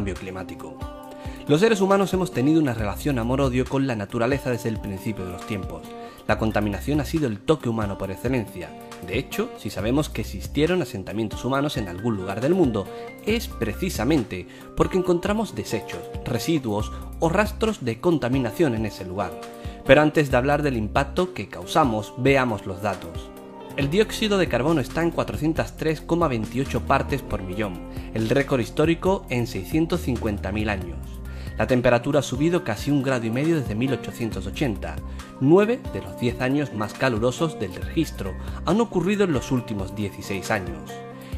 cambio 0.00 0.14
climático. 0.14 0.78
Los 1.46 1.60
seres 1.60 1.82
humanos 1.82 2.14
hemos 2.14 2.32
tenido 2.32 2.58
una 2.58 2.72
relación 2.72 3.18
amor-odio 3.18 3.66
con 3.66 3.86
la 3.86 3.94
naturaleza 3.94 4.48
desde 4.48 4.70
el 4.70 4.80
principio 4.80 5.26
de 5.26 5.32
los 5.32 5.46
tiempos. 5.46 5.82
La 6.26 6.38
contaminación 6.38 7.00
ha 7.00 7.04
sido 7.04 7.26
el 7.26 7.38
toque 7.38 7.68
humano 7.68 7.98
por 7.98 8.10
excelencia. 8.10 8.70
De 9.06 9.18
hecho, 9.18 9.50
si 9.58 9.68
sabemos 9.68 10.08
que 10.08 10.22
existieron 10.22 10.80
asentamientos 10.80 11.44
humanos 11.44 11.76
en 11.76 11.88
algún 11.88 12.16
lugar 12.16 12.40
del 12.40 12.54
mundo, 12.54 12.86
es 13.26 13.48
precisamente 13.48 14.46
porque 14.74 14.96
encontramos 14.96 15.54
desechos, 15.54 16.00
residuos 16.24 16.90
o 17.18 17.28
rastros 17.28 17.84
de 17.84 18.00
contaminación 18.00 18.74
en 18.74 18.86
ese 18.86 19.04
lugar. 19.04 19.38
Pero 19.84 20.00
antes 20.00 20.30
de 20.30 20.36
hablar 20.38 20.62
del 20.62 20.78
impacto 20.78 21.34
que 21.34 21.50
causamos, 21.50 22.14
veamos 22.16 22.64
los 22.64 22.80
datos. 22.80 23.28
El 23.76 23.88
dióxido 23.88 24.36
de 24.36 24.48
carbono 24.48 24.80
está 24.80 25.02
en 25.02 25.12
403,28 25.12 26.80
partes 26.82 27.22
por 27.22 27.42
millón, 27.42 27.88
el 28.14 28.28
récord 28.28 28.60
histórico 28.60 29.24
en 29.30 29.46
650.000 29.46 30.68
años. 30.68 30.98
La 31.56 31.66
temperatura 31.66 32.20
ha 32.20 32.22
subido 32.22 32.64
casi 32.64 32.90
un 32.90 33.02
grado 33.02 33.26
y 33.26 33.30
medio 33.30 33.60
desde 33.60 33.74
1880. 33.74 34.96
Nueve 35.40 35.80
de 35.92 36.02
los 36.02 36.18
10 36.18 36.40
años 36.40 36.74
más 36.74 36.94
calurosos 36.94 37.60
del 37.60 37.74
registro 37.74 38.34
han 38.66 38.80
ocurrido 38.80 39.24
en 39.24 39.32
los 39.32 39.52
últimos 39.52 39.94
16 39.94 40.50
años. 40.50 40.90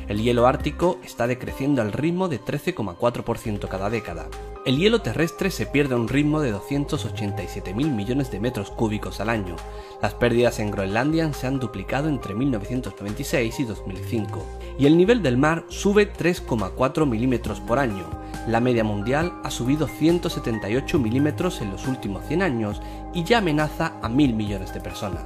El 0.08 0.22
hielo 0.22 0.46
ártico 0.46 0.98
está 1.04 1.26
decreciendo 1.26 1.82
al 1.82 1.92
ritmo 1.92 2.28
de 2.28 2.40
13,4% 2.40 3.68
cada 3.68 3.90
década. 3.90 4.28
El 4.64 4.76
hielo 4.78 5.02
terrestre 5.02 5.50
se 5.50 5.66
pierde 5.66 5.94
a 5.94 5.96
un 5.96 6.06
ritmo 6.06 6.40
de 6.40 6.54
287.000 6.54 7.74
millones 7.74 8.30
de 8.30 8.38
metros 8.38 8.70
cúbicos 8.70 9.18
al 9.18 9.28
año. 9.28 9.56
Las 10.00 10.14
pérdidas 10.14 10.60
en 10.60 10.70
Groenlandia 10.70 11.32
se 11.32 11.48
han 11.48 11.58
duplicado 11.58 12.08
entre 12.08 12.32
1996 12.32 13.58
y 13.58 13.64
2005. 13.64 14.46
Y 14.78 14.86
el 14.86 14.96
nivel 14.96 15.20
del 15.20 15.36
mar 15.36 15.64
sube 15.66 16.12
3,4 16.12 17.06
milímetros 17.06 17.58
por 17.58 17.80
año. 17.80 18.08
La 18.46 18.60
media 18.60 18.84
mundial 18.84 19.32
ha 19.42 19.50
subido 19.50 19.88
178 19.88 20.96
milímetros 20.96 21.60
en 21.60 21.72
los 21.72 21.88
últimos 21.88 22.24
100 22.26 22.42
años 22.42 22.80
y 23.12 23.24
ya 23.24 23.38
amenaza 23.38 23.94
a 24.00 24.08
mil 24.08 24.32
millones 24.32 24.72
de 24.72 24.80
personas. 24.80 25.24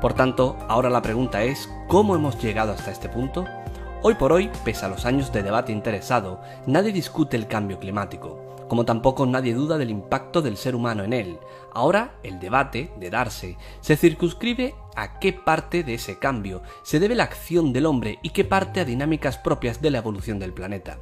Por 0.00 0.14
tanto, 0.14 0.56
ahora 0.66 0.88
la 0.88 1.02
pregunta 1.02 1.44
es, 1.44 1.68
¿cómo 1.88 2.16
hemos 2.16 2.40
llegado 2.42 2.72
hasta 2.72 2.90
este 2.90 3.10
punto? 3.10 3.44
Hoy 4.02 4.14
por 4.14 4.32
hoy, 4.32 4.50
pese 4.64 4.86
a 4.86 4.88
los 4.88 5.04
años 5.04 5.32
de 5.32 5.42
debate 5.42 5.72
interesado, 5.72 6.40
nadie 6.66 6.92
discute 6.92 7.36
el 7.36 7.48
cambio 7.48 7.80
climático, 7.80 8.45
como 8.68 8.84
tampoco 8.84 9.26
nadie 9.26 9.54
duda 9.54 9.78
del 9.78 9.90
impacto 9.90 10.42
del 10.42 10.56
ser 10.56 10.74
humano 10.74 11.04
en 11.04 11.12
él. 11.12 11.38
Ahora, 11.72 12.18
el 12.22 12.40
debate, 12.40 12.90
de 12.98 13.10
darse, 13.10 13.56
se 13.80 13.96
circunscribe 13.96 14.74
a 14.96 15.18
qué 15.18 15.32
parte 15.32 15.82
de 15.82 15.94
ese 15.94 16.18
cambio 16.18 16.62
se 16.82 16.98
debe 16.98 17.14
la 17.14 17.24
acción 17.24 17.72
del 17.72 17.86
hombre 17.86 18.18
y 18.22 18.30
qué 18.30 18.44
parte 18.44 18.80
a 18.80 18.84
dinámicas 18.84 19.38
propias 19.38 19.82
de 19.82 19.90
la 19.90 19.98
evolución 19.98 20.38
del 20.38 20.52
planeta. 20.52 20.98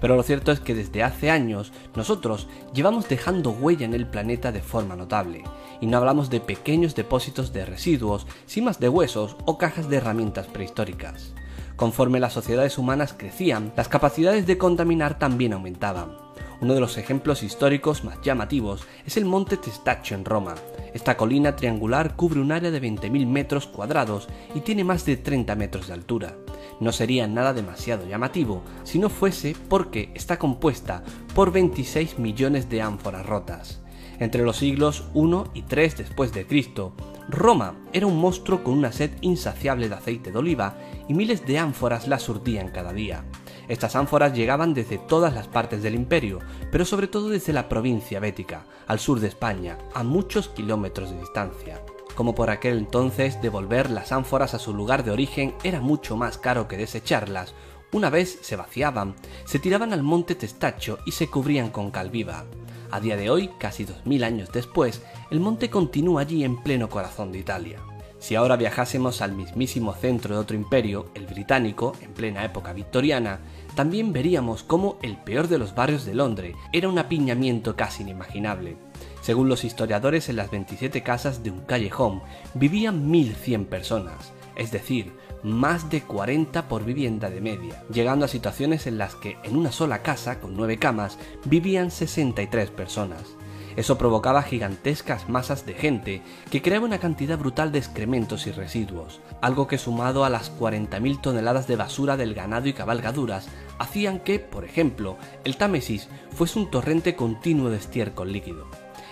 Pero 0.00 0.16
lo 0.16 0.22
cierto 0.22 0.52
es 0.52 0.60
que 0.60 0.74
desde 0.74 1.02
hace 1.02 1.30
años 1.30 1.72
nosotros 1.94 2.48
llevamos 2.72 3.08
dejando 3.08 3.50
huella 3.50 3.84
en 3.84 3.94
el 3.94 4.06
planeta 4.06 4.52
de 4.52 4.62
forma 4.62 4.96
notable, 4.96 5.44
y 5.80 5.86
no 5.86 5.98
hablamos 5.98 6.30
de 6.30 6.40
pequeños 6.40 6.94
depósitos 6.94 7.52
de 7.52 7.66
residuos, 7.66 8.26
cimas 8.46 8.80
de 8.80 8.88
huesos 8.88 9.36
o 9.44 9.58
cajas 9.58 9.88
de 9.88 9.96
herramientas 9.96 10.46
prehistóricas. 10.46 11.34
Conforme 11.76 12.20
las 12.20 12.32
sociedades 12.32 12.78
humanas 12.78 13.14
crecían, 13.16 13.72
las 13.76 13.88
capacidades 13.88 14.46
de 14.46 14.58
contaminar 14.58 15.18
también 15.18 15.52
aumentaban. 15.52 16.23
Uno 16.64 16.72
de 16.72 16.80
los 16.80 16.96
ejemplos 16.96 17.42
históricos 17.42 18.04
más 18.04 18.22
llamativos 18.22 18.86
es 19.04 19.18
el 19.18 19.26
Monte 19.26 19.58
Testaccio 19.58 20.16
en 20.16 20.24
Roma. 20.24 20.54
Esta 20.94 21.14
colina 21.14 21.56
triangular 21.56 22.16
cubre 22.16 22.40
un 22.40 22.52
área 22.52 22.70
de 22.70 22.80
20.000 22.80 23.26
metros 23.26 23.66
cuadrados 23.66 24.28
y 24.54 24.60
tiene 24.60 24.82
más 24.82 25.04
de 25.04 25.18
30 25.18 25.56
metros 25.56 25.88
de 25.88 25.92
altura. 25.92 26.38
No 26.80 26.90
sería 26.90 27.26
nada 27.26 27.52
demasiado 27.52 28.08
llamativo 28.08 28.62
si 28.82 28.98
no 28.98 29.10
fuese 29.10 29.54
porque 29.68 30.10
está 30.14 30.38
compuesta 30.38 31.04
por 31.34 31.52
26 31.52 32.18
millones 32.18 32.70
de 32.70 32.80
ánforas 32.80 33.26
rotas. 33.26 33.82
Entre 34.18 34.42
los 34.42 34.56
siglos 34.56 35.04
I 35.14 35.58
y 35.58 35.64
III 35.70 35.88
después 35.98 36.32
de 36.32 36.46
Cristo, 36.46 36.94
Roma 37.28 37.74
era 37.92 38.06
un 38.06 38.18
monstruo 38.18 38.64
con 38.64 38.72
una 38.72 38.90
sed 38.90 39.10
insaciable 39.20 39.90
de 39.90 39.96
aceite 39.96 40.32
de 40.32 40.38
oliva 40.38 40.78
y 41.08 41.12
miles 41.12 41.44
de 41.44 41.58
ánforas 41.58 42.08
la 42.08 42.18
surtían 42.18 42.70
cada 42.70 42.94
día. 42.94 43.22
Estas 43.68 43.96
ánforas 43.96 44.34
llegaban 44.34 44.74
desde 44.74 44.98
todas 44.98 45.34
las 45.34 45.48
partes 45.48 45.82
del 45.82 45.94
imperio, 45.94 46.40
pero 46.70 46.84
sobre 46.84 47.08
todo 47.08 47.28
desde 47.28 47.52
la 47.52 47.68
provincia 47.68 48.20
bética, 48.20 48.66
al 48.86 48.98
sur 48.98 49.20
de 49.20 49.28
España, 49.28 49.78
a 49.94 50.02
muchos 50.02 50.48
kilómetros 50.48 51.10
de 51.10 51.20
distancia. 51.20 51.80
Como 52.14 52.34
por 52.34 52.50
aquel 52.50 52.78
entonces 52.78 53.40
devolver 53.42 53.90
las 53.90 54.12
ánforas 54.12 54.54
a 54.54 54.58
su 54.58 54.72
lugar 54.74 55.04
de 55.04 55.10
origen 55.10 55.54
era 55.64 55.80
mucho 55.80 56.16
más 56.16 56.38
caro 56.38 56.68
que 56.68 56.76
desecharlas, 56.76 57.54
una 57.92 58.10
vez 58.10 58.38
se 58.42 58.56
vaciaban, 58.56 59.14
se 59.44 59.58
tiraban 59.58 59.92
al 59.92 60.02
monte 60.02 60.34
Testacho 60.34 60.98
y 61.06 61.12
se 61.12 61.28
cubrían 61.28 61.70
con 61.70 61.90
cal 61.90 62.10
viva. 62.10 62.44
A 62.90 63.00
día 63.00 63.16
de 63.16 63.30
hoy, 63.30 63.50
casi 63.58 63.84
2000 63.84 64.24
años 64.24 64.52
después, 64.52 65.02
el 65.30 65.40
monte 65.40 65.70
continúa 65.70 66.22
allí 66.22 66.44
en 66.44 66.62
pleno 66.62 66.88
corazón 66.88 67.32
de 67.32 67.38
Italia. 67.38 67.80
Si 68.24 68.36
ahora 68.36 68.56
viajásemos 68.56 69.20
al 69.20 69.32
mismísimo 69.32 69.92
centro 69.92 70.34
de 70.34 70.40
otro 70.40 70.56
imperio, 70.56 71.10
el 71.14 71.26
británico, 71.26 71.92
en 72.00 72.14
plena 72.14 72.42
época 72.42 72.72
victoriana, 72.72 73.40
también 73.74 74.14
veríamos 74.14 74.62
cómo 74.62 74.98
el 75.02 75.18
peor 75.18 75.46
de 75.46 75.58
los 75.58 75.74
barrios 75.74 76.06
de 76.06 76.14
Londres 76.14 76.56
era 76.72 76.88
un 76.88 76.98
apiñamiento 76.98 77.76
casi 77.76 78.02
inimaginable. 78.02 78.78
Según 79.20 79.50
los 79.50 79.62
historiadores, 79.62 80.30
en 80.30 80.36
las 80.36 80.50
27 80.50 81.02
casas 81.02 81.42
de 81.42 81.50
un 81.50 81.60
callejón 81.66 82.22
vivían 82.54 83.12
1.100 83.12 83.66
personas, 83.66 84.32
es 84.56 84.72
decir, 84.72 85.12
más 85.42 85.90
de 85.90 86.00
40 86.00 86.66
por 86.66 86.82
vivienda 86.82 87.28
de 87.28 87.42
media, 87.42 87.84
llegando 87.92 88.24
a 88.24 88.28
situaciones 88.28 88.86
en 88.86 88.96
las 88.96 89.16
que 89.16 89.36
en 89.44 89.54
una 89.54 89.70
sola 89.70 90.02
casa, 90.02 90.40
con 90.40 90.56
9 90.56 90.78
camas, 90.78 91.18
vivían 91.44 91.90
63 91.90 92.70
personas. 92.70 93.36
Eso 93.76 93.98
provocaba 93.98 94.42
gigantescas 94.42 95.28
masas 95.28 95.66
de 95.66 95.74
gente 95.74 96.22
que 96.50 96.62
creaba 96.62 96.86
una 96.86 96.98
cantidad 96.98 97.38
brutal 97.38 97.72
de 97.72 97.78
excrementos 97.78 98.46
y 98.46 98.52
residuos, 98.52 99.20
algo 99.40 99.66
que 99.66 99.78
sumado 99.78 100.24
a 100.24 100.30
las 100.30 100.56
40.000 100.56 101.20
toneladas 101.20 101.66
de 101.66 101.76
basura 101.76 102.16
del 102.16 102.34
ganado 102.34 102.68
y 102.68 102.72
cabalgaduras 102.72 103.48
hacían 103.78 104.20
que, 104.20 104.38
por 104.38 104.64
ejemplo, 104.64 105.16
el 105.44 105.56
Támesis 105.56 106.08
fuese 106.30 106.58
un 106.58 106.70
torrente 106.70 107.16
continuo 107.16 107.70
de 107.70 107.78
estiércol 107.78 108.32
líquido. 108.32 108.66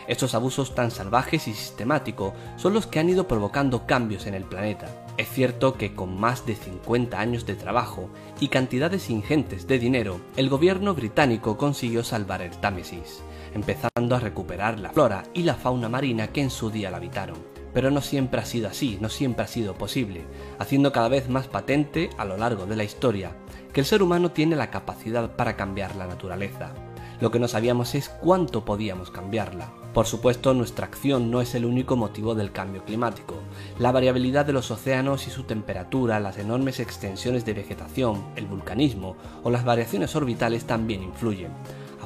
Estos 0.09 0.34
abusos 0.34 0.75
tan 0.75 0.91
salvajes 0.91 1.47
y 1.47 1.55
sistemáticos 1.55 2.34
son 2.56 2.75
los 2.75 2.87
que 2.87 2.99
han 2.99 3.09
ido 3.09 3.29
provocando 3.29 3.87
cambios 3.87 4.27
en 4.27 4.34
el 4.34 4.44
planeta. 4.44 4.89
Es 5.17 5.29
cierto 5.29 5.75
que 5.75 5.94
con 5.94 6.19
más 6.19 6.44
de 6.44 6.56
50 6.56 7.21
años 7.21 7.47
de 7.47 7.55
trabajo 7.55 8.11
y 8.41 8.49
cantidades 8.49 9.11
ingentes 9.11 9.67
de 9.67 9.79
dinero, 9.79 10.21
el 10.37 10.49
gobierno 10.49 10.94
británico 10.94 11.56
consiguió 11.56 12.03
salvar 12.03 12.43
el 12.43 12.50
Támesis, 12.50 13.23
empezando 13.54 14.16
a 14.16 14.20
recuperar 14.20 14.78
la 14.78 14.90
flora 14.90 15.24
y 15.34 15.42
la 15.42 15.54
fauna 15.54 15.88
marina 15.88 16.28
que 16.28 16.42
en 16.42 16.50
su 16.50 16.70
día 16.70 16.90
la 16.90 16.98
habitaron. 16.98 17.36
Pero 17.74 17.90
no 17.90 18.00
siempre 18.00 18.40
ha 18.40 18.44
sido 18.44 18.68
así, 18.68 18.98
no 19.00 19.08
siempre 19.08 19.44
ha 19.44 19.48
sido 19.48 19.74
posible, 19.74 20.24
haciendo 20.58 20.92
cada 20.92 21.08
vez 21.08 21.28
más 21.28 21.48
patente 21.48 22.10
a 22.18 22.24
lo 22.24 22.36
largo 22.36 22.66
de 22.66 22.76
la 22.76 22.84
historia 22.84 23.34
que 23.72 23.80
el 23.80 23.86
ser 23.86 24.02
humano 24.02 24.30
tiene 24.32 24.56
la 24.56 24.70
capacidad 24.70 25.34
para 25.34 25.56
cambiar 25.56 25.96
la 25.96 26.06
naturaleza. 26.06 26.74
Lo 27.20 27.30
que 27.30 27.38
no 27.38 27.48
sabíamos 27.48 27.94
es 27.94 28.08
cuánto 28.08 28.64
podíamos 28.64 29.10
cambiarla. 29.10 29.72
Por 29.94 30.06
supuesto, 30.06 30.54
nuestra 30.54 30.86
acción 30.86 31.30
no 31.30 31.40
es 31.40 31.54
el 31.54 31.64
único 31.64 31.96
motivo 31.96 32.34
del 32.34 32.52
cambio 32.52 32.84
climático. 32.84 33.36
La 33.78 33.92
variabilidad 33.92 34.44
de 34.44 34.52
los 34.52 34.70
océanos 34.70 35.26
y 35.26 35.30
su 35.30 35.44
temperatura, 35.44 36.19
las 36.20 36.38
enormes 36.38 36.80
extensiones 36.80 37.44
de 37.44 37.54
vegetación, 37.54 38.24
el 38.36 38.46
vulcanismo 38.46 39.16
o 39.42 39.50
las 39.50 39.64
variaciones 39.64 40.16
orbitales 40.16 40.64
también 40.64 41.02
influyen. 41.02 41.52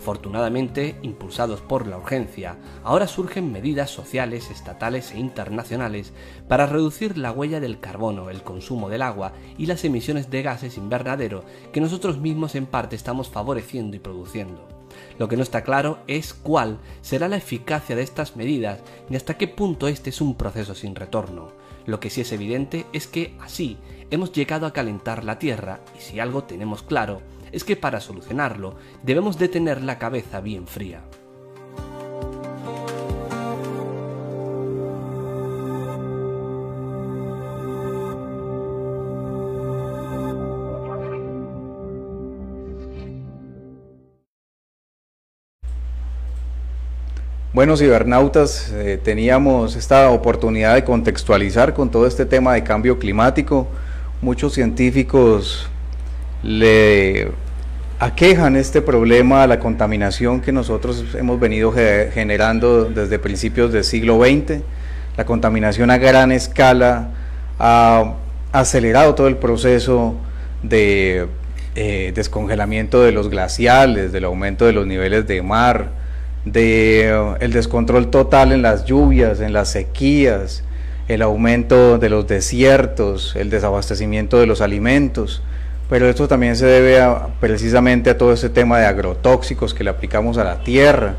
Afortunadamente, 0.07 0.95
impulsados 1.03 1.61
por 1.63 1.89
la 1.89 1.99
urgencia, 1.99 2.59
ahora 2.85 3.09
surgen 3.09 3.51
medidas 3.51 3.91
sociales, 3.91 4.53
estatales 4.53 5.11
e 5.11 5.19
internacionales 5.19 6.13
para 6.47 6.67
reducir 6.67 7.19
la 7.19 7.33
huella 7.33 7.59
del 7.59 7.81
carbono, 7.81 8.31
el 8.31 8.45
consumo 8.45 8.89
del 8.89 9.03
agua 9.03 9.33
y 9.59 9.67
las 9.67 9.85
emisiones 9.85 10.31
de 10.31 10.43
gases 10.43 10.79
invernadero 10.79 11.43
que 11.73 11.81
nosotros 11.81 12.21
mismos 12.21 12.55
en 12.55 12.67
parte 12.67 12.95
estamos 12.95 13.31
favoreciendo 13.31 13.97
y 13.97 13.99
produciendo. 13.99 14.69
Lo 15.19 15.27
que 15.27 15.37
no 15.37 15.43
está 15.43 15.65
claro 15.65 15.99
es 16.07 16.35
cuál 16.35 16.79
será 17.01 17.27
la 17.27 17.39
eficacia 17.39 17.97
de 17.97 18.03
estas 18.03 18.37
medidas 18.37 18.79
ni 19.09 19.17
hasta 19.17 19.37
qué 19.37 19.49
punto 19.49 19.89
este 19.89 20.11
es 20.11 20.21
un 20.21 20.37
proceso 20.37 20.77
sin 20.77 20.95
retorno. 20.95 21.49
Lo 21.85 21.99
que 21.99 22.11
sí 22.11 22.21
es 22.21 22.31
evidente 22.31 22.87
es 22.93 23.09
que 23.09 23.35
así 23.41 23.77
hemos 24.13 24.31
llegado 24.31 24.67
a 24.67 24.73
calentar 24.73 25.25
la 25.25 25.41
Tierra 25.41 25.81
y 25.99 26.01
si 26.01 26.21
algo 26.21 26.45
tenemos 26.45 26.85
claro 26.85 27.23
es 27.53 27.65
que 27.65 27.77
para 27.77 28.01
solucionarlo 28.01 28.77
debemos 29.03 29.39
de 29.39 29.49
tener 29.49 29.83
la 29.83 29.99
cabeza 29.99 30.41
bien 30.41 30.67
fría. 30.67 31.03
Bueno, 47.57 47.75
cibernautas, 47.75 48.71
eh, 48.75 49.01
teníamos 49.03 49.77
esta 49.77 50.11
oportunidad 50.11 50.75
de 50.75 50.85
contextualizar 50.85 51.73
con 51.73 51.91
todo 51.91 52.07
este 52.07 52.27
tema 52.27 52.53
de 52.53 52.63
cambio 52.63 52.99
climático. 52.99 53.67
Muchos 54.21 54.53
científicos 54.53 55.71
le 56.43 57.29
aquejan 57.99 58.57
este 58.57 58.83
problema 58.83 59.43
a 59.43 59.47
la 59.47 59.59
contaminación 59.59 60.41
que 60.41 60.53
nosotros 60.53 61.05
hemos 61.15 61.41
venido 61.41 61.73
generando 61.73 62.85
desde 62.85 63.19
principios 63.19 63.73
del 63.73 63.85
siglo 63.85 64.21
XX. 64.21 64.61
La 65.17 65.25
contaminación 65.25 65.91
a 65.91 65.99
gran 65.99 66.31
escala 66.33 67.11
ha 67.59 68.15
acelerado 68.53 69.15
todo 69.15 69.29
el 69.29 69.37
proceso 69.37 70.15
de 70.63 71.27
eh, 71.75 72.13
descongelamiento 72.15 73.03
de 73.03 73.13
los 73.13 73.31
glaciales, 73.31 74.13
del 74.13 74.25
aumento 74.25 74.67
de 74.67 74.73
los 74.73 74.87
niveles 74.87 75.27
de 75.27 75.43
mar, 75.43 75.91
de 76.45 77.09
eh, 77.09 77.35
el 77.41 77.53
descontrol 77.53 78.11
total 78.11 78.53
en 78.53 78.63
las 78.63 78.85
lluvias, 78.85 79.41
en 79.41 79.53
las 79.53 79.71
sequías, 79.71 80.65
el 81.09 81.23
aumento 81.23 81.99
de 81.99 82.11
los 82.11 82.27
desiertos, 82.27 83.37
el 83.37 83.49
desabastecimiento 83.49 84.39
de 84.39 84.47
los 84.47 84.61
alimentos 84.61 85.43
pero 85.89 86.09
esto 86.09 86.27
también 86.27 86.57
se 86.57 86.67
debe 86.67 87.01
precisamente 87.41 88.11
a 88.11 88.19
todo 88.19 88.33
ese 88.33 88.49
tema 88.49 88.79
de 88.79 88.87
agrotóxicos 88.87 89.73
que 89.73 89.85
le 89.85 89.91
aplicamos 89.91 90.37
a 90.37 90.45
la 90.45 90.63
tierra, 90.63 91.15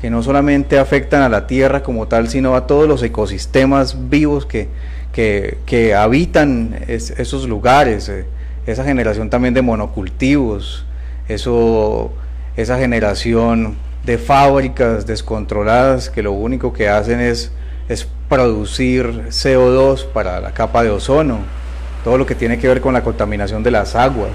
que 0.00 0.10
no 0.10 0.22
solamente 0.22 0.78
afectan 0.78 1.22
a 1.22 1.28
la 1.28 1.46
tierra 1.46 1.82
como 1.82 2.08
tal, 2.08 2.28
sino 2.28 2.54
a 2.56 2.66
todos 2.66 2.88
los 2.88 3.02
ecosistemas 3.02 4.08
vivos 4.08 4.44
que, 4.46 4.68
que, 5.12 5.94
habitan 5.94 6.78
esos 6.88 7.48
lugares, 7.48 8.08
eh, 8.08 8.24
esa 8.66 8.84
generación 8.84 9.30
también 9.30 9.54
de 9.54 9.62
monocultivos, 9.62 10.84
eso, 11.28 12.12
esa 12.56 12.78
generación 12.78 13.76
de 14.04 14.18
fábricas 14.18 15.06
descontroladas 15.06 16.10
que 16.10 16.22
lo 16.22 16.32
único 16.32 16.72
que 16.72 16.88
hacen 16.88 17.20
es, 17.20 17.52
es 17.88 18.08
producir 18.28 19.26
CO2 19.28 20.06
para 20.06 20.40
la 20.40 20.52
capa 20.52 20.82
de 20.82 20.90
ozono 20.90 21.57
todo 22.08 22.16
lo 22.16 22.24
que 22.24 22.34
tiene 22.34 22.58
que 22.58 22.66
ver 22.66 22.80
con 22.80 22.94
la 22.94 23.02
contaminación 23.02 23.62
de 23.62 23.70
las 23.70 23.94
aguas, 23.94 24.32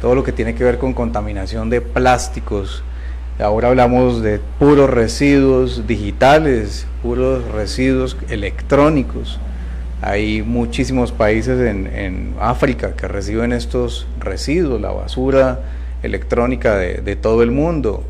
todo 0.00 0.14
lo 0.14 0.22
que 0.22 0.30
tiene 0.30 0.54
que 0.54 0.62
ver 0.62 0.78
con 0.78 0.94
contaminación 0.94 1.68
de 1.68 1.80
plásticos. 1.80 2.84
Ahora 3.40 3.70
hablamos 3.70 4.22
de 4.22 4.38
puros 4.60 4.88
residuos 4.88 5.88
digitales, 5.88 6.86
puros 7.02 7.44
residuos 7.50 8.16
electrónicos. 8.28 9.40
Hay 10.00 10.42
muchísimos 10.42 11.10
países 11.10 11.58
en, 11.60 12.34
África 12.40 12.92
que 12.94 13.08
reciben 13.08 13.52
estos 13.52 14.06
residuos, 14.20 14.80
la 14.80 14.92
basura 14.92 15.58
electrónica 16.04 16.76
de 16.76 17.16
todo 17.16 17.42
el 17.42 17.50
mundo 17.50 18.04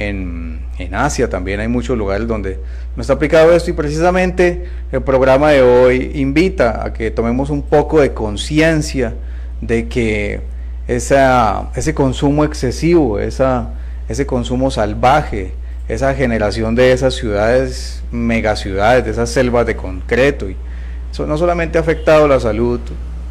en, 0.00 0.60
Asia 0.92 1.28
también 1.28 1.60
hay 1.60 1.68
muchos 1.68 1.96
lugares 1.96 2.26
donde 2.26 2.58
no 2.96 3.02
está 3.02 3.12
aplicado 3.12 3.52
esto 3.52 3.70
y 3.70 3.74
precisamente 3.74 4.64
el 4.90 5.02
programa 5.02 5.50
de 5.50 5.60
hoy 5.60 6.12
invita 6.14 6.84
a 6.84 6.92
que 6.94 7.10
tomemos 7.10 7.50
un 7.50 7.62
poco 7.62 8.00
de 8.00 8.14
conciencia 8.14 9.14
de 9.60 9.88
que 9.88 10.40
ese 10.88 11.94
consumo 11.94 12.44
excesivo, 12.44 13.18
ese 13.18 14.26
consumo 14.26 14.70
salvaje, 14.70 15.52
esa 15.86 16.14
generación 16.14 16.74
de 16.74 16.92
esas 16.92 17.14
ciudades, 17.14 18.02
megaciudades, 18.10 19.04
de 19.04 19.10
esas 19.10 19.28
selvas 19.28 19.66
de 19.66 19.76
concreto, 19.76 20.48
y 20.48 20.56
eso 21.12 21.26
no 21.26 21.36
solamente 21.36 21.78
ha 21.78 21.82
afectado 21.82 22.26
la 22.26 22.40
salud 22.40 22.80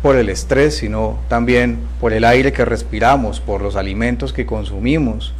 por 0.03 0.15
el 0.15 0.29
estrés, 0.29 0.75
sino 0.75 1.19
también 1.27 1.79
por 1.99 2.13
el 2.13 2.23
aire 2.23 2.53
que 2.53 2.63
respiramos, 2.63 3.39
por 3.39 3.61
los 3.61 3.75
alimentos 3.75 4.33
que 4.33 4.45
consumimos, 4.45 5.33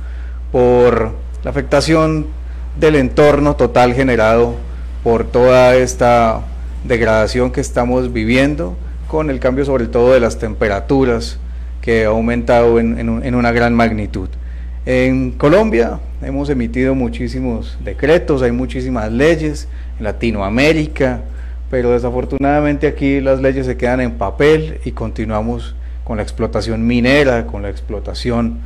por 0.52 1.14
la 1.44 1.52
afectación 1.52 2.28
del 2.80 2.96
entorno 2.96 3.56
total 3.56 3.94
generado 3.94 4.56
por 5.04 5.26
toda 5.26 5.76
esta 5.76 6.42
degradación 6.84 7.52
que 7.52 7.62
estamos 7.62 8.14
viviendo, 8.14 8.76
con 9.08 9.30
el 9.30 9.40
cambio 9.40 9.66
sobre 9.66 9.88
todo 9.88 10.14
de 10.14 10.20
las 10.20 10.40
temperaturas 10.40 11.40
que 11.82 12.06
ha 12.06 12.10
aumentado 12.10 12.80
en, 12.80 13.36
una 13.36 13.52
gran 13.52 13.74
magnitud. 13.74 14.30
En 14.86 15.32
Colombia 15.32 16.00
hemos 16.22 16.50
emitido 16.50 16.96
muchísimos 16.96 17.78
decretos, 17.84 18.42
hay 18.42 18.52
muchísimas 18.52 19.12
leyes, 19.12 19.68
en 19.98 20.06
Latinoamérica, 20.06 21.22
pero 21.70 21.92
desafortunadamente 21.92 22.88
aquí 22.88 23.22
las 23.22 23.42
leyes 23.42 23.66
se 23.66 23.78
quedan 23.78 24.02
en 24.02 24.12
papel 24.12 24.80
y 24.86 24.92
continuamos 24.92 25.76
con 26.04 26.18
la 26.18 26.24
explotación 26.24 26.86
minera, 26.88 27.46
con 27.46 27.62
la 27.62 27.70
explotación 27.70 28.60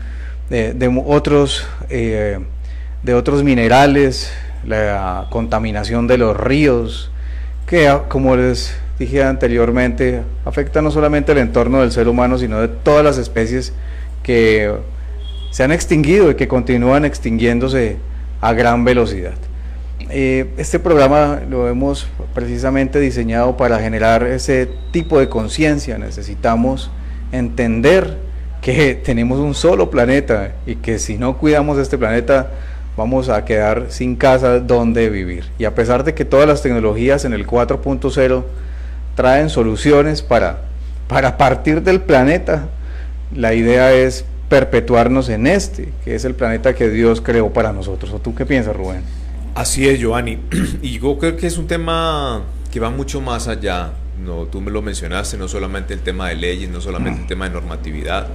de, 0.50 1.04
otros, 1.06 1.66
eh, 1.90 2.40
de 3.04 3.14
otros 3.14 3.44
minerales, 3.44 4.32
la 4.66 5.28
contaminación 5.30 6.08
de 6.08 6.18
los 6.18 6.38
ríos, 6.38 7.12
que 7.66 7.88
ah, 7.88 8.04
como 8.08 8.36
les 8.36 8.76
dije 9.00 9.24
anteriormente, 9.24 10.22
afecta 10.46 10.82
no 10.82 10.92
solamente 10.92 11.32
el 11.32 11.40
entorno 11.40 11.82
del 11.82 11.92
ser 11.92 12.08
humano, 12.08 12.38
sino 12.38 12.60
de 12.62 12.68
todas 12.68 13.04
las 13.04 13.18
especies 13.18 13.74
que 14.22 14.74
se 15.52 15.64
han 15.64 15.72
extinguido 15.72 16.32
y 16.32 16.36
que 16.36 16.48
continúan 16.48 17.06
extinguiéndose 17.06 17.98
a 18.42 18.54
gran 18.54 18.84
velocidad. 18.86 19.34
Eh, 20.10 20.54
este 20.58 20.80
programa 20.80 21.42
lo 21.50 21.68
hemos 21.70 22.08
precisamente 22.34 23.00
diseñado 23.00 23.58
para 23.58 23.80
generar 23.80 24.24
ese 24.24 24.70
tipo 24.92 25.20
de 25.20 25.30
conciencia. 25.30 25.98
Necesitamos 25.98 26.92
entender 27.32 28.18
que 28.64 28.96
tenemos 28.96 29.40
un 29.40 29.54
solo 29.54 29.92
planeta 29.92 30.54
y 30.66 30.76
que 30.76 30.98
si 30.98 31.18
no 31.18 31.38
cuidamos 31.38 31.78
este 31.78 31.98
planeta 31.98 32.50
vamos 32.96 33.28
a 33.28 33.44
quedar 33.44 33.88
sin 33.90 34.16
casa 34.16 34.62
donde 34.62 35.10
vivir. 35.10 35.44
Y 35.60 35.66
a 35.66 35.76
pesar 35.76 36.06
de 36.06 36.14
que 36.14 36.24
todas 36.24 36.48
las 36.48 36.62
tecnologías 36.62 37.26
en 37.26 37.34
el 37.34 37.46
4.0 37.46 38.44
traen 39.16 39.50
soluciones 39.50 40.22
para, 40.22 40.62
para 41.10 41.38
partir 41.38 41.84
del 41.84 42.00
planeta, 42.00 42.70
la 43.36 43.54
idea 43.54 43.92
es 43.92 44.24
perpetuarnos 44.48 45.28
en 45.28 45.46
este, 45.46 45.90
que 46.06 46.16
es 46.16 46.24
el 46.24 46.34
planeta 46.34 46.74
que 46.74 46.90
Dios 46.90 47.20
creó 47.20 47.52
para 47.52 47.74
nosotros. 47.74 48.14
¿O 48.14 48.20
tú 48.20 48.34
qué 48.34 48.46
piensas, 48.46 48.74
Rubén? 48.78 49.02
Así 49.56 49.90
es, 49.90 50.00
Giovanni. 50.00 50.40
Y 50.82 51.00
yo 51.00 51.18
creo 51.18 51.36
que 51.36 51.48
es 51.48 51.58
un 51.58 51.68
tema 51.68 52.44
que 52.72 52.80
va 52.80 52.90
mucho 52.90 53.20
más 53.20 53.50
allá 53.50 53.92
no, 54.24 54.46
tú 54.46 54.62
me 54.62 54.72
lo 54.72 54.82
mencionaste, 54.82 55.38
no 55.38 55.48
solamente 55.48 55.94
el 55.94 56.02
tema 56.02 56.30
de 56.30 56.36
leyes, 56.36 56.70
no 56.70 56.82
solamente 56.82 57.22
el 57.22 57.28
tema 57.28 57.46
de 57.46 57.52
normatividad, 57.52 58.28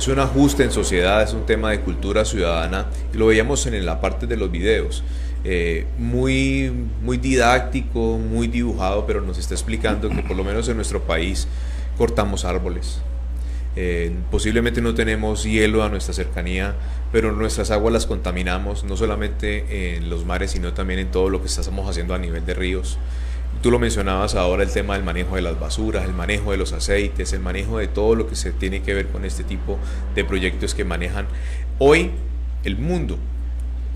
es 0.00 0.08
un 0.08 0.18
ajuste 0.18 0.62
en 0.62 0.72
sociedad, 0.72 1.22
es 1.22 1.34
un 1.34 1.44
tema 1.44 1.72
de 1.72 1.80
cultura 1.80 2.24
ciudadana 2.24 2.86
y 3.12 3.18
lo 3.18 3.26
veíamos 3.26 3.66
en 3.66 3.84
la 3.84 4.00
parte 4.00 4.26
de 4.26 4.34
los 4.34 4.50
videos. 4.50 5.04
Eh, 5.44 5.84
muy, 5.98 6.72
muy 7.02 7.18
didáctico, 7.18 8.16
muy 8.16 8.46
dibujado, 8.46 9.06
pero 9.06 9.20
nos 9.20 9.36
está 9.36 9.52
explicando 9.52 10.08
que 10.08 10.22
por 10.22 10.38
lo 10.38 10.42
menos 10.42 10.66
en 10.70 10.76
nuestro 10.76 11.02
país 11.02 11.46
cortamos 11.98 12.46
árboles. 12.46 13.02
Eh, 13.76 14.10
posiblemente 14.30 14.80
no 14.80 14.94
tenemos 14.94 15.44
hielo 15.44 15.84
a 15.84 15.90
nuestra 15.90 16.14
cercanía, 16.14 16.74
pero 17.12 17.32
nuestras 17.32 17.70
aguas 17.70 17.92
las 17.92 18.06
contaminamos, 18.06 18.84
no 18.84 18.96
solamente 18.96 19.96
en 19.96 20.08
los 20.08 20.24
mares, 20.24 20.52
sino 20.52 20.72
también 20.72 21.00
en 21.00 21.10
todo 21.10 21.28
lo 21.28 21.42
que 21.42 21.48
estamos 21.48 21.90
haciendo 21.90 22.14
a 22.14 22.18
nivel 22.18 22.46
de 22.46 22.54
ríos. 22.54 22.96
Tú 23.62 23.70
lo 23.70 23.78
mencionabas 23.78 24.34
ahora, 24.36 24.62
el 24.62 24.72
tema 24.72 24.94
del 24.94 25.04
manejo 25.04 25.36
de 25.36 25.42
las 25.42 25.60
basuras, 25.60 26.04
el 26.04 26.14
manejo 26.14 26.50
de 26.50 26.56
los 26.56 26.72
aceites, 26.72 27.32
el 27.34 27.40
manejo 27.40 27.76
de 27.76 27.88
todo 27.88 28.14
lo 28.14 28.26
que 28.26 28.34
se 28.34 28.52
tiene 28.52 28.80
que 28.82 28.94
ver 28.94 29.08
con 29.08 29.26
este 29.26 29.44
tipo 29.44 29.78
de 30.14 30.24
proyectos 30.24 30.74
que 30.74 30.84
manejan 30.84 31.26
hoy 31.78 32.10
el 32.64 32.78
mundo 32.78 33.18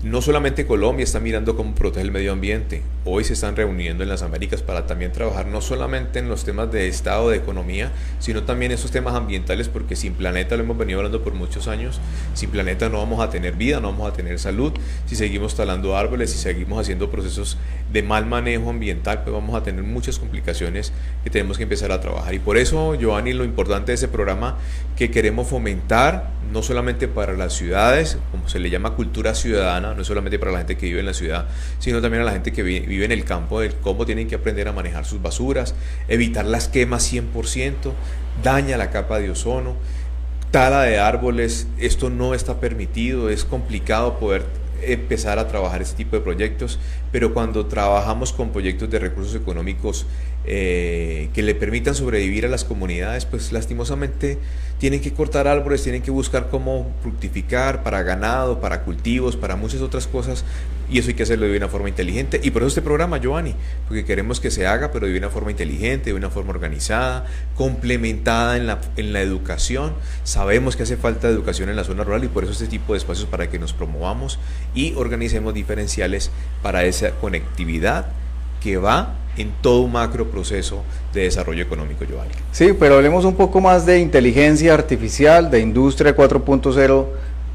no 0.05 0.21
solamente 0.21 0.67
Colombia 0.67 1.03
está 1.03 1.19
mirando 1.19 1.55
cómo 1.55 1.73
protege 1.73 2.05
el 2.05 2.11
medio 2.11 2.31
ambiente, 2.31 2.83
hoy 3.05 3.23
se 3.23 3.33
están 3.33 3.55
reuniendo 3.55 4.03
en 4.03 4.09
las 4.09 4.21
Américas 4.21 4.61
para 4.61 4.85
también 4.85 5.11
trabajar 5.11 5.47
no 5.47 5.61
solamente 5.61 6.19
en 6.19 6.29
los 6.29 6.43
temas 6.43 6.71
de 6.71 6.87
Estado, 6.87 7.31
de 7.31 7.37
economía, 7.37 7.91
sino 8.19 8.43
también 8.43 8.71
esos 8.71 8.91
temas 8.91 9.15
ambientales, 9.15 9.67
porque 9.67 9.95
sin 9.95 10.13
planeta, 10.13 10.57
lo 10.57 10.63
hemos 10.63 10.77
venido 10.77 10.99
hablando 10.99 11.23
por 11.23 11.33
muchos 11.33 11.67
años, 11.67 11.99
sin 12.35 12.51
planeta 12.51 12.87
no 12.87 12.99
vamos 12.99 13.19
a 13.19 13.31
tener 13.31 13.55
vida, 13.55 13.79
no 13.79 13.91
vamos 13.93 14.07
a 14.07 14.13
tener 14.13 14.37
salud, 14.37 14.73
si 15.07 15.15
seguimos 15.15 15.55
talando 15.55 15.97
árboles, 15.97 16.29
si 16.29 16.37
seguimos 16.37 16.79
haciendo 16.79 17.09
procesos 17.09 17.57
de 17.91 18.03
mal 18.03 18.27
manejo 18.27 18.69
ambiental, 18.69 19.23
pues 19.23 19.33
vamos 19.33 19.55
a 19.55 19.63
tener 19.63 19.81
muchas 19.81 20.19
complicaciones 20.19 20.93
que 21.23 21.31
tenemos 21.31 21.57
que 21.57 21.63
empezar 21.63 21.91
a 21.91 21.99
trabajar. 21.99 22.31
Y 22.35 22.37
por 22.37 22.57
eso, 22.57 22.93
Giovanni, 22.93 23.33
lo 23.33 23.43
importante 23.43 23.91
de 23.91 23.95
ese 23.95 24.07
programa 24.07 24.57
que 24.95 25.09
queremos 25.09 25.47
fomentar, 25.47 26.29
no 26.55 26.63
solamente 26.63 27.09
para 27.09 27.33
las 27.33 27.51
ciudades, 27.51 28.17
como 28.31 28.47
se 28.47 28.59
le 28.59 28.69
llama 28.69 28.91
cultura 28.91 29.35
ciudadana, 29.35 29.93
no 29.93 30.05
solamente 30.05 30.39
para 30.39 30.53
la 30.53 30.59
gente 30.59 30.77
que 30.77 30.85
vive 30.85 31.01
en 31.01 31.05
la 31.05 31.13
ciudad, 31.13 31.49
sino 31.79 32.01
también 32.01 32.21
a 32.21 32.25
la 32.25 32.31
gente 32.31 32.53
que 32.53 32.63
vive 32.63 33.03
en 33.03 33.11
el 33.11 33.25
campo, 33.25 33.59
de 33.59 33.71
cómo 33.71 34.05
tienen 34.05 34.29
que 34.29 34.35
aprender 34.35 34.69
a 34.69 34.71
manejar 34.71 35.03
sus 35.03 35.21
basuras, 35.21 35.75
evitar 36.07 36.45
las 36.45 36.69
quemas 36.69 37.11
100%, 37.11 37.91
daña 38.41 38.77
la 38.77 38.89
capa 38.89 39.19
de 39.19 39.31
ozono, 39.31 39.75
tala 40.51 40.83
de 40.83 40.97
árboles, 40.97 41.67
esto 41.77 42.09
no 42.09 42.33
está 42.33 42.61
permitido, 42.61 43.29
es 43.29 43.43
complicado 43.43 44.17
poder 44.17 44.45
empezar 44.81 45.39
a 45.39 45.49
trabajar 45.49 45.81
este 45.81 45.97
tipo 45.97 46.15
de 46.15 46.21
proyectos, 46.21 46.79
pero 47.11 47.33
cuando 47.33 47.65
trabajamos 47.65 48.31
con 48.31 48.51
proyectos 48.51 48.89
de 48.89 48.99
recursos 48.99 49.35
económicos 49.35 50.05
eh, 50.47 51.29
que 51.33 51.41
le 51.41 51.55
permitan 51.55 51.95
sobrevivir 51.95 52.45
a 52.45 52.49
las 52.49 52.63
comunidades, 52.63 53.25
pues 53.25 53.51
lastimosamente 53.51 54.37
tienen 54.77 55.01
que 55.01 55.13
cortar 55.13 55.47
árboles, 55.47 55.81
tienen 55.81 56.01
que 56.01 56.11
buscar 56.11 56.49
cómo 56.49 56.93
fructificar 57.01 57.81
para 57.81 58.03
ganado, 58.03 58.59
para 58.59 58.83
cultivos, 58.83 59.35
para 59.35 59.55
muchas 59.55 59.81
otras 59.81 60.05
cosas, 60.05 60.43
y 60.89 60.99
eso 60.99 61.09
hay 61.09 61.15
que 61.15 61.23
hacerlo 61.23 61.47
de 61.47 61.57
una 61.57 61.67
forma 61.67 61.89
inteligente. 61.89 62.39
Y 62.43 62.51
por 62.51 62.61
eso 62.61 62.67
este 62.67 62.81
programa, 62.81 63.17
Giovanni, 63.17 63.55
porque 63.87 64.05
queremos 64.05 64.39
que 64.39 64.51
se 64.51 64.67
haga, 64.67 64.91
pero 64.91 65.07
de 65.07 65.17
una 65.17 65.29
forma 65.29 65.49
inteligente, 65.49 66.11
de 66.11 66.13
una 66.13 66.29
forma 66.29 66.51
organizada, 66.51 67.25
complementada 67.55 68.57
en 68.57 68.67
la, 68.67 68.81
en 68.97 69.13
la 69.13 69.21
educación. 69.21 69.93
Sabemos 70.23 70.75
que 70.75 70.83
hace 70.83 70.97
falta 70.97 71.27
educación 71.27 71.69
en 71.69 71.75
la 71.75 71.83
zona 71.83 72.03
rural 72.03 72.23
y 72.23 72.27
por 72.27 72.43
eso 72.43 72.53
este 72.53 72.67
tipo 72.67 72.93
de 72.93 72.99
espacios 72.99 73.27
para 73.27 73.49
que 73.49 73.57
nos 73.57 73.73
promovamos 73.73 74.37
y 74.75 74.93
organicemos 74.95 75.53
diferenciales 75.53 76.29
para 76.61 76.85
esa 76.85 77.11
conectividad 77.11 78.07
que 78.65 78.77
va 78.77 79.13
en 79.37 79.51
todo 79.61 79.81
un 79.81 79.91
macro 79.91 80.25
proceso 80.31 80.81
de 81.13 81.21
desarrollo 81.21 81.61
económico, 81.61 82.03
Giovanni. 82.03 82.31
Sí, 82.51 82.73
pero 82.79 82.95
hablemos 82.95 83.23
un 83.23 83.35
poco 83.35 83.61
más 83.61 83.85
de 83.85 83.99
inteligencia 83.99 84.73
artificial, 84.73 85.51
de 85.51 85.59
industria 85.59 86.17
4.0, 86.17 87.05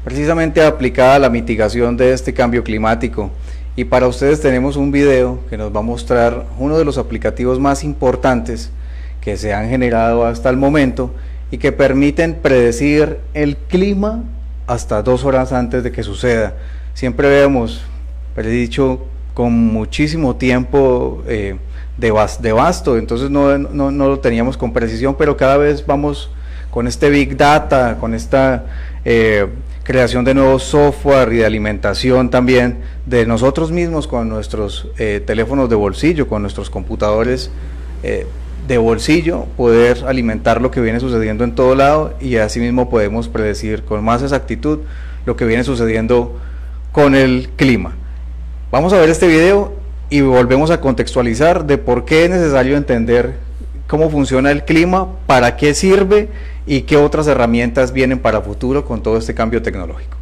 precisamente 0.05 0.63
aplicada 0.63 1.15
a 1.15 1.19
la 1.19 1.29
mitigación 1.29 1.97
de 1.97 2.13
este 2.13 2.33
cambio 2.33 2.63
climático. 2.63 3.29
Y 3.75 3.83
para 3.83 4.07
ustedes 4.07 4.39
tenemos 4.39 4.77
un 4.77 4.89
video 4.93 5.39
que 5.49 5.57
nos 5.57 5.75
va 5.75 5.79
a 5.79 5.83
mostrar 5.83 6.45
uno 6.57 6.77
de 6.77 6.85
los 6.85 6.97
aplicativos 6.97 7.59
más 7.59 7.83
importantes 7.83 8.71
que 9.19 9.35
se 9.35 9.53
han 9.53 9.67
generado 9.67 10.25
hasta 10.25 10.49
el 10.49 10.55
momento 10.55 11.13
y 11.51 11.57
que 11.57 11.73
permiten 11.73 12.35
predecir 12.35 13.17
el 13.33 13.57
clima 13.57 14.23
hasta 14.65 15.03
dos 15.03 15.25
horas 15.25 15.51
antes 15.51 15.83
de 15.83 15.91
que 15.91 16.03
suceda. 16.03 16.53
Siempre 16.93 17.27
vemos, 17.27 17.81
dicho 18.37 19.01
con 19.33 19.53
muchísimo 19.53 20.35
tiempo 20.35 21.23
eh, 21.27 21.55
de, 21.97 22.11
vasto, 22.51 22.97
entonces 22.97 23.29
no, 23.29 23.57
no, 23.57 23.91
no, 23.91 24.07
lo 24.07 24.19
teníamos 24.19 24.57
con 24.57 24.73
precisión, 24.73 25.15
pero 25.17 25.37
cada 25.37 25.57
vez 25.57 25.85
vamos 25.85 26.31
con 26.71 26.87
este 26.87 27.09
Big 27.09 27.37
Data, 27.37 27.97
con 27.99 28.13
esta 28.13 28.65
eh, 29.05 29.47
creación 29.83 30.25
de 30.25 30.33
nuevos 30.33 30.63
software 30.63 31.31
y 31.33 31.37
de 31.37 31.45
alimentación 31.45 32.29
también 32.29 32.79
de 33.05 33.25
nosotros 33.25 33.71
mismos 33.71 34.07
con 34.07 34.29
nuestros 34.29 34.87
eh, 34.97 35.21
teléfonos 35.25 35.69
de 35.69 35.75
bolsillo, 35.75 36.27
con 36.27 36.41
nuestros 36.41 36.69
computadores 36.69 37.51
de 38.67 38.77
bolsillo, 38.79 39.45
poder 39.57 40.05
alimentar 40.07 40.59
lo 40.59 40.71
que 40.71 40.81
viene 40.81 40.99
sucediendo 40.99 41.43
en 41.43 41.53
todo 41.53 41.75
lado 41.75 42.15
y 42.19 42.37
asimismo 42.37 42.89
podemos 42.89 43.27
predecir 43.27 43.83
con 43.83 44.03
más 44.03 44.23
exactitud 44.23 44.79
lo 45.25 45.35
que 45.35 45.45
viene 45.45 45.63
sucediendo 45.63 46.39
con 46.91 47.13
el 47.13 47.49
clima. 47.55 47.95
Vamos 48.71 48.93
a 48.93 48.99
ver 48.99 49.09
este 49.09 49.27
video 49.27 49.73
y 50.09 50.21
volvemos 50.21 50.71
a 50.71 50.79
contextualizar 50.79 51.65
de 51.65 51.77
por 51.77 52.05
qué 52.05 52.23
es 52.23 52.29
necesario 52.29 52.77
entender 52.77 53.33
cómo 53.85 54.09
funciona 54.09 54.49
el 54.49 54.63
clima, 54.63 55.09
para 55.27 55.57
qué 55.57 55.73
sirve 55.73 56.29
y 56.65 56.83
qué 56.83 56.95
otras 56.95 57.27
herramientas 57.27 57.91
vienen 57.91 58.19
para 58.19 58.39
futuro 58.39 58.85
con 58.85 59.03
todo 59.03 59.17
este 59.17 59.35
cambio 59.35 59.61
tecnológico. 59.61 60.20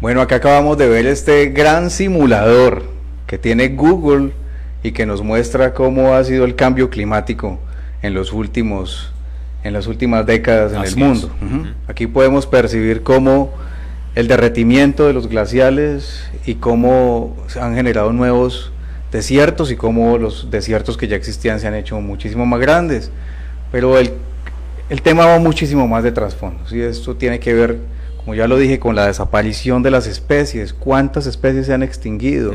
Bueno, 0.00 0.20
acá 0.20 0.36
acabamos 0.36 0.76
de 0.78 0.88
ver 0.88 1.06
este 1.06 1.46
gran 1.46 1.90
simulador 1.90 2.82
que 3.26 3.38
tiene 3.38 3.68
Google 3.68 4.32
y 4.82 4.92
que 4.92 5.06
nos 5.06 5.22
muestra 5.22 5.72
cómo 5.74 6.14
ha 6.14 6.24
sido 6.24 6.44
el 6.44 6.54
cambio 6.54 6.90
climático 6.90 7.58
en 8.02 8.14
los 8.14 8.32
últimos 8.32 9.10
en 9.62 9.72
las 9.72 9.86
últimas 9.86 10.26
décadas 10.26 10.72
en 10.72 10.82
el 10.82 10.96
mundo. 10.96 11.30
Aquí 11.88 12.06
podemos 12.06 12.46
percibir 12.46 13.02
cómo 13.02 13.50
el 14.14 14.28
derretimiento 14.28 15.06
de 15.06 15.14
los 15.14 15.26
glaciales 15.26 16.22
y 16.44 16.56
cómo 16.56 17.34
se 17.46 17.60
han 17.60 17.74
generado 17.74 18.12
nuevos 18.12 18.72
desiertos 19.10 19.70
y 19.70 19.76
cómo 19.76 20.18
los 20.18 20.50
desiertos 20.50 20.98
que 20.98 21.08
ya 21.08 21.16
existían 21.16 21.60
se 21.60 21.66
han 21.66 21.74
hecho 21.74 21.98
muchísimo 22.00 22.44
más 22.44 22.60
grandes. 22.60 23.10
Pero 23.72 23.98
el, 23.98 24.10
el 24.90 25.00
tema 25.00 25.24
va 25.24 25.38
muchísimo 25.38 25.88
más 25.88 26.04
de 26.04 26.12
trasfondo. 26.12 26.62
y 26.70 26.80
Esto 26.82 27.16
tiene 27.16 27.40
que 27.40 27.54
ver, 27.54 27.78
como 28.24 28.34
ya 28.34 28.48
lo 28.48 28.56
dije, 28.56 28.78
con 28.78 28.94
la 28.94 29.06
desaparición 29.06 29.82
de 29.82 29.90
las 29.90 30.06
especies. 30.06 30.72
¿Cuántas 30.72 31.26
especies 31.26 31.66
se 31.66 31.74
han 31.74 31.82
extinguido? 31.82 32.54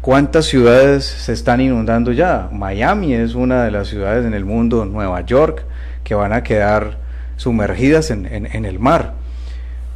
¿Cuántas 0.00 0.46
ciudades 0.46 1.04
se 1.04 1.32
están 1.32 1.60
inundando 1.60 2.12
ya? 2.12 2.48
Miami 2.52 3.14
es 3.14 3.34
una 3.34 3.64
de 3.64 3.70
las 3.70 3.88
ciudades 3.88 4.24
en 4.24 4.34
el 4.34 4.44
mundo, 4.44 4.84
Nueva 4.84 5.22
York, 5.22 5.64
que 6.04 6.14
van 6.14 6.32
a 6.32 6.42
quedar 6.42 6.98
sumergidas 7.36 8.10
en, 8.10 8.26
en 8.26 8.64
el 8.64 8.78
mar. 8.78 9.14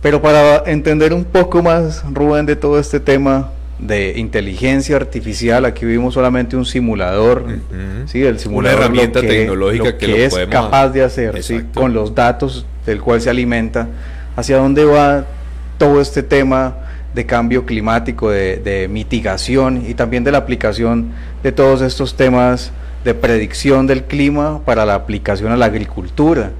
Pero 0.01 0.23
para 0.23 0.63
entender 0.71 1.13
un 1.13 1.25
poco 1.25 1.63
más, 1.63 2.05
Rubén, 2.13 2.47
de 2.47 2.57
todo 2.57 2.79
este 2.79 3.01
tema 3.01 3.51
de 3.79 4.15
inteligencia 4.17 4.97
artificial, 4.97 5.65
aquí 5.65 5.85
vimos 5.85 6.15
solamente 6.15 6.57
un 6.57 6.67
simulador, 6.67 7.45
¿sí? 8.07 8.23
el 8.25 8.39
simulador 8.39 8.77
Una 8.77 8.85
herramienta 8.85 9.21
tecnológica 9.21 9.97
que, 9.97 10.25
es 10.25 10.37
capaz 10.51 10.91
de 10.91 11.03
hacer, 11.03 11.43
¿sí? 11.43 11.63
con 11.75 11.95
los 11.95 12.15
datos 12.15 12.67
del 12.87 13.01
cual 13.01 13.21
se 13.21 13.31
alimenta, 13.31 13.89
hacia 14.39 14.59
dónde 14.59 14.85
va 14.85 15.25
todo 15.79 16.01
este 16.01 16.23
tema 16.23 16.77
de 17.13 17.27
cambio 17.27 17.67
climático, 17.67 18.31
de, 18.31 18.59
de 18.59 18.87
mitigación 18.87 19.85
y 19.89 19.95
también 19.95 20.23
de 20.23 20.31
la 20.31 20.39
aplicación 20.39 21.11
de 21.43 21.51
todos 21.51 21.83
estos 21.83 22.17
temas 22.17 22.71
de 23.05 23.15
predicción 23.15 23.89
del 23.89 24.05
clima 24.05 24.65
para 24.65 24.87
la 24.87 24.95
aplicación 24.95 25.51
a 25.51 25.57
la 25.57 25.67
agricultura 25.67 26.53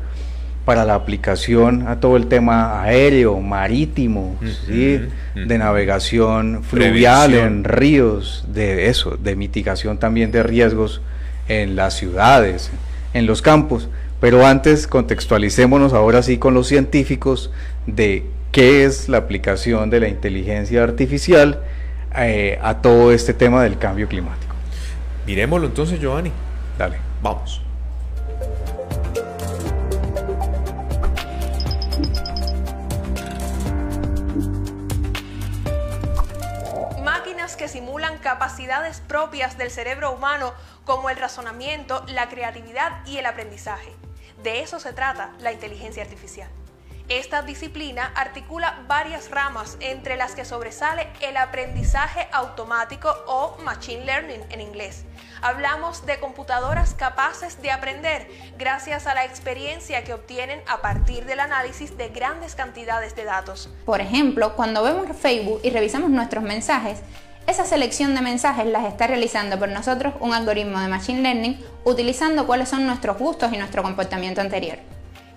para 0.69 0.85
la 0.85 0.97
aplicación 0.97 1.89
a 1.89 1.99
todo 1.99 2.19
el 2.19 2.27
tema 2.27 2.83
aéreo, 2.83 3.41
marítimo, 3.41 4.37
de 4.67 5.59
navegación 5.59 6.63
fluvial 6.63 7.33
en 7.33 7.65
ríos, 7.65 8.45
de 8.53 8.91
eso, 8.91 9.17
de 9.17 9.35
mitigación 9.35 9.97
también 9.97 10.31
de 10.31 10.43
riesgos 10.43 11.01
en 11.49 11.75
las 11.75 11.95
ciudades, 11.95 12.71
en 13.15 13.25
los 13.25 13.41
campos. 13.41 13.89
Pero 14.21 14.47
antes 14.47 14.87
contextualicémonos 14.87 15.93
ahora 15.93 16.23
sí 16.23 16.39
con 16.39 16.55
los 16.55 16.67
científicos 16.67 17.53
de 17.87 18.27
qué 18.53 18.85
es 18.85 19.09
la 19.09 19.19
aplicación 19.19 19.91
de 19.91 20.01
la 20.01 20.09
inteligencia 20.09 20.83
artificial 20.83 21.63
eh, 22.17 22.59
a 22.63 22.83
todo 22.83 23.13
este 23.13 23.35
tema 23.35 23.63
del 23.63 23.79
cambio 23.79 24.09
climático. 24.09 24.55
Miremoslo 25.27 25.67
entonces, 25.67 26.01
Giovanni. 26.01 26.33
Dale. 26.79 26.97
Vamos. 27.23 27.63
que 37.59 37.69
simulan 37.69 38.19
capacidades 38.19 39.01
propias 39.01 39.59
del 39.59 39.71
cerebro 39.71 40.13
humano 40.13 40.55
como 40.85 41.11
el 41.11 41.17
razonamiento, 41.17 42.05
la 42.09 42.29
creatividad 42.29 43.05
y 43.05 43.19
el 43.19 43.27
aprendizaje. 43.27 44.08
De 44.43 44.61
eso 44.61 44.79
se 44.79 44.93
trata 44.93 45.33
la 45.41 45.53
inteligencia 45.53 46.03
artificial. 46.03 46.49
Esta 47.09 47.41
disciplina 47.41 48.13
articula 48.15 48.85
varias 48.87 49.31
ramas 49.31 49.79
entre 49.81 50.19
las 50.19 50.35
que 50.35 50.45
sobresale 50.45 51.09
el 51.23 51.39
aprendizaje 51.39 52.29
automático 52.33 53.09
o 53.27 53.57
machine 53.65 54.05
learning 54.05 54.43
en 54.51 54.61
inglés. 54.61 55.05
Hablamos 55.41 56.05
de 56.05 56.21
computadoras 56.21 56.93
capaces 56.93 57.63
de 57.63 57.71
aprender 57.71 58.29
gracias 58.59 59.07
a 59.07 59.15
la 59.15 59.25
experiencia 59.25 60.05
que 60.05 60.13
obtienen 60.13 60.61
a 60.67 60.83
partir 60.83 61.25
del 61.25 61.41
análisis 61.41 61.97
de 61.97 62.11
grandes 62.11 62.55
cantidades 62.55 63.17
de 63.17 63.25
datos. 63.25 63.71
Por 63.87 64.03
ejemplo, 64.03 64.55
cuando 64.55 64.83
vemos 64.83 65.07
Facebook 65.17 65.61
y 65.63 65.71
revisamos 65.71 66.11
nuestros 66.11 66.45
mensajes, 66.45 67.01
esa 67.49 67.65
selección 67.65 68.15
de 68.15 68.21
mensajes 68.21 68.67
las 68.67 68.85
está 68.85 69.07
realizando 69.07 69.59
por 69.59 69.71
nosotros 69.71 70.13
un 70.21 70.35
algoritmo 70.35 70.79
de 70.81 70.89
Machine 70.89 71.23
Learning 71.23 71.59
utilizando 71.83 72.47
cuáles 72.47 72.69
son 72.69 72.87
nuestros 72.87 73.17
gustos 73.17 73.51
y 73.55 73.57
nuestro 73.57 73.83
comportamiento 73.83 74.43
anterior. 74.43 74.77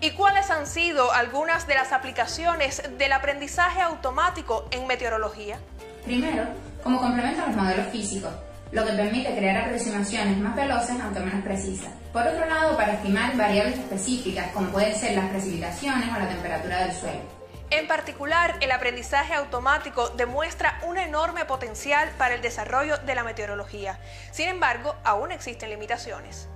¿Y 0.02 0.12
cuáles 0.12 0.50
han 0.52 0.68
sido 0.68 1.14
algunas 1.14 1.68
de 1.68 1.76
las 1.76 1.94
aplicaciones 1.94 2.84
del 2.98 3.14
aprendizaje 3.14 3.80
automático 3.82 4.68
en 4.72 4.88
meteorología? 4.88 5.58
Primero, 6.04 6.44
como 6.84 7.00
complemento 7.00 7.44
a 7.44 7.48
los 7.48 7.56
modelos 7.56 7.88
físicos, 7.88 8.32
lo 8.74 8.86
que 8.86 8.92
permite 8.92 9.34
crear 9.34 9.66
aproximaciones 9.66 10.38
más 10.38 10.56
veloces 10.56 10.98
aunque 11.02 11.20
menos 11.22 11.42
precisas. 11.46 11.94
Por 12.12 12.28
otro 12.28 12.46
lado, 12.46 12.76
para 12.76 12.94
estimar 12.94 13.38
variables 13.38 13.80
específicas 13.80 14.52
como 14.52 14.70
pueden 14.70 14.96
ser 14.96 15.16
las 15.16 15.30
precipitaciones 15.30 16.10
o 16.14 16.20
la 16.20 16.28
temperatura 16.28 16.88
del 16.88 16.94
suelo. 16.94 17.41
En 17.72 17.88
particular, 17.88 18.58
el 18.60 18.70
aprendizaje 18.70 19.34
automático 19.34 20.10
demuestra 20.10 20.78
un 20.86 20.98
enorme 20.98 21.46
potencial 21.46 22.10
para 22.18 22.36
el 22.36 22.42
desarrollo 22.42 22.98
de 22.98 23.16
la 23.16 23.24
meteorología. 23.24 23.98
Sin 24.32 24.50
embargo, 24.50 24.94
aún 25.06 25.32
existen 25.32 25.70
limitaciones. 25.70 26.50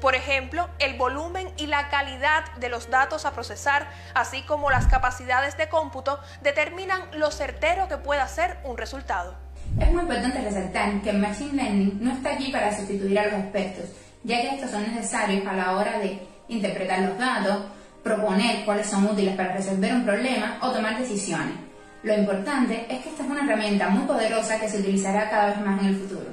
Por 0.00 0.14
ejemplo, 0.14 0.70
el 0.78 0.96
volumen 0.96 1.52
y 1.58 1.66
la 1.66 1.90
calidad 1.90 2.50
de 2.54 2.70
los 2.70 2.88
datos 2.88 3.26
a 3.26 3.32
procesar, 3.32 3.86
así 4.14 4.40
como 4.44 4.70
las 4.70 4.86
capacidades 4.86 5.58
de 5.58 5.68
cómputo, 5.68 6.18
determinan 6.40 7.02
lo 7.12 7.30
certero 7.30 7.86
que 7.86 7.98
pueda 7.98 8.26
ser 8.26 8.56
un 8.64 8.78
resultado. 8.78 9.36
Es 9.78 9.92
muy 9.92 10.00
importante 10.00 10.40
resaltar 10.40 11.02
que 11.02 11.10
el 11.10 11.18
Machine 11.18 11.62
Learning 11.62 11.98
no 12.00 12.12
está 12.14 12.32
aquí 12.32 12.50
para 12.50 12.74
sustituir 12.74 13.18
a 13.18 13.26
los 13.26 13.34
expertos, 13.34 13.90
ya 14.24 14.40
que 14.40 14.54
estos 14.54 14.70
son 14.70 14.82
necesarios 14.82 15.46
a 15.46 15.52
la 15.52 15.72
hora 15.72 15.98
de 15.98 16.26
interpretar 16.48 17.00
los 17.00 17.18
datos, 17.18 17.66
proponer 18.02 18.64
cuáles 18.64 18.86
son 18.86 19.04
útiles 19.06 19.36
para 19.36 19.56
resolver 19.56 19.94
un 19.94 20.04
problema 20.04 20.58
o 20.62 20.70
tomar 20.70 20.98
decisiones. 20.98 21.54
Lo 22.02 22.14
importante 22.14 22.86
es 22.90 23.02
que 23.02 23.10
esta 23.10 23.22
es 23.22 23.30
una 23.30 23.44
herramienta 23.44 23.88
muy 23.88 24.04
poderosa 24.06 24.58
que 24.58 24.68
se 24.68 24.80
utilizará 24.80 25.30
cada 25.30 25.46
vez 25.48 25.60
más 25.64 25.80
en 25.82 25.88
el 25.88 25.96
futuro. 25.96 26.26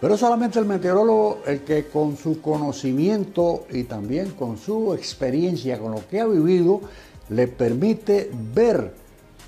Pero 0.00 0.16
solamente 0.16 0.58
el 0.58 0.66
meteorólogo 0.66 1.40
el 1.46 1.62
que 1.62 1.88
con 1.88 2.16
su 2.16 2.40
conocimiento 2.40 3.66
y 3.70 3.84
también 3.84 4.30
con 4.32 4.58
su 4.58 4.94
experiencia, 4.94 5.78
con 5.78 5.92
lo 5.92 6.06
que 6.06 6.20
ha 6.20 6.26
vivido, 6.26 6.82
le 7.30 7.48
permite 7.48 8.30
ver 8.54 8.94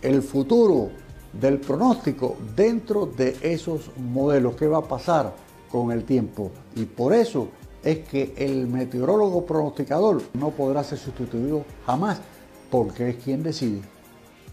el 0.03 0.23
futuro 0.23 0.91
del 1.33 1.59
pronóstico 1.59 2.37
dentro 2.57 3.07
de 3.07 3.37
esos 3.43 3.91
modelos, 3.97 4.57
qué 4.57 4.67
va 4.67 4.79
a 4.79 4.89
pasar 4.89 5.33
con 5.71 5.93
el 5.93 6.05
tiempo. 6.05 6.51
Y 6.75 6.85
por 6.85 7.13
eso 7.13 7.49
es 7.83 8.07
que 8.09 8.35
el 8.37 8.67
meteorólogo 8.67 9.47
pronosticador 9.47 10.23
no 10.35 10.51
podrá 10.51 10.85
ser 10.85 10.99
sustituido 10.99 11.65
jamás 11.87 12.21
porque 12.71 13.11
es 13.11 13.17
quien 13.17 13.43
decide. 13.43 13.83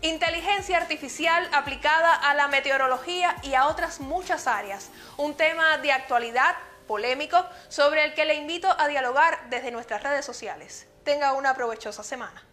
Inteligencia 0.02 0.78
artificial 0.78 1.48
aplicada 1.54 2.14
a 2.14 2.34
la 2.36 2.48
meteorología 2.48 3.36
y 3.44 3.56
a 3.56 3.68
otras 3.68 4.00
muchas 4.00 4.48
áreas. 4.48 4.90
Un 5.18 5.34
tema 5.34 5.78
de 5.80 5.92
actualidad, 5.92 6.56
polémico, 6.88 7.38
sobre 7.68 8.06
el 8.06 8.14
que 8.14 8.26
le 8.26 8.36
invito 8.36 8.68
a 8.78 8.88
dialogar 8.88 9.50
desde 9.50 9.72
nuestras 9.72 10.04
redes 10.04 10.24
sociales. 10.24 10.88
Tenga 11.04 11.34
una 11.34 11.56
provechosa 11.56 12.04
semana. 12.04 12.44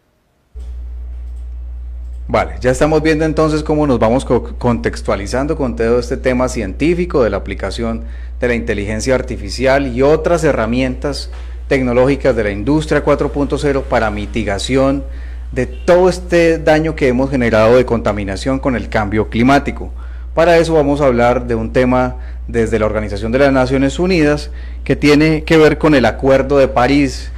Vale, 2.27 2.55
ya 2.59 2.71
estamos 2.71 3.03
viendo 3.03 3.27
entonces 3.27 3.63
cómo 3.63 3.87
nos 3.87 3.99
vamos 3.99 4.25
contextualizando 4.25 5.57
con 5.59 5.77
todo 5.77 5.99
este 5.99 6.17
tema 6.17 6.49
científico 6.49 7.23
de 7.23 7.29
la 7.29 7.37
aplicación 7.37 8.05
de 8.41 8.49
la 8.49 8.55
inteligencia 8.55 9.15
artificial 9.15 9.89
y 9.89 10.01
otras 10.01 10.43
herramientas 10.43 11.31
tecnológicas 11.69 12.35
de 12.35 12.45
la 12.45 12.51
industria 12.51 13.05
4.0 13.05 13.83
para 13.83 14.11
mitigación 14.11 15.05
de 15.53 15.67
todo 15.67 16.09
este 16.09 16.59
daño 16.59 16.97
que 16.97 17.09
hemos 17.09 17.31
generado 17.31 17.77
de 17.77 17.85
contaminación 17.85 18.59
con 18.59 18.75
el 18.75 18.89
cambio 18.89 19.29
climático. 19.29 19.93
Para 20.35 20.57
eso 20.57 20.73
vamos 20.73 21.03
a 21.03 21.07
hablar 21.07 21.47
de 21.47 21.55
un 21.55 21.75
tema 21.75 22.17
desde 22.49 22.79
la 22.79 22.87
Organización 22.87 23.33
de 23.33 23.41
las 23.41 23.53
Naciones 23.53 23.99
Unidas 23.99 24.51
que 24.83 24.97
tiene 24.97 25.45
que 25.45 25.59
ver 25.59 25.77
con 25.77 25.95
el 25.95 26.07
Acuerdo 26.07 26.57
de 26.57 26.69
París 26.69 27.31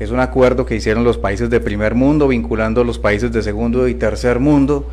es 0.00 0.10
un 0.10 0.18
acuerdo 0.18 0.64
que 0.64 0.74
hicieron 0.74 1.04
los 1.04 1.18
países 1.18 1.50
de 1.50 1.60
primer 1.60 1.94
mundo 1.94 2.26
vinculando 2.26 2.80
a 2.80 2.84
los 2.84 2.98
países 2.98 3.30
de 3.32 3.42
segundo 3.42 3.86
y 3.86 3.94
tercer 3.94 4.40
mundo 4.40 4.88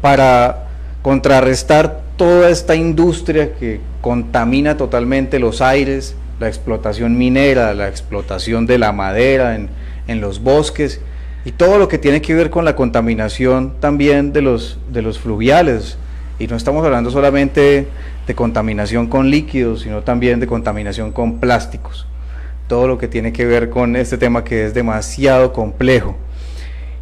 para 0.00 0.68
contrarrestar 1.02 2.02
toda 2.16 2.48
esta 2.48 2.76
industria 2.76 3.54
que 3.54 3.80
contamina 4.00 4.76
totalmente 4.76 5.40
los 5.40 5.60
aires, 5.60 6.14
la 6.38 6.46
explotación 6.46 7.18
minera, 7.18 7.74
la 7.74 7.88
explotación 7.88 8.64
de 8.64 8.78
la 8.78 8.92
madera 8.92 9.56
en, 9.56 10.20
los 10.20 10.40
bosques 10.40 11.00
y 11.44 11.50
todo 11.50 11.78
lo 11.78 11.88
que 11.88 11.98
tiene 11.98 12.22
que 12.22 12.34
ver 12.34 12.50
con 12.50 12.64
la 12.64 12.76
contaminación 12.76 13.74
también 13.80 14.32
de 14.32 14.40
los 14.40 14.78
fluviales. 15.20 15.98
Y 16.38 16.46
no 16.46 16.54
estamos 16.54 16.84
hablando 16.84 17.10
solamente 17.10 17.88
de 18.26 18.34
contaminación 18.36 19.08
con 19.08 19.30
líquidos, 19.30 19.80
sino 19.80 20.02
también 20.02 20.38
de 20.38 20.46
contaminación 20.46 21.10
con 21.10 21.40
plásticos 21.40 22.06
todo 22.66 22.88
lo 22.88 22.98
que 22.98 23.08
tiene 23.08 23.32
que 23.32 23.44
ver 23.44 23.70
con 23.70 23.96
este 23.96 24.18
tema 24.18 24.44
que 24.44 24.64
es 24.64 24.74
demasiado 24.74 25.52
complejo. 25.52 26.16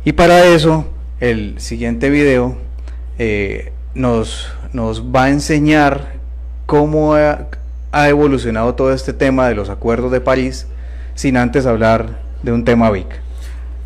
Y 0.04 0.12
para 0.12 0.44
eso, 0.46 0.86
el 1.20 1.60
siguiente 1.60 2.10
video 2.10 2.56
eh, 3.18 3.72
nos, 3.94 4.48
nos 4.72 5.04
va 5.04 5.24
a 5.24 5.30
enseñar 5.30 6.14
cómo 6.66 7.14
ha, 7.14 7.48
evolucionado 8.08 8.74
todo 8.74 8.92
este 8.92 9.12
tema 9.12 9.48
de 9.48 9.54
los 9.54 9.68
acuerdos 9.68 10.10
de 10.10 10.20
París, 10.20 10.66
sin 11.14 11.36
antes 11.36 11.66
hablar 11.66 12.20
de 12.42 12.52
un 12.52 12.64
tema 12.64 12.90
BIC. 12.90 13.06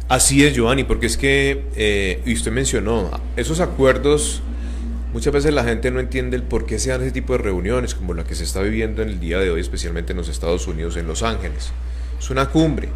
Así 0.09 0.45
es, 0.45 0.55
Giovanni, 0.55 0.85
porque 0.85 1.07
es 1.07 1.17
que, 1.17 1.65
eh, 1.75 2.23
y 2.25 2.33
usted 2.33 2.53
mencionó, 2.53 3.11
esos 3.37 3.59
acuerdos 3.59 4.43
Muchas 5.17 5.33
veces 5.33 5.55
la 5.55 5.65
gente 5.65 5.91
no 5.91 5.99
entiende 5.99 6.37
el 6.37 6.43
por 6.43 6.67
qué 6.67 6.79
se 6.79 6.91
dan 6.91 7.01
ese 7.01 7.11
tipo 7.11 7.33
de 7.33 7.39
reuniones, 7.39 7.95
como 7.95 8.13
la 8.13 8.25
que 8.25 8.35
se 8.35 8.45
está 8.45 8.61
viviendo 8.61 9.01
en 9.01 9.09
el 9.09 9.19
día 9.19 9.39
de 9.39 9.49
hoy, 9.49 9.63
especialmente 9.63 10.13
en 10.13 10.19
los 10.19 10.29
Estados 10.29 10.67
Unidos, 10.67 10.95
en 10.99 11.07
Los 11.07 11.23
Ángeles. 11.23 11.73
Es 12.19 12.29
una 12.29 12.51
cumbre, 12.51 12.91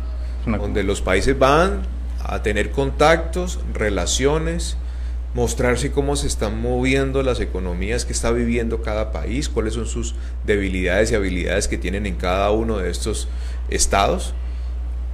donde 0.44 0.82
los 0.82 1.00
países 1.00 1.38
van 1.38 1.80
a 2.22 2.42
tener 2.42 2.72
contactos, 2.72 3.58
relaciones, 3.72 4.76
mostrarse 5.32 5.92
cómo 5.92 6.14
se 6.14 6.26
están 6.26 6.60
moviendo 6.60 7.22
las 7.22 7.40
economías 7.40 8.04
que 8.04 8.12
está 8.12 8.30
viviendo 8.32 8.82
cada 8.82 9.12
país, 9.12 9.48
cuáles 9.48 9.72
son 9.72 9.86
sus 9.86 10.14
debilidades 10.44 11.12
y 11.12 11.14
habilidades 11.14 11.68
que 11.68 11.78
tienen 11.78 12.04
en 12.04 12.16
cada 12.16 12.50
uno 12.50 12.76
de 12.76 12.90
estos 12.90 13.28
estados 13.70 14.34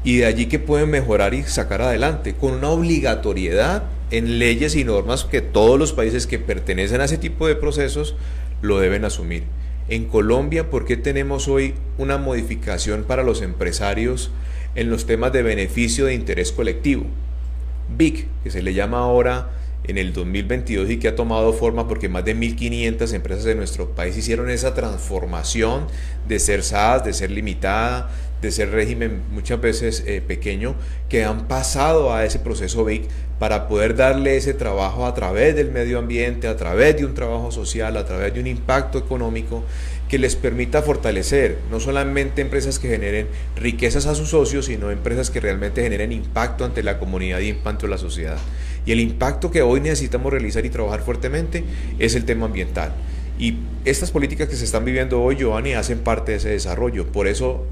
y 0.02 0.16
de 0.16 0.26
allí 0.26 0.46
que 0.46 0.58
pueden 0.58 0.90
mejorar 0.90 1.34
y 1.34 1.44
sacar 1.44 1.82
adelante 1.82 2.34
con 2.34 2.54
una 2.54 2.70
obligatoriedad 2.70 3.84
en 4.10 4.38
leyes 4.38 4.76
y 4.76 4.84
normas 4.84 5.24
que 5.24 5.40
todos 5.40 5.78
los 5.78 5.92
países 5.92 6.26
que 6.26 6.38
pertenecen 6.38 7.00
a 7.00 7.04
ese 7.04 7.18
tipo 7.18 7.46
de 7.46 7.56
procesos 7.56 8.14
lo 8.62 8.78
deben 8.78 9.04
asumir. 9.04 9.44
En 9.88 10.06
Colombia, 10.06 10.70
¿por 10.70 10.84
qué 10.84 10.96
tenemos 10.96 11.48
hoy 11.48 11.74
una 11.98 12.18
modificación 12.18 13.04
para 13.04 13.22
los 13.22 13.42
empresarios 13.42 14.30
en 14.74 14.90
los 14.90 15.06
temas 15.06 15.32
de 15.32 15.42
beneficio 15.42 16.06
de 16.06 16.14
interés 16.14 16.52
colectivo? 16.52 17.06
BIC, 17.96 18.26
que 18.42 18.50
se 18.50 18.62
le 18.62 18.74
llama 18.74 18.98
ahora 18.98 19.50
en 19.84 19.98
el 19.98 20.12
2022 20.12 20.90
y 20.90 20.96
que 20.98 21.08
ha 21.08 21.14
tomado 21.14 21.52
forma 21.52 21.86
porque 21.86 22.08
más 22.08 22.24
de 22.24 22.36
1.500 22.36 23.12
empresas 23.14 23.44
de 23.44 23.54
nuestro 23.54 23.90
país 23.90 24.16
hicieron 24.16 24.50
esa 24.50 24.74
transformación 24.74 25.86
de 26.26 26.40
ser 26.40 26.64
SAS, 26.64 27.04
de 27.04 27.12
ser 27.12 27.30
limitada, 27.30 28.10
de 28.42 28.50
ser 28.50 28.70
régimen 28.70 29.22
muchas 29.30 29.60
veces 29.60 30.02
eh, 30.06 30.20
pequeño, 30.26 30.74
que 31.08 31.24
han 31.24 31.46
pasado 31.46 32.12
a 32.12 32.24
ese 32.24 32.40
proceso 32.40 32.84
BIC 32.84 33.04
para 33.38 33.68
poder 33.68 33.96
darle 33.96 34.37
ese 34.37 34.55
trabajo 34.55 35.07
a 35.07 35.14
través 35.14 35.55
del 35.55 35.70
medio 35.70 35.99
ambiente, 35.99 36.49
a 36.49 36.57
través 36.57 36.96
de 36.96 37.05
un 37.05 37.14
trabajo 37.14 37.51
social, 37.53 37.96
a 37.96 38.07
través 38.07 38.33
de 38.33 38.40
un 38.40 38.46
impacto 38.46 38.99
económico 38.99 39.62
que 40.09 40.18
les 40.18 40.37
permita 40.37 40.83
fortalecer 40.83 41.59
no 41.70 41.81
solamente 41.81 42.40
empresas 42.40 42.79
que 42.79 42.88
generen 42.88 43.27
riquezas 43.57 44.07
a 44.07 44.14
sus 44.14 44.31
socios, 44.31 44.66
sino 44.66 44.90
empresas 44.90 45.31
que 45.31 45.40
realmente 45.40 45.83
generen 45.83 46.12
impacto 46.12 46.64
ante 46.64 46.83
la 46.83 46.99
comunidad 46.99 47.40
y 47.40 47.49
impacto 47.49 47.87
en 47.87 47.90
la 47.90 47.99
sociedad. 47.99 48.38
Y 48.87 48.92
el 48.92 49.01
impacto 49.01 49.51
que 49.51 49.62
hoy 49.62 49.81
necesitamos 49.81 50.33
realizar 50.33 50.64
y 50.64 50.70
trabajar 50.70 51.01
fuertemente 51.01 51.64
es 51.99 52.14
el 52.14 52.25
tema 52.25 52.46
ambiental. 52.46 52.92
Y 53.38 53.57
estas 53.85 54.12
políticas 54.12 54.49
que 54.49 54.57
se 54.57 54.64
están 54.64 54.85
viviendo 54.85 55.22
hoy, 55.22 55.37
Giovanni, 55.37 55.75
hacen 55.75 55.99
parte 55.99 56.33
de 56.33 56.38
ese 56.38 56.49
desarrollo. 56.51 57.07
Por 57.07 57.27
eso 57.27 57.66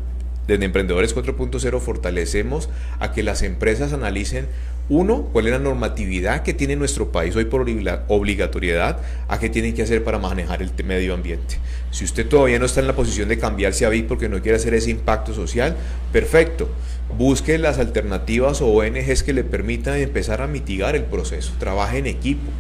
desde 0.47 0.65
Emprendedores 0.65 1.17
4.0 1.17 1.81
fortalecemos 1.81 2.69
a 2.99 3.13
que 3.13 3.23
las 3.23 3.43
empresas 3.43 3.93
analicen, 3.93 4.47
uno, 4.89 5.23
cuál 5.33 5.47
es 5.47 5.53
la 5.53 5.59
normatividad 5.59 6.43
que 6.43 6.53
tiene 6.53 6.77
nuestro 6.77 7.11
país 7.11 7.35
hoy 7.37 7.47
por 7.47 7.67
obligatoriedad, 8.09 8.99
a 9.29 9.39
qué 9.39 9.49
tienen 9.49 9.75
que 9.75 9.83
hacer 9.83 10.05
para 10.05 10.19
manejar 10.19 10.61
el 10.63 10.71
medio 10.85 11.15
ambiente. 11.15 11.59
Si 11.91 12.05
usted 12.05 12.29
todavía 12.29 12.59
no 12.59 12.67
está 12.67 12.81
en 12.81 12.87
la 12.87 12.97
posición 12.97 13.29
de 13.29 13.39
cambiarse 13.39 13.87
a 13.87 13.89
BIC 13.89 14.07
porque 14.07 14.29
no 14.29 14.43
quiere 14.43 14.57
hacer 14.57 14.75
ese 14.75 14.91
impacto 14.91 15.33
social, 15.33 15.77
perfecto. 16.13 16.69
Busque 17.17 17.57
las 17.59 17.79
alternativas 17.79 18.61
o 18.61 18.67
ONGs 18.69 19.23
que 19.23 19.33
le 19.33 19.45
permitan 19.45 19.99
empezar 19.99 20.43
a 20.43 20.47
mitigar 20.47 20.97
el 20.97 21.05
proceso. 21.05 21.53
Trabaje 21.59 21.99
en 21.99 22.07
equipo. 22.07 22.51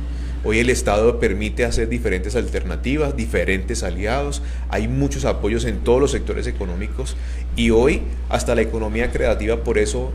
Hoy 0.47 0.59
el 0.59 0.69
Estado 0.69 1.19
permite 1.19 1.65
hacer 1.65 1.89
diferentes 1.89 2.37
alternativas, 2.37 3.17
diferentes 3.17 3.83
aliados, 3.83 4.43
hay 4.69 4.89
muchos 4.89 5.25
apoyos 5.25 5.65
en 5.65 5.79
todos 5.79 6.01
los 6.01 6.11
sectores 6.11 6.47
económicos 6.47 7.17
y 7.57 7.71
hoy 7.71 8.03
hasta 8.29 8.55
la 8.55 8.61
economía 8.61 9.11
creativa 9.11 9.65
por 9.65 9.79
eso 9.79 10.13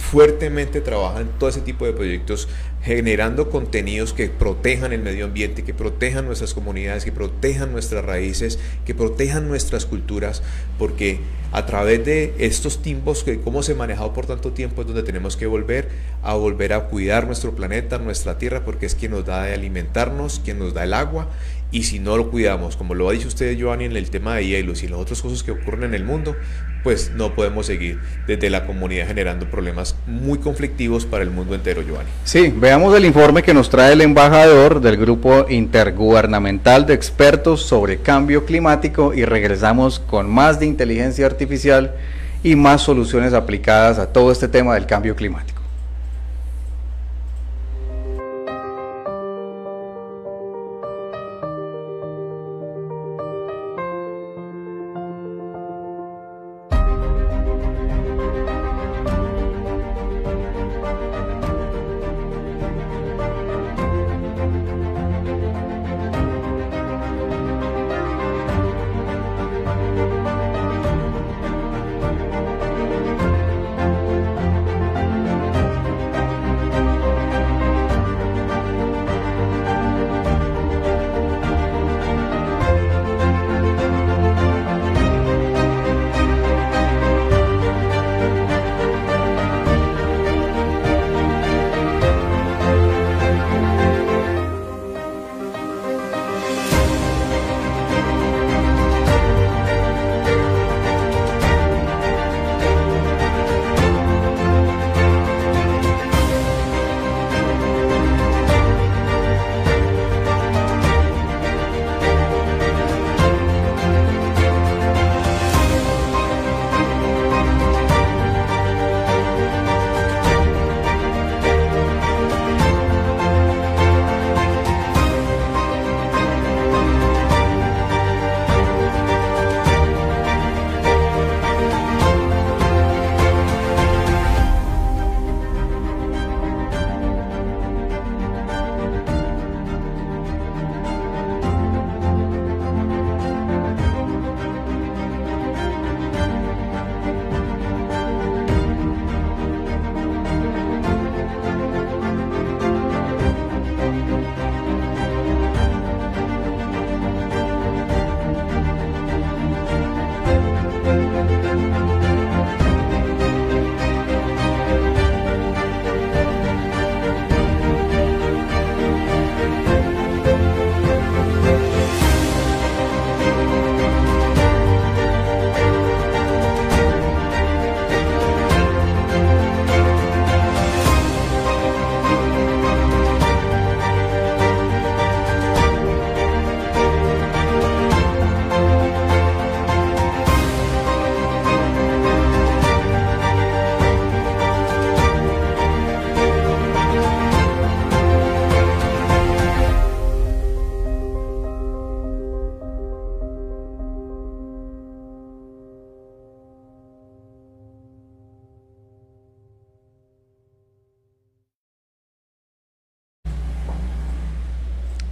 fuertemente 0.00 0.80
trabaja 0.80 1.20
en 1.20 1.28
todo 1.28 1.50
ese 1.50 1.60
tipo 1.60 1.84
de 1.84 1.92
proyectos, 1.92 2.48
generando 2.82 3.50
contenidos 3.50 4.14
que 4.14 4.28
protejan 4.28 4.92
el 4.92 5.02
medio 5.02 5.26
ambiente, 5.26 5.62
que 5.62 5.74
protejan 5.74 6.24
nuestras 6.24 6.54
comunidades, 6.54 7.04
que 7.04 7.12
protejan 7.12 7.70
nuestras 7.70 8.04
raíces, 8.04 8.58
que 8.86 8.94
protejan 8.94 9.46
nuestras 9.46 9.84
culturas, 9.84 10.42
porque 10.78 11.20
a 11.52 11.66
través 11.66 12.04
de 12.04 12.34
estos 12.38 12.80
tiempos 12.80 13.22
que 13.22 13.40
cómo 13.40 13.62
se 13.62 13.72
ha 13.72 13.76
manejado 13.76 14.12
por 14.14 14.26
tanto 14.26 14.52
tiempo 14.52 14.80
es 14.80 14.86
donde 14.86 15.02
tenemos 15.02 15.36
que 15.36 15.46
volver 15.46 15.88
a 16.22 16.34
volver 16.34 16.72
a 16.72 16.88
cuidar 16.88 17.26
nuestro 17.26 17.54
planeta, 17.54 17.98
nuestra 17.98 18.38
tierra, 18.38 18.64
porque 18.64 18.86
es 18.86 18.94
quien 18.94 19.12
nos 19.12 19.26
da 19.26 19.44
de 19.44 19.54
alimentarnos, 19.54 20.40
quien 20.42 20.58
nos 20.58 20.72
da 20.72 20.84
el 20.84 20.94
agua 20.94 21.28
y 21.72 21.84
si 21.84 21.98
no 21.98 22.16
lo 22.16 22.30
cuidamos, 22.30 22.76
como 22.76 22.94
lo 22.94 23.08
ha 23.08 23.12
dicho 23.12 23.28
usted, 23.28 23.56
Giovanni, 23.56 23.84
en 23.84 23.96
el 23.96 24.10
tema 24.10 24.36
de 24.36 24.46
hielos 24.46 24.82
y 24.82 24.88
las 24.88 24.98
otras 24.98 25.22
cosas 25.22 25.42
que 25.42 25.52
ocurren 25.52 25.84
en 25.84 25.94
el 25.94 26.04
mundo, 26.04 26.36
pues 26.82 27.12
no 27.14 27.34
podemos 27.34 27.66
seguir 27.66 28.00
desde 28.26 28.50
la 28.50 28.66
comunidad 28.66 29.06
generando 29.06 29.48
problemas 29.50 29.94
muy 30.06 30.38
conflictivos 30.38 31.06
para 31.06 31.22
el 31.22 31.30
mundo 31.30 31.54
entero, 31.54 31.82
Giovanni. 31.82 32.08
Sí, 32.24 32.52
veamos 32.56 32.96
el 32.96 33.04
informe 33.04 33.42
que 33.42 33.54
nos 33.54 33.70
trae 33.70 33.92
el 33.92 34.00
embajador 34.00 34.80
del 34.80 34.96
Grupo 34.96 35.46
Intergubernamental 35.48 36.86
de 36.86 36.94
Expertos 36.94 37.62
sobre 37.62 37.98
Cambio 37.98 38.44
Climático 38.46 39.14
y 39.14 39.24
regresamos 39.24 40.00
con 40.00 40.28
más 40.28 40.58
de 40.58 40.66
inteligencia 40.66 41.26
artificial 41.26 41.94
y 42.42 42.56
más 42.56 42.82
soluciones 42.82 43.34
aplicadas 43.34 43.98
a 43.98 44.12
todo 44.12 44.32
este 44.32 44.48
tema 44.48 44.74
del 44.74 44.86
cambio 44.86 45.14
climático. 45.14 45.59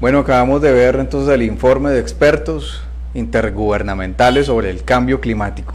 Bueno, 0.00 0.20
acabamos 0.20 0.62
de 0.62 0.70
ver 0.70 0.94
entonces 0.94 1.34
el 1.34 1.42
informe 1.42 1.90
de 1.90 1.98
expertos 1.98 2.82
intergubernamentales 3.14 4.46
sobre 4.46 4.70
el 4.70 4.84
cambio 4.84 5.20
climático. 5.20 5.74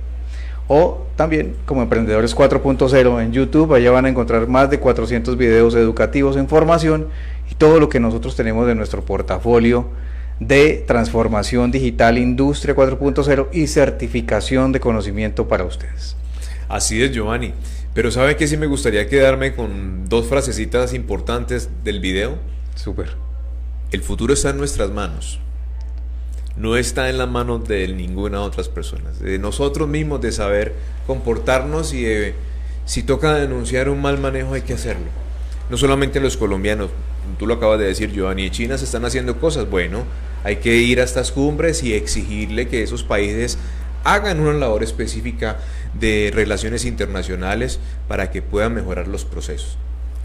o 0.69 1.05
también 1.15 1.55
como 1.65 1.81
Emprendedores 1.81 2.33
4.0 2.33 3.21
en 3.21 3.33
YouTube. 3.33 3.73
Allá 3.73 3.91
van 3.91 4.05
a 4.05 4.09
encontrar 4.09 4.47
más 4.47 4.69
de 4.69 4.79
400 4.79 5.35
videos 5.35 5.75
educativos 5.75 6.37
en 6.37 6.47
formación 6.47 7.07
y 7.51 7.55
todo 7.55 7.79
lo 7.81 7.89
que 7.89 7.99
nosotros 7.99 8.37
tenemos 8.37 8.67
de 8.67 8.75
nuestro 8.75 9.03
portafolio 9.03 9.87
de 10.39 10.85
transformación 10.87 11.71
digital, 11.71 12.17
industria 12.17 12.75
4.0 12.75 13.47
y 13.51 13.67
certificación 13.67 14.71
de 14.71 14.79
conocimiento 14.79 15.47
para 15.47 15.65
ustedes. 15.65 16.15
Así 16.69 17.01
es, 17.03 17.11
Giovanni. 17.11 17.51
Pero 17.95 18.11
¿sabe 18.11 18.37
que 18.37 18.47
sí 18.47 18.55
me 18.55 18.67
gustaría 18.67 19.09
quedarme 19.09 19.55
con 19.55 20.07
dos 20.07 20.27
frasecitas 20.27 20.93
importantes 20.93 21.69
del 21.83 21.99
video? 21.99 22.37
Súper. 22.75 23.09
El 23.91 24.03
futuro 24.03 24.33
está 24.35 24.51
en 24.51 24.57
nuestras 24.57 24.91
manos 24.91 25.39
no 26.59 26.75
está 26.75 27.09
en 27.09 27.17
las 27.17 27.29
manos 27.29 27.67
de 27.67 27.87
ninguna 27.87 28.41
otras 28.41 28.67
personas, 28.67 29.19
de 29.19 29.39
nosotros 29.39 29.87
mismos 29.87 30.19
de 30.19 30.33
saber 30.33 30.75
comportarnos 31.07 31.93
y 31.93 32.05
si 32.85 33.01
toca 33.03 33.33
denunciar 33.35 33.87
un 33.87 34.01
mal 34.01 34.19
manejo 34.19 34.53
hay 34.53 34.61
que 34.63 34.73
hacerlo. 34.73 35.07
No 35.69 35.77
solamente 35.77 36.19
los 36.19 36.35
colombianos, 36.35 36.89
tú 37.37 37.47
lo 37.47 37.53
acabas 37.53 37.79
de 37.79 37.85
decir, 37.85 38.11
Giovanni, 38.11 38.47
en 38.47 38.51
China 38.51 38.77
se 38.77 38.83
están 38.83 39.05
haciendo 39.05 39.39
cosas, 39.39 39.69
bueno, 39.69 40.03
hay 40.43 40.57
que 40.57 40.75
ir 40.75 40.99
a 40.99 41.05
estas 41.05 41.31
cumbres 41.31 41.81
y 41.81 41.93
exigirle 41.93 42.67
que 42.67 42.83
esos 42.83 43.03
países 43.03 43.57
hagan 44.03 44.41
una 44.41 44.53
labor 44.53 44.83
específica 44.83 45.59
de 45.93 46.29
relaciones 46.33 46.83
internacionales 46.83 47.79
para 48.09 48.31
que 48.31 48.41
puedan 48.41 48.73
mejorar 48.73 49.07
los 49.07 49.23
procesos. 49.23 49.77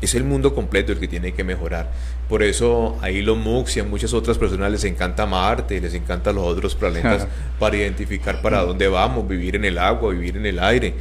Es 0.05 0.15
el 0.15 0.25
mundo 0.25 0.55
completo 0.55 0.93
el 0.93 0.99
que 0.99 1.09
tiene 1.09 1.33
que 1.33 1.45
mejorar. 1.45 1.91
Por 2.29 2.43
eso 2.43 2.99
a 3.01 3.11
Elon 3.11 3.41
Musk 3.41 3.77
y 3.77 3.81
a 3.81 3.85
muchas 3.85 4.13
otras 4.13 4.37
personas 4.39 4.71
les 4.71 4.85
encanta 4.85 5.25
Marte, 5.25 5.81
les 5.81 5.95
encanta 5.95 6.33
los 6.33 6.45
otros 6.45 6.75
planetas 6.75 7.27
para 7.59 7.77
identificar 7.77 8.43
para 8.43 8.63
dónde 8.63 8.89
vamos, 8.89 9.27
vivir 9.27 9.57
en 9.57 9.65
el 9.65 9.79
agua, 9.79 10.13
vivir 10.13 10.37
en 10.37 10.47
el 10.47 10.59
aire. 10.59 10.95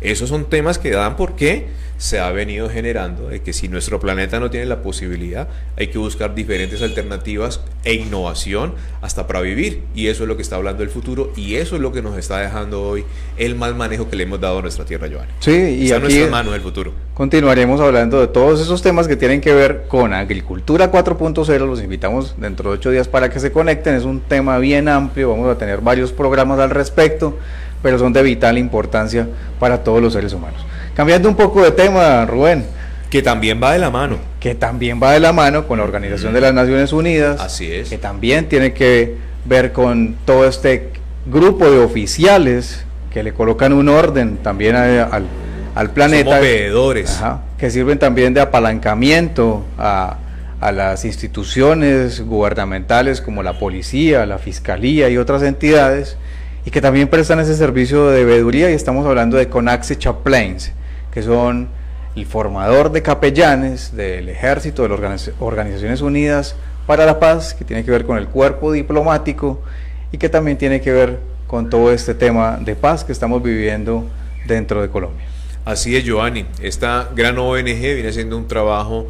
Esos 0.00 0.28
son 0.28 0.46
temas 0.46 0.78
que 0.78 0.90
dan 0.90 1.16
porque 1.16 1.66
se 1.98 2.18
ha 2.18 2.30
venido 2.30 2.70
generando 2.70 3.28
de 3.28 3.42
que 3.42 3.52
si 3.52 3.68
nuestro 3.68 4.00
planeta 4.00 4.40
no 4.40 4.48
tiene 4.50 4.64
la 4.64 4.80
posibilidad, 4.80 5.48
hay 5.76 5.88
que 5.88 5.98
buscar 5.98 6.34
diferentes 6.34 6.80
alternativas 6.80 7.60
e 7.84 7.92
innovación 7.92 8.72
hasta 9.02 9.26
para 9.26 9.42
vivir. 9.42 9.82
Y 9.94 10.06
eso 10.06 10.22
es 10.22 10.28
lo 10.28 10.36
que 10.36 10.42
está 10.42 10.56
hablando 10.56 10.82
el 10.82 10.88
futuro 10.88 11.30
y 11.36 11.56
eso 11.56 11.76
es 11.76 11.82
lo 11.82 11.92
que 11.92 12.00
nos 12.00 12.16
está 12.16 12.38
dejando 12.38 12.82
hoy 12.82 13.04
el 13.36 13.54
mal 13.54 13.74
manejo 13.74 14.08
que 14.08 14.16
le 14.16 14.22
hemos 14.22 14.40
dado 14.40 14.60
a 14.60 14.62
nuestra 14.62 14.86
tierra, 14.86 15.08
Joan. 15.12 15.26
Sí, 15.40 15.50
y 15.52 15.84
está 15.84 15.96
en 15.96 16.02
nuestras 16.02 16.30
manos 16.30 16.54
el 16.54 16.62
futuro. 16.62 16.94
Continuaremos 17.12 17.82
hablando 17.82 18.18
de 18.18 18.28
todos 18.28 18.62
esos 18.62 18.80
temas 18.80 19.06
que 19.06 19.16
tienen 19.16 19.42
que 19.42 19.52
ver 19.52 19.84
con 19.86 20.14
agricultura 20.14 20.90
4.0. 20.90 21.66
Los 21.66 21.82
invitamos 21.82 22.34
dentro 22.38 22.70
de 22.70 22.76
ocho 22.76 22.90
días 22.90 23.08
para 23.08 23.28
que 23.28 23.40
se 23.40 23.52
conecten. 23.52 23.94
Es 23.94 24.04
un 24.04 24.20
tema 24.20 24.56
bien 24.56 24.88
amplio. 24.88 25.28
Vamos 25.28 25.54
a 25.54 25.58
tener 25.58 25.82
varios 25.82 26.12
programas 26.12 26.58
al 26.60 26.70
respecto 26.70 27.36
pero 27.82 27.98
son 27.98 28.12
de 28.12 28.22
vital 28.22 28.58
importancia 28.58 29.28
para 29.58 29.82
todos 29.82 30.02
los 30.02 30.12
seres 30.12 30.32
humanos. 30.32 30.64
Cambiando 30.94 31.28
un 31.28 31.36
poco 31.36 31.62
de 31.62 31.70
tema, 31.70 32.26
Rubén. 32.26 32.64
Que 33.08 33.22
también 33.22 33.60
va 33.62 33.72
de 33.72 33.78
la 33.78 33.90
mano. 33.90 34.18
Que 34.38 34.54
también 34.54 35.00
va 35.02 35.12
de 35.12 35.20
la 35.20 35.32
mano 35.32 35.66
con 35.66 35.78
la 35.78 35.84
Organización 35.84 36.32
de 36.32 36.40
las 36.40 36.54
Naciones 36.54 36.92
Unidas. 36.92 37.40
Así 37.40 37.70
es. 37.70 37.88
Que 37.88 37.98
también 37.98 38.48
tiene 38.48 38.72
que 38.72 39.16
ver 39.44 39.72
con 39.72 40.16
todo 40.24 40.46
este 40.46 40.90
grupo 41.26 41.70
de 41.70 41.78
oficiales 41.78 42.84
que 43.12 43.22
le 43.22 43.32
colocan 43.32 43.72
un 43.72 43.88
orden 43.88 44.36
también 44.36 44.76
al, 44.76 45.26
al, 45.74 45.90
planeta. 45.90 46.30
Somos 46.30 46.40
veedores. 46.42 47.20
que 47.58 47.70
sirven 47.70 47.98
también 47.98 48.34
de 48.34 48.40
apalancamiento 48.40 49.64
a, 49.76 50.18
a 50.60 50.72
las 50.72 51.04
instituciones 51.04 52.20
gubernamentales 52.24 53.20
como 53.20 53.42
la 53.42 53.58
policía, 53.58 54.26
la 54.26 54.38
fiscalía 54.38 55.08
y 55.08 55.16
otras 55.16 55.42
entidades 55.42 56.16
y 56.64 56.70
que 56.70 56.80
también 56.80 57.08
prestan 57.08 57.40
ese 57.40 57.56
servicio 57.56 58.08
de 58.08 58.24
veeduría 58.24 58.70
y 58.70 58.74
estamos 58.74 59.06
hablando 59.06 59.36
de 59.36 59.48
Conaxe 59.48 59.96
Chaplains, 59.96 60.72
que 61.12 61.22
son 61.22 61.68
el 62.16 62.26
formador 62.26 62.92
de 62.92 63.02
capellanes 63.02 63.94
del 63.94 64.28
ejército 64.28 64.82
de 64.82 64.88
las 64.88 65.30
Organizaciones 65.38 66.00
Unidas 66.00 66.56
para 66.86 67.06
la 67.06 67.20
Paz, 67.20 67.54
que 67.54 67.64
tiene 67.64 67.84
que 67.84 67.90
ver 67.90 68.04
con 68.04 68.18
el 68.18 68.26
cuerpo 68.28 68.72
diplomático 68.72 69.62
y 70.12 70.18
que 70.18 70.28
también 70.28 70.58
tiene 70.58 70.80
que 70.80 70.92
ver 70.92 71.20
con 71.46 71.70
todo 71.70 71.92
este 71.92 72.14
tema 72.14 72.58
de 72.60 72.76
paz 72.76 73.04
que 73.04 73.12
estamos 73.12 73.42
viviendo 73.42 74.04
dentro 74.46 74.82
de 74.82 74.88
Colombia. 74.88 75.26
Así 75.64 75.96
es, 75.96 76.04
Giovanni. 76.04 76.46
Esta 76.62 77.08
gran 77.14 77.38
ONG 77.38 77.64
viene 77.64 78.08
haciendo 78.08 78.36
un 78.36 78.48
trabajo 78.48 79.08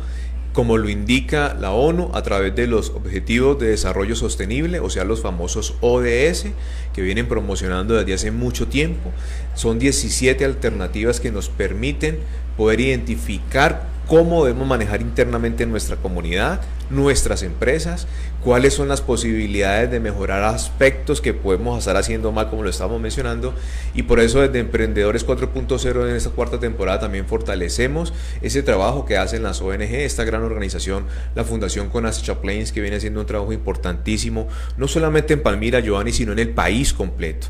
como 0.53 0.77
lo 0.79 0.89
indica 0.89 1.55
la 1.55 1.71
ONU 1.71 2.11
a 2.13 2.23
través 2.23 2.55
de 2.57 2.67
los 2.67 2.91
Objetivos 2.91 3.59
de 3.59 3.69
Desarrollo 3.69 4.17
Sostenible, 4.17 4.81
o 4.81 4.91
sea, 4.91 5.05
los 5.05 5.21
famosos 5.21 5.75
ODS, 5.81 6.47
que 6.93 7.03
vienen 7.03 7.29
promocionando 7.29 7.95
desde 7.95 8.15
hace 8.15 8.31
mucho 8.31 8.67
tiempo. 8.67 9.13
Son 9.55 9.79
17 9.79 10.45
alternativas 10.45 11.21
que 11.21 11.31
nos 11.31 11.49
permiten 11.49 12.19
poder 12.57 12.81
identificar 12.81 13.89
cómo 14.11 14.45
debemos 14.45 14.67
manejar 14.67 15.03
internamente 15.03 15.67
nuestra 15.67 15.95
comunidad, 15.95 16.63
nuestras 16.91 17.45
empresas, 17.45 18.09
cuáles 18.43 18.75
son 18.75 18.89
las 18.89 19.03
posibilidades 19.03 19.89
de 19.89 20.01
mejorar 20.01 20.43
aspectos 20.43 21.21
que 21.21 21.33
podemos 21.33 21.79
estar 21.79 21.97
haciendo 21.97 22.33
mal, 22.33 22.51
como 22.51 22.65
lo 22.65 22.71
estamos 22.71 23.01
mencionando, 23.01 23.55
y 23.95 24.03
por 24.03 24.19
eso 24.19 24.41
desde 24.41 24.59
Emprendedores 24.59 25.25
4.0 25.25 26.09
en 26.09 26.17
esta 26.17 26.31
cuarta 26.31 26.59
temporada 26.59 26.99
también 26.99 27.25
fortalecemos 27.25 28.13
ese 28.43 28.65
trabajo 28.65 29.05
que 29.05 29.17
hacen 29.17 29.45
las 29.45 29.63
ONG, 29.63 29.83
esta 29.83 30.25
gran 30.25 30.43
organización, 30.43 31.07
la 31.37 31.45
Fundación 31.45 31.89
Conas 31.89 32.21
Chaplains, 32.21 32.73
que 32.73 32.81
viene 32.81 32.97
haciendo 32.97 33.21
un 33.21 33.27
trabajo 33.27 33.53
importantísimo, 33.53 34.49
no 34.77 34.89
solamente 34.89 35.35
en 35.35 35.43
Palmira, 35.45 35.79
Giovanni, 35.79 36.11
sino 36.11 36.33
en 36.33 36.41
el 36.41 36.51
país 36.51 36.93
completo 36.93 37.47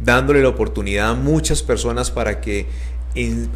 dándole 0.00 0.42
la 0.42 0.48
oportunidad 0.50 1.10
a 1.10 1.14
muchas 1.14 1.64
personas 1.64 2.12
para 2.12 2.40
que 2.40 2.68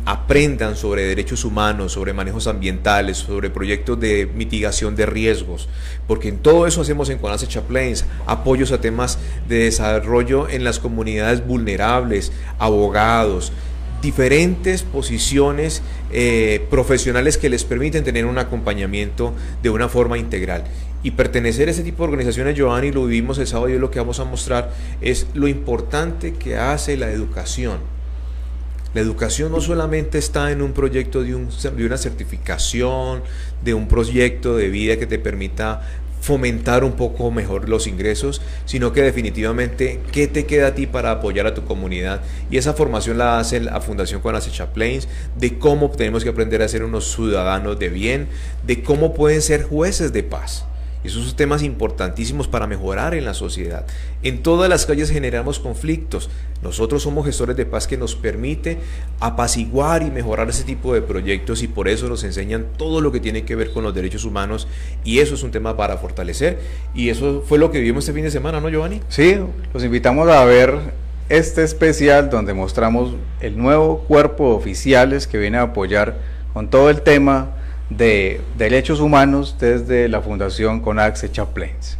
aprendan 0.04 0.76
sobre 0.76 1.02
derechos 1.02 1.44
humanos, 1.44 1.92
sobre 1.92 2.12
manejos 2.12 2.46
ambientales, 2.46 3.18
sobre 3.18 3.50
proyectos 3.50 3.98
de 4.00 4.28
mitigación 4.34 4.96
de 4.96 5.06
riesgos, 5.06 5.68
porque 6.06 6.28
en 6.28 6.38
todo 6.38 6.66
eso 6.66 6.80
hacemos 6.80 7.10
en 7.10 7.18
Conace 7.18 7.46
Chaplains, 7.46 8.04
apoyos 8.26 8.72
a 8.72 8.80
temas 8.80 9.18
de 9.48 9.64
desarrollo 9.64 10.48
en 10.48 10.64
las 10.64 10.78
comunidades 10.78 11.46
vulnerables, 11.46 12.32
abogados, 12.58 13.52
diferentes 14.00 14.82
posiciones 14.82 15.82
eh, 16.10 16.66
profesionales 16.68 17.38
que 17.38 17.48
les 17.48 17.62
permiten 17.62 18.02
tener 18.02 18.26
un 18.26 18.38
acompañamiento 18.38 19.32
de 19.62 19.70
una 19.70 19.88
forma 19.88 20.18
integral. 20.18 20.64
Y 21.04 21.12
pertenecer 21.12 21.68
a 21.68 21.70
ese 21.70 21.82
tipo 21.82 22.02
de 22.02 22.10
organizaciones, 22.10 22.56
Giovanni, 22.56 22.90
lo 22.90 23.06
vivimos 23.06 23.38
el 23.38 23.46
sábado 23.46 23.68
y 23.68 23.78
lo 23.78 23.90
que 23.90 24.00
vamos 24.00 24.18
a 24.18 24.24
mostrar 24.24 24.72
es 25.00 25.26
lo 25.34 25.46
importante 25.46 26.32
que 26.34 26.56
hace 26.56 26.96
la 26.96 27.10
educación 27.10 27.91
la 28.94 29.00
educación 29.00 29.52
no 29.52 29.60
solamente 29.60 30.18
está 30.18 30.50
en 30.50 30.62
un 30.62 30.72
proyecto 30.72 31.22
de, 31.22 31.34
una 31.34 31.98
certificación, 31.98 33.22
de 33.64 33.74
un 33.74 33.88
proyecto 33.88 34.56
de 34.56 34.68
vida 34.68 34.98
que 34.98 35.06
te 35.06 35.18
permita 35.18 35.82
fomentar 36.20 36.84
un 36.84 36.92
poco 36.92 37.32
mejor 37.32 37.68
los 37.68 37.88
ingresos, 37.88 38.42
sino 38.64 38.92
que 38.92 39.02
definitivamente 39.02 40.00
qué 40.12 40.28
te 40.28 40.46
queda 40.46 40.68
a 40.68 40.74
ti 40.74 40.86
para 40.86 41.10
apoyar 41.10 41.46
a 41.46 41.54
tu 41.54 41.64
comunidad. 41.64 42.20
Y 42.48 42.58
esa 42.58 42.74
formación 42.74 43.18
la 43.18 43.40
hace 43.40 43.60
la 43.60 43.80
Fundación 43.80 44.20
Conace 44.20 44.50
Chaplains, 44.50 45.08
de 45.36 45.58
cómo 45.58 45.90
tenemos 45.90 46.22
que 46.22 46.30
aprender 46.30 46.62
a 46.62 46.68
ser 46.68 46.84
unos 46.84 47.12
ciudadanos 47.12 47.78
de 47.78 47.88
bien, 47.88 48.28
de 48.64 48.82
cómo 48.82 49.14
pueden 49.14 49.42
ser 49.42 49.64
jueces 49.64 50.12
de 50.12 50.22
paz. 50.22 50.66
Esos 51.04 51.24
son 51.24 51.36
temas 51.36 51.62
importantísimos 51.62 52.46
para 52.48 52.66
mejorar 52.66 53.14
en 53.14 53.24
la 53.24 53.34
sociedad. 53.34 53.86
En 54.22 54.42
todas 54.42 54.68
las 54.68 54.86
calles 54.86 55.10
generamos 55.10 55.58
conflictos. 55.58 56.30
Nosotros 56.62 57.02
somos 57.02 57.26
gestores 57.26 57.56
de 57.56 57.66
paz 57.66 57.88
que 57.88 57.96
nos 57.96 58.14
permite 58.14 58.78
apaciguar 59.18 60.02
y 60.02 60.10
mejorar 60.10 60.48
ese 60.48 60.62
tipo 60.62 60.94
de 60.94 61.02
proyectos 61.02 61.62
y 61.62 61.68
por 61.68 61.88
eso 61.88 62.08
nos 62.08 62.22
enseñan 62.22 62.66
todo 62.76 63.00
lo 63.00 63.10
que 63.10 63.20
tiene 63.20 63.44
que 63.44 63.56
ver 63.56 63.72
con 63.72 63.82
los 63.82 63.94
derechos 63.94 64.24
humanos 64.24 64.68
y 65.04 65.18
eso 65.18 65.34
es 65.34 65.42
un 65.42 65.50
tema 65.50 65.76
para 65.76 65.96
fortalecer 65.96 66.60
y 66.94 67.08
eso 67.08 67.42
fue 67.46 67.58
lo 67.58 67.72
que 67.72 67.78
vivimos 67.78 68.04
este 68.04 68.12
fin 68.12 68.22
de 68.22 68.30
semana, 68.30 68.60
¿no, 68.60 68.68
Giovanni? 68.68 69.00
Sí, 69.08 69.36
los 69.74 69.82
invitamos 69.82 70.28
a 70.28 70.44
ver 70.44 71.02
este 71.28 71.64
especial 71.64 72.30
donde 72.30 72.54
mostramos 72.54 73.14
el 73.40 73.56
nuevo 73.56 74.00
cuerpo 74.00 74.50
de 74.50 74.54
oficiales 74.54 75.26
que 75.26 75.38
viene 75.38 75.58
a 75.58 75.62
apoyar 75.62 76.18
con 76.52 76.68
todo 76.68 76.90
el 76.90 77.02
tema 77.02 77.56
de 77.96 78.40
Derechos 78.56 79.00
Humanos 79.00 79.56
desde 79.58 80.08
la 80.08 80.20
Fundación 80.20 80.80
Conaxe 80.80 81.30
Chaplains. 81.30 81.98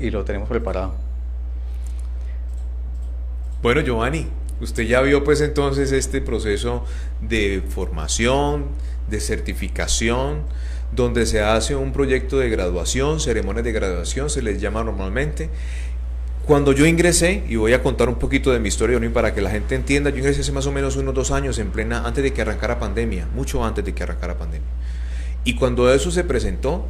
Y 0.00 0.10
lo 0.10 0.24
tenemos 0.24 0.48
preparado. 0.48 0.94
Bueno, 3.62 3.80
Giovanni, 3.80 4.26
usted 4.60 4.82
ya 4.84 5.00
vio 5.00 5.24
pues 5.24 5.40
entonces 5.40 5.92
este 5.92 6.20
proceso 6.20 6.84
de 7.20 7.62
formación, 7.68 8.66
de 9.08 9.20
certificación, 9.20 10.42
donde 10.94 11.26
se 11.26 11.40
hace 11.40 11.74
un 11.74 11.92
proyecto 11.92 12.38
de 12.38 12.50
graduación, 12.50 13.20
ceremonias 13.20 13.64
de 13.64 13.72
graduación, 13.72 14.30
se 14.30 14.42
les 14.42 14.60
llama 14.60 14.84
normalmente. 14.84 15.48
Cuando 16.46 16.72
yo 16.72 16.84
ingresé, 16.84 17.42
y 17.48 17.56
voy 17.56 17.72
a 17.72 17.82
contar 17.82 18.10
un 18.10 18.16
poquito 18.16 18.52
de 18.52 18.60
mi 18.60 18.68
historia 18.68 19.00
para 19.12 19.34
que 19.34 19.40
la 19.40 19.50
gente 19.50 19.74
entienda, 19.74 20.10
yo 20.10 20.18
ingresé 20.18 20.42
hace 20.42 20.52
más 20.52 20.66
o 20.66 20.72
menos 20.72 20.96
unos 20.96 21.14
dos 21.14 21.30
años 21.30 21.58
en 21.58 21.70
plena, 21.70 22.06
antes 22.06 22.22
de 22.22 22.34
que 22.34 22.42
arrancara 22.42 22.78
pandemia, 22.78 23.26
mucho 23.34 23.64
antes 23.64 23.82
de 23.82 23.94
que 23.94 24.02
arrancara 24.02 24.36
pandemia. 24.36 24.68
Y 25.44 25.56
cuando 25.56 25.92
eso 25.92 26.10
se 26.10 26.22
presentó, 26.22 26.84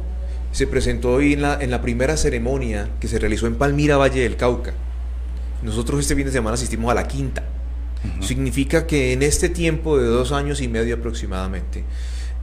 se 0.55 0.67
presentó 0.67 1.11
hoy 1.11 1.33
en 1.33 1.41
la, 1.41 1.61
en 1.61 1.69
la 1.69 1.81
primera 1.81 2.15
ceremonia 2.15 2.89
que 3.01 3.09
se 3.09 3.19
realizó 3.19 3.45
en 3.45 3.55
Palmira, 3.55 3.97
Valle 3.97 4.21
del 4.21 4.37
Cauca. 4.37 4.73
Nosotros 5.61 5.99
este 5.99 6.15
fin 6.15 6.25
de 6.25 6.31
semana 6.31 6.53
asistimos 6.53 6.89
a 6.89 6.93
la 6.93 7.09
quinta. 7.09 7.43
Significa 8.21 8.87
que 8.87 9.11
en 9.11 9.21
este 9.21 9.49
tiempo 9.49 9.97
de 9.97 10.05
dos 10.05 10.31
años 10.31 10.61
y 10.61 10.69
medio 10.69 10.95
aproximadamente, 10.95 11.83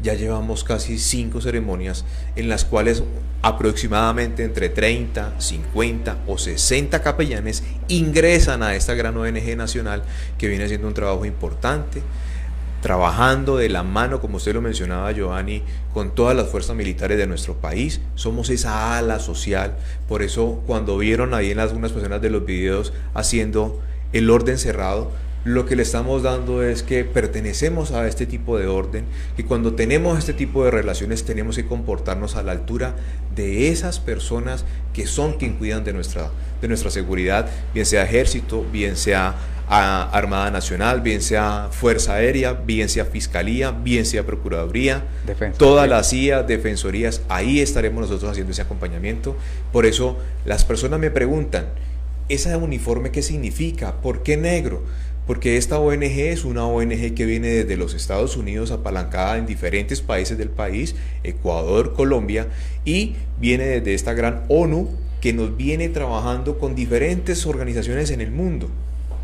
ya 0.03 0.13
llevamos 0.13 0.63
casi 0.63 0.99
cinco 0.99 1.41
ceremonias 1.41 2.05
en 2.37 2.51
las 2.51 2.67
cuales 2.67 3.03
aproximadamente 3.41 4.45
entre 4.45 4.69
30, 4.69 5.41
50 5.41 6.19
o 6.27 6.37
60 6.37 7.01
capellanes 7.01 7.63
ingresan 7.89 8.63
a 8.63 8.75
esta 8.75 8.93
gran 8.93 9.17
ONG 9.17 9.57
nacional 9.57 10.03
que 10.37 10.49
viene 10.49 10.65
haciendo 10.65 10.87
un 10.87 10.93
trabajo 10.93 11.25
importante, 11.25 12.03
trabajando 12.83 13.57
de 13.57 13.69
la 13.69 13.85
mano, 13.85 14.21
como 14.21 14.37
usted 14.37 14.53
lo 14.53 14.61
mencionaba, 14.61 15.13
Giovanni, 15.13 15.63
con 15.95 16.15
todas 16.15 16.37
las 16.37 16.49
fuerzas 16.49 16.77
militares 16.77 17.17
de 17.17 17.29
nuestro 17.29 17.55
país. 17.55 18.01
Somos 18.17 18.51
esa 18.51 18.99
ala 18.99 19.21
social. 19.21 19.77
Por 20.09 20.21
eso, 20.21 20.61
cuando 20.67 20.99
vieron 20.99 21.33
ahí 21.33 21.53
en 21.53 21.61
algunas 21.61 21.93
personas 21.93 22.21
de 22.21 22.31
los 22.31 22.45
videos 22.45 22.93
haciendo 23.15 23.81
el 24.13 24.29
orden 24.29 24.59
cerrado, 24.59 25.13
lo 25.45 25.65
que 25.67 25.75
le 25.75 25.83
estamos 25.83 26.23
dando 26.23 26.63
es 26.63 26.83
que 26.83 27.05
pertenecemos 27.05 27.91
a 27.91 28.07
este 28.07 28.27
tipo 28.27 28.59
de 28.59 28.69
orden 28.69 29.05
y 29.37 29.43
cuando 29.43 29.75
tenemos 29.75 30.17
este 30.17 30.35
tipo 30.35 30.65
de 30.65 30.71
relaciones 30.71 31.25
tenemos 31.25 31.57
que 31.57 31.67
comportarnos 31.67 32.37
a 32.37 32.45
la 32.45 32.53
altura 32.53 32.95
de 33.35 33.69
esas 33.69 33.99
personas 33.99 34.65
que 34.93 35.07
son 35.07 35.39
quien 35.39 35.55
cuidan 35.55 35.83
de 35.83 35.93
nuestra, 35.93 36.31
de 36.61 36.69
nuestra 36.69 36.93
seguridad, 36.93 37.49
bien 37.75 37.87
sea 37.87 38.05
ejército, 38.05 38.65
bien 38.71 38.97
sea 38.97 39.35
Armada 39.69 40.51
Nacional, 40.51 41.01
bien 41.01 41.23
sea 41.23 41.69
Fuerza 41.71 42.15
Aérea, 42.15 42.53
bien 42.53 42.89
sea 42.89 43.05
Fiscalía, 43.05 43.71
bien 43.71 44.05
sea 44.05 44.25
Procuraduría, 44.25 45.05
todas 45.57 45.89
las 45.89 46.11
CIA, 46.11 46.43
Defensorías, 46.43 47.23
ahí 47.29 47.61
estaremos 47.61 48.03
nosotros 48.03 48.31
haciendo 48.31 48.53
ese 48.53 48.63
acompañamiento. 48.63 49.37
Por 49.73 49.87
eso 49.87 50.19
las 50.45 50.65
personas 50.65 51.01
me 51.01 51.11
preguntan, 51.11 51.67
¿ese 52.29 52.55
uniforme 52.57 53.11
qué 53.11 53.23
significa? 53.23 54.01
¿Por 54.01 54.23
qué 54.23 54.37
negro? 54.37 54.83
Porque 55.27 55.57
esta 55.57 55.79
ONG 55.79 56.03
es 56.03 56.45
una 56.45 56.67
ONG 56.67 57.15
que 57.15 57.27
viene 57.27 57.49
desde 57.49 57.77
los 57.77 57.95
Estados 57.95 58.37
Unidos 58.37 58.73
apalancada 58.73 59.39
en 59.39 59.47
diferentes 59.47 60.01
países 60.01 60.37
del 60.37 60.51
país, 60.51 60.97
Ecuador, 61.23 61.95
Colombia, 61.95 62.49
y 62.85 63.15
viene 63.41 63.65
desde 63.65 63.95
esta 63.95 64.15
gran 64.15 64.43
ONU 64.49 64.91
que 65.21 65.33
nos 65.33 65.57
viene 65.57 65.89
trabajando 65.89 66.59
con 66.59 66.75
diferentes 66.75 67.47
organizaciones 67.47 68.11
en 68.11 68.21
el 68.21 68.33
mundo. 68.33 68.69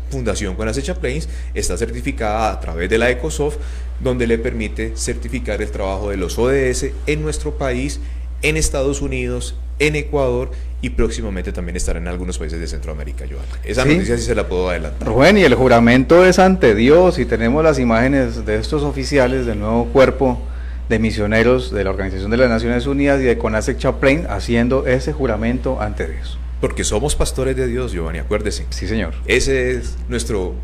Fundación 0.09 0.55
Conace 0.55 0.93
Plains 0.95 1.29
está 1.53 1.77
certificada 1.77 2.51
a 2.51 2.59
través 2.59 2.89
de 2.89 2.97
la 2.97 3.09
ECOSOF, 3.09 3.57
donde 3.99 4.27
le 4.27 4.37
permite 4.37 4.93
certificar 4.95 5.61
el 5.61 5.71
trabajo 5.71 6.09
de 6.09 6.17
los 6.17 6.37
ODS 6.37 6.87
en 7.05 7.21
nuestro 7.21 7.57
país, 7.57 7.99
en 8.41 8.57
Estados 8.57 9.01
Unidos, 9.01 9.55
en 9.79 9.95
Ecuador 9.95 10.51
y 10.81 10.91
próximamente 10.91 11.51
también 11.51 11.75
estará 11.75 11.99
en 11.99 12.07
algunos 12.07 12.37
países 12.37 12.59
de 12.59 12.67
Centroamérica, 12.67 13.25
Joan. 13.29 13.43
Esa 13.63 13.83
noticia 13.83 14.17
sí 14.17 14.23
se 14.23 14.35
la 14.35 14.47
puedo 14.47 14.69
adelantar. 14.69 15.07
Rubén, 15.07 15.37
y 15.37 15.43
el 15.43 15.55
juramento 15.55 16.25
es 16.25 16.39
ante 16.39 16.75
Dios 16.75 17.19
y 17.19 17.25
tenemos 17.25 17.63
las 17.63 17.79
imágenes 17.79 18.45
de 18.45 18.55
estos 18.55 18.83
oficiales 18.83 19.45
del 19.45 19.59
nuevo 19.59 19.85
cuerpo 19.85 20.41
de 20.87 20.99
misioneros 20.99 21.71
de 21.71 21.83
la 21.83 21.91
Organización 21.91 22.31
de 22.31 22.37
las 22.37 22.49
Naciones 22.49 22.87
Unidas 22.87 23.21
y 23.21 23.23
de 23.23 23.37
CONASEC 23.37 23.77
Chaplain 23.77 24.25
haciendo 24.29 24.87
ese 24.87 25.13
juramento 25.13 25.81
ante 25.81 26.07
Dios. 26.07 26.39
Porque 26.61 26.83
somos 26.83 27.15
pastores 27.15 27.55
de 27.55 27.67
Dios, 27.67 27.93
Giovanni, 27.93 28.19
acuérdese. 28.19 28.65
Sí, 28.69 28.87
señor. 28.87 29.13
Ese 29.25 29.71
es 29.71 29.97
nuestro 30.09 30.55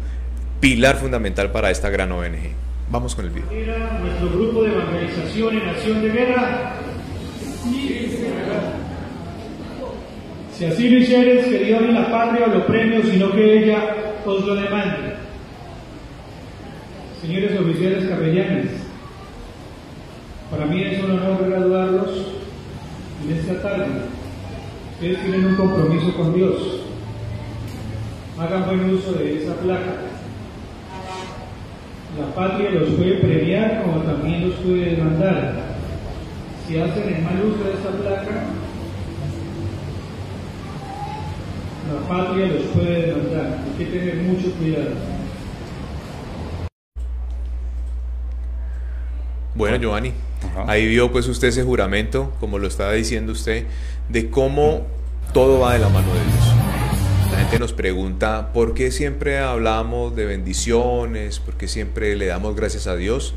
pilar 0.59 0.97
fundamental 0.97 1.51
para 1.51 1.71
esta 1.71 1.89
gran 1.89 2.11
ONG. 2.11 2.51
Vamos 2.89 3.15
con 3.15 3.25
el 3.25 3.31
video. 3.31 3.49
Era 3.51 3.99
nuestro 3.99 4.29
grupo 4.29 4.63
de 4.63 4.73
evangelización 4.73 5.57
en 5.57 5.69
acción 5.69 6.01
de 6.01 6.09
guerra. 6.09 6.73
Si 10.57 10.65
así 10.65 10.89
lo 10.89 10.99
hicieres, 10.99 11.45
que 11.47 11.59
Dios 11.59 11.81
ni 11.81 11.93
la 11.93 12.09
patria 12.09 12.45
o 12.45 12.49
los 12.49 12.63
premios, 12.65 13.07
sino 13.07 13.31
que 13.31 13.63
ella 13.63 13.95
os 14.25 14.45
lo 14.45 14.55
demande. 14.55 15.15
señores 17.21 17.59
oficiales 17.59 18.05
capellanes, 18.05 18.67
para 20.51 20.65
mí 20.65 20.83
es 20.83 21.03
un 21.03 21.11
honor 21.11 21.49
graduarlos 21.49 22.11
en 23.23 23.37
esta 23.37 23.61
tarde. 23.61 23.85
Ustedes 24.95 25.21
tienen 25.23 25.45
un 25.47 25.55
compromiso 25.55 26.15
con 26.15 26.33
Dios. 26.33 26.55
Hagan 28.39 28.65
buen 28.65 28.93
uso 28.93 29.11
de 29.11 29.43
esa 29.43 29.53
placa. 29.55 29.95
La 32.17 32.33
patria 32.33 32.71
los 32.71 32.91
puede 32.91 33.15
premiar 33.15 33.83
como 33.83 34.03
también 34.03 34.47
los 34.47 34.57
puede 34.59 34.95
demandar. 34.95 35.75
Si 36.65 36.79
hacen 36.79 37.13
el 37.13 37.21
mal 37.23 37.43
uso 37.43 37.63
de 37.65 37.73
esta 37.73 37.89
placa, 37.91 38.43
la 41.91 42.07
patria 42.07 42.47
los 42.47 42.63
puede 42.67 43.07
demandar. 43.07 43.59
Hay 43.67 43.85
que 43.85 43.91
tener 43.91 44.15
mucho 44.15 44.49
cuidado. 44.53 44.91
Bueno, 49.55 49.77
Giovanni, 49.77 50.13
ahí 50.67 50.87
vio 50.87 51.11
pues 51.11 51.27
usted 51.27 51.49
ese 51.49 51.63
juramento, 51.63 52.33
como 52.39 52.59
lo 52.59 52.67
estaba 52.67 52.93
diciendo 52.93 53.31
usted, 53.31 53.65
de 54.09 54.29
cómo 54.29 54.85
todo 55.33 55.59
va 55.59 55.73
de 55.73 55.79
la 55.79 55.89
mano 55.89 56.07
de 56.13 56.19
Dios. 56.19 56.55
La 57.31 57.39
gente 57.39 57.59
nos 57.59 57.73
pregunta 57.73 58.51
por 58.53 58.73
qué 58.73 58.91
siempre 58.91 59.39
hablamos 59.39 60.15
de 60.15 60.25
bendiciones, 60.25 61.39
por 61.39 61.55
qué 61.55 61.67
siempre 61.67 62.15
le 62.15 62.27
damos 62.27 62.55
gracias 62.55 62.87
a 62.87 62.95
Dios. 62.95 63.33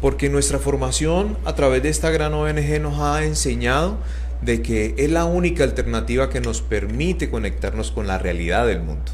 Porque 0.00 0.28
nuestra 0.28 0.58
formación 0.58 1.36
a 1.44 1.54
través 1.54 1.82
de 1.82 1.88
esta 1.88 2.10
gran 2.10 2.32
ONG 2.32 2.80
nos 2.80 3.00
ha 3.00 3.24
enseñado 3.24 3.98
de 4.42 4.62
que 4.62 4.94
es 4.96 5.10
la 5.10 5.24
única 5.24 5.64
alternativa 5.64 6.30
que 6.30 6.40
nos 6.40 6.62
permite 6.62 7.30
conectarnos 7.30 7.90
con 7.90 8.06
la 8.06 8.18
realidad 8.18 8.66
del 8.66 8.80
mundo. 8.80 9.12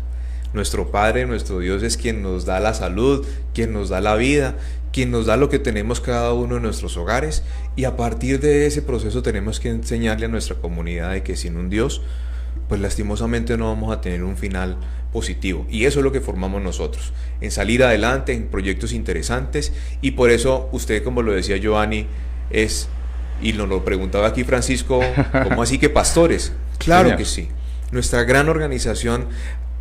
Nuestro 0.52 0.90
Padre, 0.90 1.26
nuestro 1.26 1.58
Dios 1.58 1.82
es 1.82 1.96
quien 1.96 2.22
nos 2.22 2.44
da 2.44 2.60
la 2.60 2.74
salud, 2.74 3.26
quien 3.52 3.72
nos 3.72 3.88
da 3.88 4.00
la 4.00 4.14
vida, 4.14 4.54
quien 4.94 5.10
nos 5.10 5.26
da 5.26 5.36
lo 5.36 5.48
que 5.48 5.58
tenemos 5.58 6.00
cada 6.00 6.32
uno 6.34 6.58
en 6.58 6.62
nuestros 6.62 6.96
hogares 6.96 7.42
y 7.74 7.82
a 7.82 7.96
partir 7.96 8.38
de 8.38 8.66
ese 8.66 8.80
proceso 8.80 9.24
tenemos 9.24 9.58
que 9.58 9.68
enseñarle 9.68 10.26
a 10.26 10.28
nuestra 10.28 10.54
comunidad 10.54 11.10
de 11.10 11.24
que 11.24 11.34
sin 11.34 11.56
un 11.56 11.68
Dios, 11.68 12.00
pues 12.68 12.80
lastimosamente 12.80 13.58
no 13.58 13.66
vamos 13.66 13.92
a 13.92 14.00
tener 14.00 14.22
un 14.22 14.36
final 14.36 14.76
positivo. 15.12 15.66
Y 15.68 15.86
eso 15.86 15.98
es 15.98 16.04
lo 16.04 16.12
que 16.12 16.20
formamos 16.20 16.62
nosotros, 16.62 17.12
en 17.40 17.50
salir 17.50 17.82
adelante, 17.82 18.34
en 18.34 18.46
proyectos 18.46 18.92
interesantes 18.92 19.72
y 20.00 20.12
por 20.12 20.30
eso 20.30 20.68
usted, 20.70 21.02
como 21.02 21.22
lo 21.22 21.32
decía 21.32 21.56
Giovanni, 21.56 22.06
es 22.50 22.88
y 23.42 23.52
nos 23.52 23.68
lo 23.68 23.84
preguntaba 23.84 24.28
aquí 24.28 24.44
Francisco, 24.44 25.00
¿cómo 25.42 25.64
así 25.64 25.78
que 25.78 25.90
pastores? 25.90 26.52
Claro 26.78 27.16
que 27.16 27.24
sí. 27.24 27.48
Nuestra 27.90 28.22
gran 28.22 28.48
organización, 28.48 29.26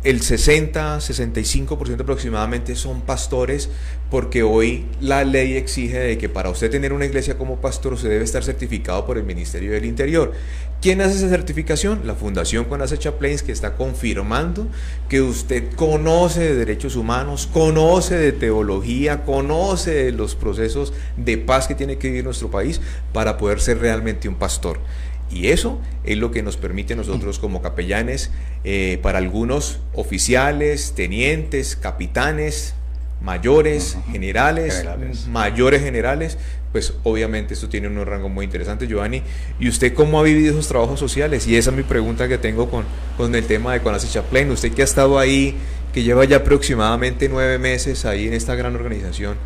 el 0.04 0.20
60, 0.20 0.98
65% 0.98 2.00
aproximadamente 2.02 2.76
son 2.76 3.00
pastores, 3.00 3.70
porque 4.10 4.42
hoy 4.42 4.84
la 5.00 5.24
ley 5.24 5.56
exige 5.56 5.98
de 5.98 6.18
que 6.18 6.28
para 6.28 6.50
usted 6.50 6.70
tener 6.70 6.92
una 6.92 7.06
iglesia 7.06 7.38
como 7.38 7.56
pastor 7.56 7.98
se 7.98 8.08
debe 8.08 8.22
estar 8.22 8.44
certificado 8.44 9.06
por 9.06 9.16
el 9.16 9.24
Ministerio 9.24 9.72
del 9.72 9.86
Interior. 9.86 10.32
¿Quién 10.82 11.00
hace 11.00 11.16
esa 11.16 11.30
certificación? 11.30 12.02
La 12.04 12.14
Fundación 12.14 12.66
Conace 12.66 12.98
Chaplains 12.98 13.42
que 13.42 13.52
está 13.52 13.76
confirmando 13.76 14.68
que 15.08 15.22
usted 15.22 15.72
conoce 15.74 16.40
de 16.40 16.54
derechos 16.54 16.96
humanos, 16.96 17.48
conoce 17.50 18.16
de 18.16 18.32
teología, 18.32 19.24
conoce 19.24 19.94
de 19.94 20.12
los 20.12 20.34
procesos 20.34 20.92
de 21.16 21.38
paz 21.38 21.66
que 21.66 21.74
tiene 21.74 21.96
que 21.96 22.08
vivir 22.08 22.24
nuestro 22.24 22.50
país 22.50 22.82
para 23.14 23.38
poder 23.38 23.62
ser 23.62 23.78
realmente 23.78 24.28
un 24.28 24.34
pastor. 24.34 24.78
Y 25.34 25.48
eso 25.48 25.80
es 26.04 26.16
lo 26.16 26.30
que 26.30 26.42
nos 26.42 26.56
permite 26.56 26.94
nosotros 26.94 27.40
como 27.40 27.60
capellanes, 27.60 28.30
eh, 28.62 28.98
para 29.02 29.18
algunos 29.18 29.80
oficiales, 29.92 30.92
tenientes, 30.94 31.74
capitanes, 31.74 32.74
mayores, 33.20 33.96
generales, 34.12 34.84
mayores 35.28 35.82
generales, 35.82 36.38
pues 36.70 36.94
obviamente 37.02 37.54
esto 37.54 37.68
tiene 37.68 37.88
un 37.88 38.04
rango 38.04 38.28
muy 38.28 38.44
interesante, 38.44 38.86
Giovanni. 38.86 39.22
¿Y 39.58 39.68
usted 39.68 39.94
cómo 39.94 40.20
ha 40.20 40.22
vivido 40.22 40.52
esos 40.52 40.68
trabajos 40.68 41.00
sociales? 41.00 41.46
Y 41.48 41.56
esa 41.56 41.70
es 41.70 41.76
mi 41.76 41.82
pregunta 41.82 42.28
que 42.28 42.38
tengo 42.38 42.70
con, 42.70 42.84
con 43.16 43.34
el 43.34 43.44
tema 43.44 43.72
de 43.72 43.80
Conace 43.80 44.08
Chaplain. 44.08 44.50
Usted 44.50 44.72
que 44.72 44.82
ha 44.82 44.84
estado 44.84 45.18
ahí, 45.18 45.56
que 45.92 46.02
lleva 46.02 46.24
ya 46.24 46.38
aproximadamente 46.38 47.28
nueve 47.28 47.58
meses 47.58 48.04
ahí 48.04 48.28
en 48.28 48.34
esta 48.34 48.54
gran 48.54 48.74
organización, 48.76 49.36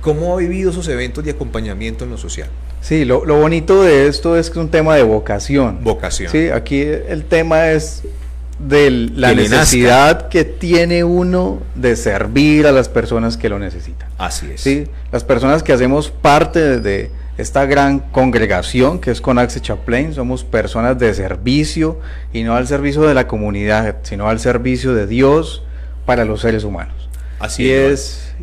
¿cómo 0.00 0.34
ha 0.34 0.38
vivido 0.38 0.70
esos 0.70 0.88
eventos 0.88 1.24
de 1.24 1.30
acompañamiento 1.30 2.04
en 2.04 2.10
lo 2.10 2.18
social? 2.18 2.50
Sí, 2.82 3.04
lo, 3.04 3.24
lo 3.24 3.40
bonito 3.40 3.82
de 3.82 4.08
esto 4.08 4.36
es 4.36 4.50
que 4.50 4.58
es 4.58 4.64
un 4.64 4.68
tema 4.68 4.96
de 4.96 5.04
vocación. 5.04 5.82
Vocación. 5.82 6.30
Sí, 6.30 6.50
aquí 6.50 6.82
el 6.82 7.24
tema 7.24 7.70
es 7.70 8.02
de 8.58 8.90
la 8.90 9.34
necesidad 9.34 10.28
que 10.28 10.44
tiene 10.44 11.04
uno 11.04 11.60
de 11.74 11.96
servir 11.96 12.66
a 12.66 12.72
las 12.72 12.88
personas 12.88 13.36
que 13.36 13.48
lo 13.48 13.58
necesitan. 13.58 14.08
Así 14.18 14.50
es. 14.52 14.60
¿sí? 14.60 14.84
Las 15.10 15.24
personas 15.24 15.62
que 15.62 15.72
hacemos 15.72 16.10
parte 16.10 16.80
de 16.80 17.10
esta 17.38 17.66
gran 17.66 17.98
congregación 17.98 19.00
que 19.00 19.10
es 19.10 19.20
Conaxe 19.20 19.60
Chaplain, 19.60 20.14
somos 20.14 20.44
personas 20.44 20.98
de 20.98 21.14
servicio 21.14 21.98
y 22.32 22.42
no 22.42 22.54
al 22.54 22.66
servicio 22.66 23.02
de 23.02 23.14
la 23.14 23.26
comunidad, 23.26 23.96
sino 24.02 24.28
al 24.28 24.38
servicio 24.38 24.94
de 24.94 25.06
Dios 25.06 25.62
para 26.04 26.24
los 26.24 26.40
seres 26.42 26.64
humanos. 26.64 27.08
Así 27.38 27.70
es. 27.70 28.34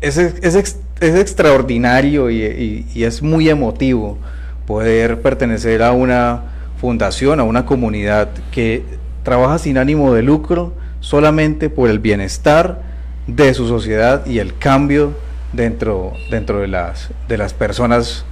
Es, 0.00 0.16
es, 0.16 0.54
es, 0.54 0.76
extraordinario 1.00 2.30
y, 2.30 2.86
y 2.94 3.04
es 3.04 3.22
muy 3.22 3.48
emotivo 3.48 4.18
poder 4.66 5.20
pertenecer 5.22 5.82
a 5.82 5.92
una 5.92 6.42
fundación, 6.80 7.40
a 7.40 7.44
una 7.44 7.66
comunidad 7.66 8.28
que 8.52 8.84
trabaja 9.22 9.58
sin 9.58 9.78
ánimo 9.78 10.14
de 10.14 10.22
lucro 10.22 10.72
solamente 11.00 11.70
por 11.70 11.90
el 11.90 11.98
bienestar 11.98 12.82
de 13.26 13.54
su 13.54 13.68
sociedad 13.68 14.26
y 14.26 14.38
el 14.38 14.56
cambio 14.56 15.14
dentro, 15.52 16.12
dentro 16.30 16.60
de, 16.60 16.68
las, 16.68 17.10
de 17.28 17.38
las 17.38 17.54
personas 17.54 18.24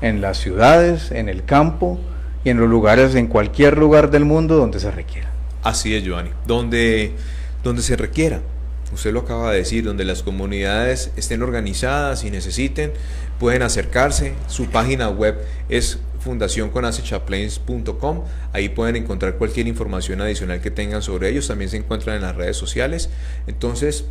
en 0.00 0.20
las 0.20 0.38
ciudades, 0.38 1.10
en 1.10 1.28
el 1.28 1.44
campo 1.44 1.98
y 2.44 2.50
en 2.50 2.58
los 2.58 2.68
lugares, 2.68 3.14
en 3.14 3.26
cualquier 3.26 3.78
lugar 3.78 4.10
del 4.10 4.24
mundo 4.24 4.56
donde 4.56 4.80
se 4.80 4.90
requiera. 4.90 5.30
Así 5.62 5.94
es, 5.94 6.04
Giovanni, 6.04 6.30
donde, 6.46 7.12
donde 7.62 7.82
se 7.82 7.96
requiera. 7.96 8.40
Usted 8.94 9.12
lo 9.12 9.20
acaba 9.20 9.50
de 9.50 9.58
decir, 9.58 9.84
donde 9.84 10.04
las 10.04 10.22
comunidades 10.22 11.10
estén 11.16 11.42
organizadas 11.42 12.24
y 12.24 12.30
necesiten, 12.30 12.92
pueden 13.38 13.60
acercarse. 13.62 14.32
Su 14.46 14.66
página 14.66 15.10
web 15.10 15.44
es 15.68 15.98
fundacionconacechaplains.com. 16.20 18.24
Ahí 18.52 18.70
pueden 18.70 18.96
encontrar 18.96 19.36
cualquier 19.36 19.66
información 19.66 20.20
adicional 20.20 20.60
que 20.60 20.70
tengan 20.70 21.02
sobre 21.02 21.28
ellos. 21.28 21.48
También 21.48 21.70
se 21.70 21.76
encuentran 21.76 22.16
en 22.16 22.22
las 22.22 22.36
redes 22.36 22.56
sociales. 22.56 23.10
Entonces, 23.46 24.06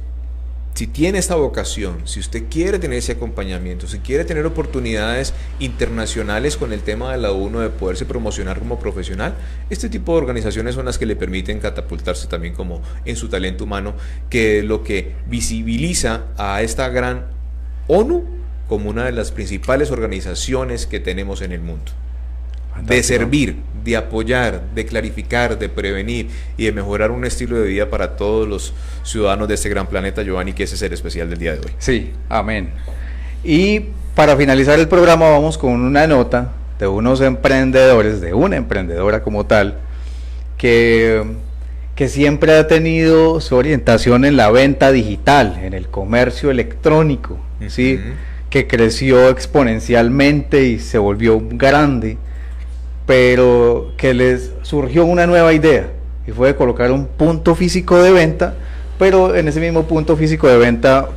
si 0.73 0.87
tiene 0.87 1.19
esta 1.19 1.35
vocación, 1.35 2.01
si 2.05 2.19
usted 2.19 2.45
quiere 2.49 2.79
tener 2.79 2.97
ese 2.97 3.11
acompañamiento, 3.11 3.87
si 3.87 3.99
quiere 3.99 4.25
tener 4.25 4.45
oportunidades 4.45 5.33
internacionales 5.59 6.57
con 6.57 6.73
el 6.73 6.81
tema 6.81 7.11
de 7.11 7.19
la 7.19 7.31
UNO 7.31 7.59
de 7.59 7.69
poderse 7.69 8.05
promocionar 8.05 8.57
como 8.57 8.79
profesional, 8.79 9.35
este 9.69 9.87
tipo 9.87 10.13
de 10.13 10.17
organizaciones 10.19 10.73
son 10.73 10.85
las 10.85 10.97
que 10.97 11.05
le 11.05 11.15
permiten 11.15 11.59
catapultarse 11.59 12.27
también 12.27 12.55
como 12.55 12.81
en 13.05 13.15
su 13.15 13.29
talento 13.29 13.65
humano, 13.65 13.93
que 14.29 14.59
es 14.59 14.65
lo 14.65 14.83
que 14.83 15.13
visibiliza 15.27 16.23
a 16.37 16.63
esta 16.63 16.89
gran 16.89 17.27
ONU 17.87 18.23
como 18.67 18.89
una 18.89 19.05
de 19.05 19.11
las 19.11 19.31
principales 19.31 19.91
organizaciones 19.91 20.87
que 20.87 20.99
tenemos 20.99 21.43
en 21.43 21.51
el 21.51 21.61
mundo 21.61 21.91
de 22.81 23.03
servir, 23.03 23.57
de 23.83 23.97
apoyar, 23.97 24.61
de 24.73 24.85
clarificar, 24.85 25.59
de 25.59 25.69
prevenir 25.69 26.29
y 26.57 26.65
de 26.65 26.71
mejorar 26.71 27.11
un 27.11 27.25
estilo 27.25 27.59
de 27.59 27.67
vida 27.67 27.89
para 27.89 28.15
todos 28.15 28.47
los 28.47 28.73
ciudadanos 29.03 29.47
de 29.47 29.55
este 29.55 29.69
gran 29.69 29.87
planeta, 29.87 30.23
Giovanni, 30.23 30.53
que 30.53 30.63
ese 30.63 30.75
es 30.75 30.81
el 30.81 30.93
especial 30.93 31.29
del 31.29 31.39
día 31.39 31.53
de 31.53 31.59
hoy. 31.59 31.71
Sí, 31.79 32.11
amén. 32.29 32.69
Y 33.43 33.87
para 34.15 34.37
finalizar 34.37 34.79
el 34.79 34.87
programa 34.87 35.29
vamos 35.29 35.57
con 35.57 35.71
una 35.71 36.07
nota 36.07 36.53
de 36.79 36.87
unos 36.87 37.21
emprendedores, 37.21 38.21
de 38.21 38.33
una 38.33 38.55
emprendedora 38.55 39.21
como 39.21 39.45
tal, 39.45 39.79
que, 40.57 41.23
que 41.95 42.07
siempre 42.07 42.53
ha 42.53 42.67
tenido 42.67 43.41
su 43.41 43.55
orientación 43.55 44.23
en 44.23 44.37
la 44.37 44.49
venta 44.49 44.91
digital, 44.91 45.59
en 45.61 45.73
el 45.73 45.87
comercio 45.89 46.51
electrónico, 46.51 47.37
¿sí? 47.67 47.99
que 48.49 48.67
creció 48.67 49.29
exponencialmente 49.29 50.65
y 50.65 50.79
se 50.79 50.97
volvió 50.99 51.41
grande 51.41 52.17
pero 53.05 53.91
que 53.97 54.13
les 54.13 54.51
surgió 54.61 55.05
una 55.05 55.27
nueva 55.27 55.53
idea 55.53 55.87
y 56.27 56.31
fue 56.31 56.55
colocar 56.55 56.91
un 56.91 57.05
punto 57.05 57.55
físico 57.55 58.01
de 58.01 58.11
venta, 58.11 58.53
pero 58.97 59.35
en 59.35 59.47
ese 59.47 59.59
mismo 59.59 59.83
punto 59.83 60.15
físico 60.15 60.47
de 60.47 60.57
venta 60.57 61.09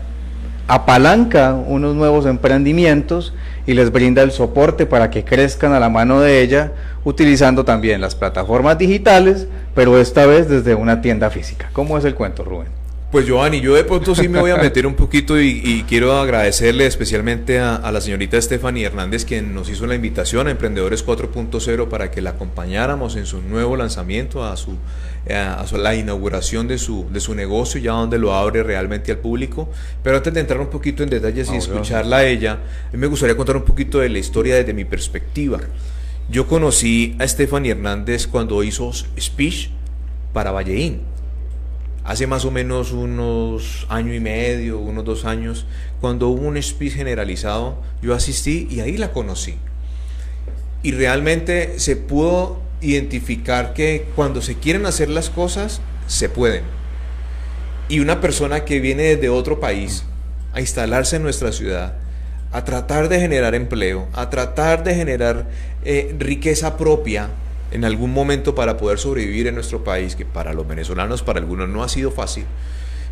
apalanca 0.68 1.54
unos 1.54 1.94
nuevos 1.94 2.26
emprendimientos 2.26 3.34
y 3.66 3.74
les 3.74 3.92
brinda 3.92 4.22
el 4.22 4.32
soporte 4.32 4.86
para 4.86 5.10
que 5.10 5.24
crezcan 5.24 5.72
a 5.72 5.80
la 5.80 5.88
mano 5.88 6.20
de 6.20 6.40
ella, 6.42 6.72
utilizando 7.04 7.64
también 7.64 8.00
las 8.00 8.14
plataformas 8.14 8.78
digitales, 8.78 9.46
pero 9.74 9.98
esta 9.98 10.26
vez 10.26 10.48
desde 10.48 10.74
una 10.74 11.00
tienda 11.00 11.30
física. 11.30 11.70
¿Cómo 11.72 11.98
es 11.98 12.04
el 12.04 12.14
cuento, 12.14 12.44
Rubén? 12.44 12.85
Pues 13.10 13.24
Giovanni, 13.24 13.60
yo 13.60 13.76
de 13.76 13.84
pronto 13.84 14.16
sí 14.16 14.28
me 14.28 14.40
voy 14.40 14.50
a 14.50 14.56
meter 14.56 14.84
un 14.84 14.94
poquito 14.94 15.40
y, 15.40 15.84
quiero 15.88 16.18
agradecerle 16.18 16.86
especialmente 16.86 17.60
a, 17.60 17.92
la 17.92 18.00
señorita 18.00 18.40
Stephanie 18.42 18.84
Hernández 18.84 19.24
quien 19.24 19.54
nos 19.54 19.70
hizo 19.70 19.86
la 19.86 19.94
invitación 19.94 20.48
a 20.48 20.50
Emprendedores 20.50 21.06
4.0 21.06 21.88
para 21.88 22.10
que 22.10 22.20
la 22.20 22.30
acompañáramos 22.30 23.14
en 23.14 23.24
su 23.24 23.40
nuevo 23.42 23.76
lanzamiento, 23.76 24.44
a 24.44 24.56
su, 24.56 24.76
a 25.30 25.64
la 25.78 25.94
inauguración 25.94 26.66
de 26.66 26.78
su, 26.78 27.06
de 27.12 27.20
su 27.20 27.36
negocio, 27.36 27.80
ya 27.80 27.92
donde 27.92 28.18
lo 28.18 28.34
abre 28.34 28.64
realmente 28.64 29.12
al 29.12 29.18
público. 29.18 29.68
Pero 30.02 30.16
antes 30.16 30.34
de 30.34 30.40
entrar 30.40 30.60
un 30.60 30.68
poquito 30.68 31.04
en 31.04 31.08
detalles 31.08 31.48
y 31.52 31.56
escucharla 31.56 32.18
a 32.18 32.26
ella, 32.26 32.58
me 32.92 33.06
gustaría 33.06 33.36
contar 33.36 33.56
un 33.56 33.64
poquito 33.64 34.00
de 34.00 34.08
la 34.08 34.18
historia 34.18 34.56
desde 34.56 34.74
mi 34.74 34.84
perspectiva. 34.84 35.60
Yo 36.28 36.48
conocí 36.48 37.14
a 37.20 37.28
Stephanie 37.28 37.70
Hernández 37.70 38.26
cuando 38.26 38.64
hizo 38.64 38.92
speech 38.92 39.70
para 40.32 40.50
Valleín 40.50 41.15
hace 42.06 42.28
más 42.28 42.44
o 42.44 42.52
menos 42.52 42.92
unos 42.92 43.86
año 43.88 44.14
y 44.14 44.20
medio, 44.20 44.78
unos 44.78 45.04
dos 45.04 45.24
años, 45.24 45.66
cuando 46.00 46.28
hubo 46.28 46.46
un 46.46 46.62
speech 46.62 46.94
generalizado, 46.94 47.82
yo 48.00 48.14
asistí 48.14 48.68
y 48.70 48.80
ahí 48.80 48.96
la 48.96 49.12
conocí. 49.12 49.56
Y 50.84 50.92
realmente 50.92 51.80
se 51.80 51.96
pudo 51.96 52.60
identificar 52.80 53.74
que 53.74 54.06
cuando 54.14 54.40
se 54.40 54.54
quieren 54.54 54.86
hacer 54.86 55.08
las 55.08 55.30
cosas, 55.30 55.80
se 56.06 56.28
pueden. 56.28 56.62
Y 57.88 57.98
una 57.98 58.20
persona 58.20 58.64
que 58.64 58.78
viene 58.78 59.02
desde 59.02 59.28
otro 59.28 59.58
país 59.58 60.04
a 60.52 60.60
instalarse 60.60 61.16
en 61.16 61.24
nuestra 61.24 61.50
ciudad, 61.50 61.94
a 62.52 62.64
tratar 62.64 63.08
de 63.08 63.18
generar 63.18 63.56
empleo, 63.56 64.06
a 64.12 64.30
tratar 64.30 64.84
de 64.84 64.94
generar 64.94 65.48
eh, 65.84 66.14
riqueza 66.18 66.76
propia, 66.76 67.30
en 67.70 67.84
algún 67.84 68.12
momento 68.12 68.54
para 68.54 68.76
poder 68.76 68.98
sobrevivir 68.98 69.46
en 69.46 69.54
nuestro 69.54 69.84
país, 69.84 70.16
que 70.16 70.24
para 70.24 70.52
los 70.52 70.66
venezolanos, 70.66 71.22
para 71.22 71.40
algunos 71.40 71.68
no 71.68 71.82
ha 71.82 71.88
sido 71.88 72.10
fácil, 72.10 72.44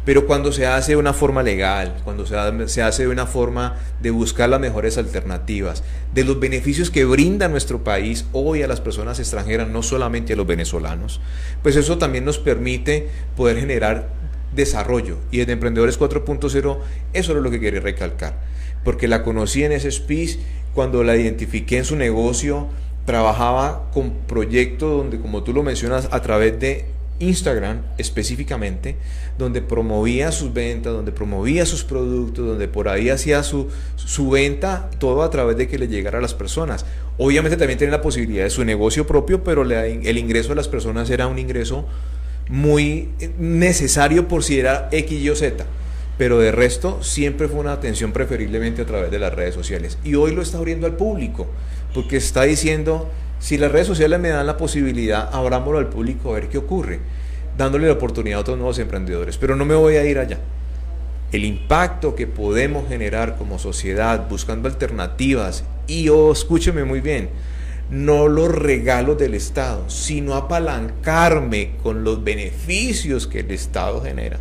pero 0.05 0.27
cuando 0.27 0.53
se 0.53 0.67
hace 0.67 0.93
de 0.93 0.97
una 0.97 1.15
forma 1.15 1.43
legal, 1.43 1.97
cuando 2.05 2.27
se 2.27 2.83
hace 2.83 3.03
de 3.03 3.09
una 3.09 3.27
forma 3.27 3.77
de 4.03 4.11
buscar 4.11 4.51
las 4.51 4.61
mejores 4.61 4.99
alternativas, 4.99 5.83
de 6.13 6.25
los 6.25 6.39
beneficios 6.39 6.91
que 6.91 7.07
brinda 7.07 7.49
nuestro 7.49 7.83
país 7.83 8.27
hoy 8.33 8.63
a 8.63 8.69
las 8.69 8.83
personas 8.83 9.19
extranjeras, 9.19 9.69
no 9.69 9.83
solamente 9.83 10.35
a 10.35 10.37
los 10.37 10.47
venezolanos, 10.47 11.21
pues 11.63 11.77
eso 11.77 11.97
también 11.97 12.27
nos 12.27 12.39
permite 12.39 13.09
poder 13.35 13.59
generar 13.59 14.11
desarrollo. 14.55 15.17
Y 15.31 15.39
desde 15.39 15.53
Emprendedores 15.53 15.99
4.0, 15.99 16.79
eso 17.15 17.33
es 17.33 17.43
lo 17.43 17.51
que 17.51 17.61
quería 17.61 17.81
recalcar, 17.81 18.39
porque 18.85 19.09
la 19.09 19.23
conocí 19.23 19.65
en 19.65 19.73
ese 19.73 19.91
speech, 19.91 20.39
cuando 20.75 21.03
la 21.03 21.17
identifiqué 21.17 21.79
en 21.79 21.85
su 21.87 21.97
negocio, 21.97 22.69
trabajaba 23.05 23.91
con 23.93 24.13
proyectos 24.27 24.91
donde, 24.97 25.21
como 25.21 25.43
tú 25.43 25.53
lo 25.53 25.63
mencionas, 25.63 26.09
a 26.11 26.23
través 26.23 26.59
de 26.59 26.87
Instagram 27.21 27.83
específicamente, 27.99 28.97
donde 29.39 29.63
promovía 29.63 30.33
sus 30.33 30.53
ventas, 30.53 30.93
donde 30.93 31.13
promovía 31.13 31.67
sus 31.67 31.85
productos, 31.85 32.47
donde 32.47 32.69
por 32.69 32.89
ahí 32.89 33.09
hacía 33.09 33.43
su, 33.43 33.69
su 33.97 34.31
venta, 34.31 34.91
todo 34.99 35.23
a 35.23 35.31
través 35.31 35.57
de 35.57 35.69
que 35.69 35.79
le 35.79 35.89
llegara 35.89 36.19
a 36.19 36.23
las 36.23 36.35
personas. 36.35 36.85
Obviamente 37.19 37.57
también 37.57 37.79
tenía 37.79 37.93
la 37.93 38.03
posibilidad 38.03 38.45
de 38.45 38.51
su 38.51 38.65
negocio 38.65 39.07
propio, 39.07 39.45
pero 39.45 39.63
el 39.63 40.19
ingreso 40.19 40.51
de 40.51 40.55
las 40.57 40.69
personas 40.69 41.09
era 41.11 41.27
un 41.27 41.39
ingreso 41.39 41.87
muy 42.49 43.11
necesario 43.39 44.29
por 44.29 44.43
si 44.43 44.59
era 44.59 44.89
X, 44.91 45.13
Y 45.13 45.35
Z. 45.35 45.65
Pero 46.19 46.39
de 46.39 46.53
resto 46.53 47.03
siempre 47.03 47.49
fue 47.49 47.59
una 47.61 47.73
atención 47.73 48.13
preferiblemente 48.13 48.83
a 48.83 48.87
través 48.87 49.11
de 49.11 49.19
las 49.19 49.35
redes 49.35 49.55
sociales. 49.55 49.99
Y 50.05 50.15
hoy 50.15 50.33
lo 50.33 50.43
está 50.43 50.59
abriendo 50.59 50.87
al 50.87 50.97
público 50.97 51.49
porque 51.95 52.17
está 52.17 52.43
diciendo, 52.43 53.09
si 53.39 53.57
las 53.57 53.73
redes 53.73 53.87
sociales 53.87 54.21
me 54.21 54.29
dan 54.29 54.47
la 54.47 54.57
posibilidad, 54.57 55.31
abrámoslo 55.33 55.79
al 55.79 55.89
público 55.89 56.31
a 56.31 56.35
ver 56.35 56.49
qué 56.49 56.59
ocurre, 56.59 56.99
dándole 57.57 57.87
la 57.87 57.93
oportunidad 57.93 58.39
a 58.39 58.41
otros 58.41 58.59
nuevos 58.59 58.79
emprendedores. 58.79 59.39
Pero 59.39 59.57
no 59.57 59.65
me 59.65 59.77
voy 59.77 59.97
a 59.97 60.05
ir 60.05 60.19
allá. 60.19 60.41
El 61.33 61.45
impacto 61.45 62.15
que 62.15 62.27
podemos 62.27 62.89
generar 62.89 63.37
como 63.37 63.59
sociedad 63.59 64.29
buscando 64.29 64.69
alternativas, 64.69 65.65
y 65.87 66.09
oh, 66.09 66.33
escúcheme 66.33 66.85
muy 66.85 67.01
bien, 67.01 67.31
no 67.91 68.29
los 68.29 68.49
regalos 68.49 69.17
del 69.19 69.35
Estado, 69.35 69.89
sino 69.89 70.35
apalancarme 70.35 71.77
con 71.83 72.03
los 72.03 72.25
beneficios 72.25 73.27
que 73.27 73.41
el 73.41 73.51
Estado 73.51 74.03
genera 74.03 74.39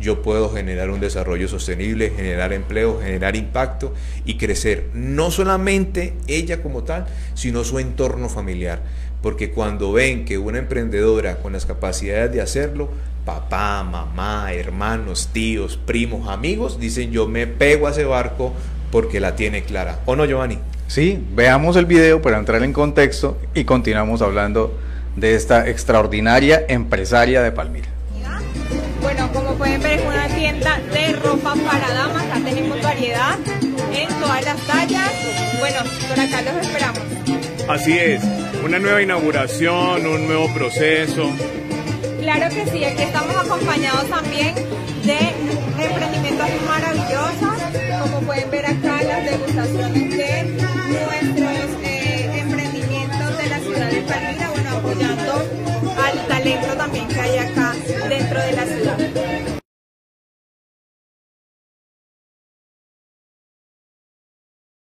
yo 0.00 0.22
puedo 0.22 0.50
generar 0.50 0.90
un 0.90 1.00
desarrollo 1.00 1.48
sostenible, 1.48 2.10
generar 2.10 2.52
empleo, 2.52 3.00
generar 3.00 3.36
impacto 3.36 3.94
y 4.24 4.36
crecer. 4.36 4.88
No 4.92 5.30
solamente 5.30 6.14
ella 6.26 6.62
como 6.62 6.82
tal, 6.82 7.06
sino 7.34 7.64
su 7.64 7.78
entorno 7.78 8.28
familiar. 8.28 8.82
Porque 9.22 9.50
cuando 9.50 9.92
ven 9.92 10.24
que 10.24 10.36
una 10.36 10.58
emprendedora 10.58 11.36
con 11.36 11.52
las 11.52 11.64
capacidades 11.64 12.32
de 12.32 12.42
hacerlo, 12.42 12.90
papá, 13.24 13.82
mamá, 13.82 14.52
hermanos, 14.52 15.30
tíos, 15.32 15.78
primos, 15.78 16.28
amigos, 16.28 16.78
dicen 16.78 17.10
yo 17.10 17.26
me 17.26 17.46
pego 17.46 17.86
a 17.86 17.90
ese 17.90 18.04
barco 18.04 18.52
porque 18.90 19.20
la 19.20 19.34
tiene 19.36 19.62
clara. 19.62 20.00
¿O 20.04 20.14
no, 20.14 20.26
Giovanni? 20.26 20.58
Sí, 20.88 21.24
veamos 21.34 21.76
el 21.76 21.86
video 21.86 22.20
para 22.20 22.38
entrar 22.38 22.62
en 22.62 22.72
contexto 22.72 23.38
y 23.54 23.64
continuamos 23.64 24.20
hablando 24.20 24.78
de 25.16 25.34
esta 25.34 25.68
extraordinaria 25.68 26.64
empresaria 26.68 27.40
de 27.40 27.52
Palmira. 27.52 27.93
Ropa 31.34 31.54
para 31.54 31.92
damas, 31.92 32.22
acá 32.24 32.40
tenemos 32.44 32.80
variedad 32.80 33.38
en 33.92 34.08
todas 34.20 34.44
las 34.44 34.60
tallas. 34.66 35.10
Bueno, 35.58 35.78
por 36.08 36.20
acá 36.20 36.42
los 36.42 36.66
esperamos. 36.66 37.00
Así 37.68 37.98
es, 37.98 38.22
una 38.64 38.78
nueva 38.78 39.02
inauguración, 39.02 40.06
un 40.06 40.26
nuevo 40.26 40.52
proceso. 40.54 41.30
Claro 42.20 42.54
que 42.54 42.66
sí, 42.70 42.84
aquí 42.84 43.02
estamos 43.02 43.36
acompañados 43.36 44.08
también 44.08 44.54
de 45.04 45.18
emprendimientos 45.84 46.46
maravillosos, 46.68 47.56
como 48.02 48.20
pueden 48.20 48.50
ver 48.50 48.66
acá 48.66 49.02
las 49.02 49.24
degustaciones 49.24 50.16
de 50.16 50.42
nuestros 50.88 51.82
eh, 51.82 52.30
emprendimientos 52.38 53.38
de 53.38 53.46
la 53.48 53.58
ciudad 53.58 53.90
de 53.90 54.00
Palmira, 54.02 54.50
bueno, 54.50 54.70
apoyando 54.76 55.32
al 56.02 56.26
talento 56.28 56.68
también 56.76 57.08
que 57.08 57.20
hay 57.20 57.38
acá 57.38 57.74
dentro 58.08 58.40
de 58.40 58.52
la 58.52 58.66
ciudad. 58.66 59.63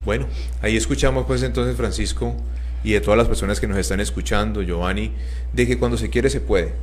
Bueno, 0.07 0.27
ahí 0.63 0.77
escuchamos 0.77 1.27
pues 1.27 1.43
entonces 1.43 1.77
Francisco 1.77 2.37
y 2.85 2.93
de 2.93 3.01
todas 3.01 3.19
las 3.19 3.27
personas 3.27 3.59
que 3.59 3.67
nos 3.67 3.77
están 3.77 3.99
escuchando, 3.99 4.63
Giovanni, 4.63 5.11
de 5.53 5.67
que 5.67 5.81
cuando 5.81 5.99
se 5.99 6.11
quiere 6.11 6.31
se 6.31 6.41
puede. 6.41 6.75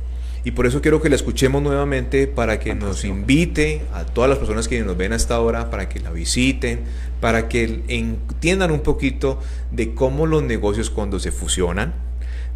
Y 0.44 0.50
por 0.50 0.66
eso 0.66 0.82
quiero 0.82 1.00
que 1.00 1.08
la 1.08 1.16
escuchemos 1.16 1.62
nuevamente 1.62 2.26
para 2.26 2.58
que 2.58 2.74
nos 2.74 3.02
invite 3.02 3.80
a 3.94 4.04
todas 4.04 4.28
las 4.28 4.38
personas 4.38 4.68
que 4.68 4.78
nos 4.82 4.94
ven 4.98 5.14
hasta 5.14 5.36
ahora, 5.36 5.70
para 5.70 5.88
que 5.88 6.00
la 6.00 6.10
visiten, 6.10 6.80
para 7.22 7.48
que 7.48 7.80
entiendan 7.88 8.70
un 8.70 8.80
poquito 8.80 9.40
de 9.70 9.94
cómo 9.94 10.26
los 10.26 10.42
negocios 10.42 10.90
cuando 10.90 11.18
se 11.18 11.32
fusionan, 11.32 11.94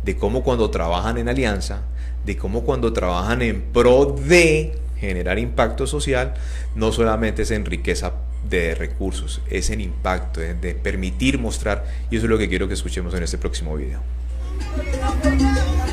de 0.04 0.18
cómo 0.18 0.44
cuando 0.44 0.68
trabajan 0.68 1.16
en 1.16 1.30
alianza, 1.30 1.80
de 2.26 2.36
cómo 2.36 2.64
cuando 2.64 2.92
trabajan 2.92 3.40
en 3.40 3.62
pro 3.62 4.04
de 4.04 4.78
generar 5.00 5.38
impacto 5.38 5.86
social, 5.86 6.34
no 6.74 6.92
solamente 6.92 7.42
es 7.42 7.52
en 7.52 7.64
riqueza 7.64 8.12
de 8.48 8.74
recursos, 8.74 9.40
es 9.50 9.70
en 9.70 9.80
impacto, 9.80 10.40
de 10.40 10.74
permitir 10.74 11.38
mostrar, 11.38 11.84
y 12.10 12.16
eso 12.16 12.26
es 12.26 12.30
lo 12.30 12.38
que 12.38 12.48
quiero 12.48 12.68
que 12.68 12.74
escuchemos 12.74 13.14
en 13.14 13.22
este 13.22 13.38
próximo 13.38 13.76
video. 13.76 14.00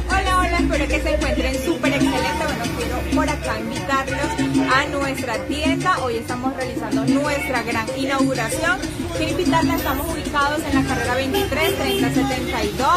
Hola, 0.07 0.37
hola, 0.39 0.57
espero 0.59 0.87
que 0.87 1.01
se 1.01 1.15
encuentren 1.15 1.55
súper 1.63 1.93
excelente. 1.93 2.45
Bueno, 2.45 2.63
quiero 2.77 3.15
por 3.15 3.29
acá 3.29 3.59
invitarlos 3.59 4.54
a 4.71 4.85
nuestra 4.85 5.37
tienda. 5.45 5.97
Hoy 6.03 6.17
estamos 6.17 6.55
realizando 6.55 7.03
nuestra 7.05 7.63
gran 7.63 7.87
inauguración. 7.97 8.77
Quiero 9.17 9.31
invitarles, 9.31 9.73
estamos 9.75 10.07
ubicados 10.13 10.61
en 10.63 10.75
la 10.75 10.83
carrera 10.87 11.15
23 11.15 11.77
3072, 11.77 12.87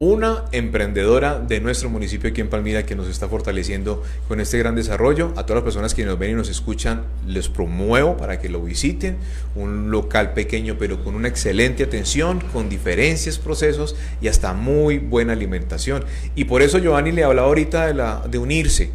una 0.00 0.44
emprendedora 0.52 1.40
de 1.40 1.58
nuestro 1.58 1.90
municipio 1.90 2.30
aquí 2.30 2.40
en 2.40 2.48
Palmira 2.48 2.86
que 2.86 2.94
nos 2.94 3.08
está 3.08 3.28
fortaleciendo 3.28 4.04
con 4.28 4.40
este 4.40 4.56
gran 4.56 4.76
desarrollo. 4.76 5.32
A 5.34 5.42
todas 5.42 5.56
las 5.56 5.64
personas 5.64 5.92
que 5.92 6.04
nos 6.04 6.16
ven 6.16 6.30
y 6.30 6.34
nos 6.34 6.48
escuchan, 6.48 7.02
les 7.26 7.48
promuevo 7.48 8.16
para 8.16 8.38
que 8.38 8.48
lo 8.48 8.62
visiten. 8.62 9.16
Un 9.56 9.90
local 9.90 10.34
pequeño 10.34 10.76
pero 10.78 11.02
con 11.02 11.16
una 11.16 11.26
excelente 11.26 11.82
atención, 11.82 12.40
con 12.52 12.68
diferencias, 12.68 13.38
procesos 13.38 13.96
y 14.20 14.28
hasta 14.28 14.52
muy 14.52 14.98
buena 14.98 15.32
alimentación. 15.32 16.04
Y 16.36 16.44
por 16.44 16.62
eso 16.62 16.78
Giovanni 16.78 17.10
le 17.10 17.24
hablaba 17.24 17.48
ahorita 17.48 17.92
de, 17.92 18.30
de 18.30 18.38
unirse. 18.38 18.92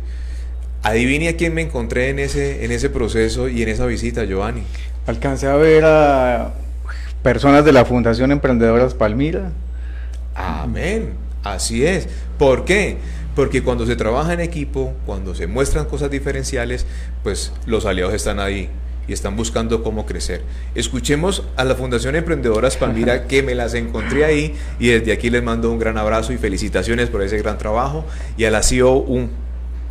Adivine 0.84 1.28
a 1.28 1.36
quién 1.36 1.54
me 1.54 1.64
encontré 1.64 2.12
en 2.12 2.20
ese, 2.20 2.64
en 2.64 2.72
ese 2.72 2.90
proceso 2.90 3.50
y 3.50 3.62
en 3.62 3.68
esa 3.68 3.86
visita, 3.86 4.24
Giovanni. 4.24 4.64
Alcancé 5.06 5.48
a 5.48 5.56
ver 5.56 5.84
a 5.86 6.54
personas 7.24 7.66
de 7.66 7.74
la 7.74 7.84
Fundación 7.84 8.32
Emprendedoras 8.32 8.94
Palmira. 8.94 9.52
Amén. 10.34 11.14
Así 11.44 11.86
es. 11.86 12.08
¿Por 12.38 12.64
qué? 12.64 12.98
Porque 13.36 13.64
cuando 13.64 13.86
se 13.86 13.98
trabaja 13.98 14.34
en 14.34 14.40
equipo, 14.40 14.94
cuando 15.06 15.36
se 15.36 15.48
muestran 15.48 15.86
cosas 15.86 16.10
diferenciales, 16.10 16.86
pues 17.22 17.52
los 17.66 17.86
aliados 17.86 18.14
están 18.14 18.40
ahí 18.40 18.70
y 19.06 19.12
están 19.12 19.36
buscando 19.36 19.84
cómo 19.84 20.06
crecer. 20.06 20.42
Escuchemos 20.74 21.44
a 21.58 21.66
la 21.66 21.76
Fundación 21.76 22.16
Emprendedoras 22.16 22.78
Palmira 22.78 23.28
que 23.28 23.44
me 23.44 23.56
las 23.56 23.74
encontré 23.74 24.24
ahí 24.24 24.56
y 24.80 24.88
desde 24.88 25.12
aquí 25.12 25.30
les 25.30 25.44
mando 25.44 25.70
un 25.70 25.80
gran 25.80 25.98
abrazo 25.98 26.32
y 26.32 26.38
felicitaciones 26.38 27.10
por 27.10 27.22
ese 27.22 27.38
gran 27.40 27.58
trabajo 27.58 28.06
y 28.38 28.46
a 28.46 28.52
la 28.52 28.64
CEO 28.64 28.94
un 28.94 29.32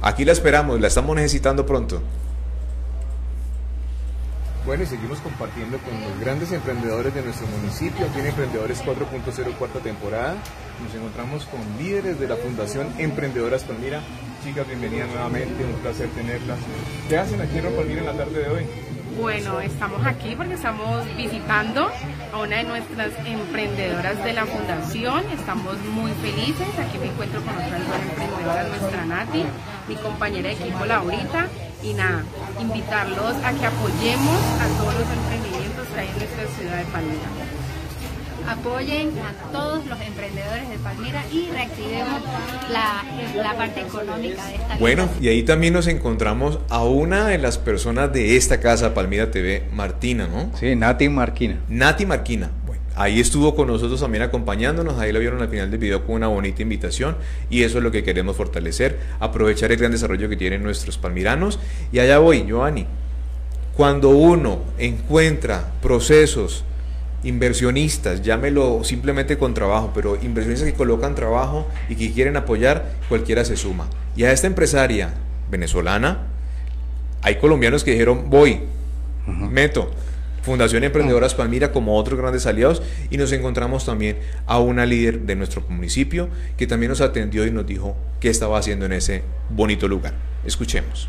aquí 0.01 0.25
la 0.25 0.33
esperamos, 0.33 0.81
la 0.81 0.89
estamos 0.89 1.15
necesitando 1.17 1.67
pronto. 1.67 2.01
Bueno, 4.65 4.85
y 4.85 4.87
seguimos 4.87 5.19
compartiendo 5.19 5.77
con 5.79 6.01
los 6.01 6.21
grandes 6.21 6.53
emprendedores 6.53 7.13
de 7.13 7.23
nuestro 7.23 7.49
municipio, 7.49 8.07
aquí 8.07 8.21
en 8.21 8.27
Emprendedores 8.27 8.81
4.0 8.85 9.55
cuarta 9.55 9.81
temporada. 9.81 10.37
Nos 10.85 10.95
encontramos 10.95 11.47
con 11.47 11.61
líderes 11.79 12.21
de 12.21 12.29
la 12.29 12.37
Fundación 12.37 12.87
Emprendedoras 12.97 13.65
Palmira. 13.65 14.01
Chicas, 14.45 14.67
bienvenidas 14.69 15.09
nuevamente, 15.09 15.65
un 15.65 15.81
placer 15.81 16.09
tenerlas. 16.11 16.59
¿Qué 17.09 17.19
hacen 17.19 17.41
aquí 17.41 17.59
en 17.59 17.75
Palmira 17.75 18.01
en 18.01 18.07
la 18.07 18.13
tarde 18.13 18.39
de 18.39 18.49
hoy? 18.49 18.67
Bueno, 19.19 19.61
estamos 19.61 20.07
aquí 20.07 20.37
porque 20.37 20.55
estamos 20.55 21.05
visitando 21.17 21.91
a 22.33 22.39
una 22.39 22.57
de 22.59 22.65
nuestras 22.65 23.11
emprendedoras 23.27 24.25
de 24.25 24.33
la 24.33 24.47
fundación. 24.47 25.25
Estamos 25.33 25.77
muy 25.93 26.13
felices. 26.13 26.69
Aquí 26.79 26.99
me 26.99 27.07
encuentro 27.07 27.41
con 27.43 27.53
otras 27.53 27.87
dos 27.87 27.97
emprendedoras, 28.11 28.69
nuestra 28.69 29.05
Nati, 29.07 29.45
mi 29.89 29.97
compañera 29.97 30.49
de 30.49 30.55
equipo 30.55 30.85
Laurita. 30.87 31.49
Y 31.83 31.95
nada, 31.95 32.25
invitarlos 32.61 33.35
a 33.45 33.53
que 33.53 33.67
apoyemos 33.67 34.41
a 34.61 34.69
todos 34.79 34.95
los 34.95 35.09
emprendimientos 35.11 35.87
que 35.89 36.01
hay 36.01 36.09
en 36.09 36.19
nuestra 36.19 36.47
ciudad 36.57 36.79
de 36.79 36.85
Palmira 36.85 37.29
apoyen 38.49 39.11
a 39.19 39.53
todos 39.53 39.87
los 39.87 40.01
emprendedores 40.01 40.69
de 40.69 40.79
Palmira 40.79 41.25
y 41.33 41.49
reactivemos 41.51 42.23
la, 42.71 43.05
la, 43.35 43.57
parte 43.57 43.81
económica 43.81 44.47
de 44.47 44.57
esta 44.57 44.77
Bueno, 44.79 45.09
y 45.21 45.29
ahí 45.29 45.43
también 45.43 45.73
nos 45.73 45.87
encontramos 45.87 46.59
a 46.69 46.85
una 46.85 47.29
de 47.29 47.39
las 47.39 47.59
personas 47.59 48.13
de 48.13 48.37
esta 48.37 48.61
casa, 48.61 48.95
Palmira 48.95 49.31
TV, 49.31 49.65
Martina, 49.73 50.27
¿no? 50.27 50.51
Sí, 50.59 50.75
Nati 50.77 51.09
Marquina. 51.09 51.61
Nati 51.69 52.07
Marquina. 52.07 52.51
Ahí 52.95 53.21
estuvo 53.21 53.55
con 53.55 53.69
nosotros 53.69 54.01
también 54.01 54.23
acompañándonos, 54.23 54.99
ahí 54.99 55.13
lo 55.13 55.19
vieron 55.19 55.41
al 55.41 55.49
final 55.49 55.71
del 55.71 55.81
video 55.81 56.05
con 56.05 56.17
una 56.17 56.29
bonita 56.29 56.61
invitación 56.61 57.17
y 57.49 57.63
eso 57.63 57.79
es 57.79 57.85
lo 57.85 57.91
que 57.91 58.05
queremos 58.05 58.37
fortalecer, 58.37 58.99
aprovechar 59.19 59.73
el 59.73 59.79
gran 59.79 59.93
desarrollo 59.93 60.29
que 60.29 60.37
tienen 60.37 60.63
nuestros 60.63 60.99
palmiranos. 60.99 61.59
Y 61.91 62.01
allá 62.01 62.19
voy, 62.19 62.45
Joanny. 62.49 62.87
Cuando 63.77 64.11
uno 64.11 64.61
encuentra 64.77 65.73
procesos 65.81 66.65
inversionistas, 67.25 68.21
llámelo 68.21 68.85
simplemente 68.85 69.39
con 69.39 69.55
trabajo, 69.55 69.93
pero 69.95 70.19
inversionistas 70.21 70.69
que 70.69 70.75
colocan 70.75 71.15
trabajo 71.15 71.67
y 71.89 71.95
que 71.95 72.13
quieren 72.13 72.37
apoyar, 72.37 72.93
cualquiera 73.09 73.45
se 73.45 73.57
suma. 73.57 73.89
Y 74.17 74.25
a 74.25 74.33
esta 74.33 74.47
empresaria 74.47 75.15
venezolana, 75.51 76.27
hay 77.23 77.37
colombianos 77.37 77.85
que 77.85 77.93
dijeron, 77.93 78.29
voy, 78.29 78.61
meto. 79.27 79.91
Fundación 80.43 80.83
Emprendedoras 80.85 81.35
Palmira 81.35 81.73
como 81.73 81.97
otros 81.97 82.19
grandes 82.19 82.47
aliados 82.47 82.83
y 83.11 83.17
nos 83.17 83.33
encontramos 83.33 83.87
también 83.87 84.19
a 84.47 84.59
una 84.59 84.87
líder 84.87 85.21
de 85.21 85.37
nuestro 85.37 85.63
municipio 85.69 86.29
que 86.57 86.67
también 86.67 86.91
nos 86.91 87.01
atendió 87.01 87.47
y 87.47 87.51
nos 87.51 87.67
dijo 87.67 87.97
qué 88.21 88.29
estaba 88.29 88.59
haciendo 88.59 88.87
en 88.87 88.93
ese 88.93 89.23
bonito 89.51 89.87
lugar. 89.87 90.15
Escuchemos. 90.45 91.09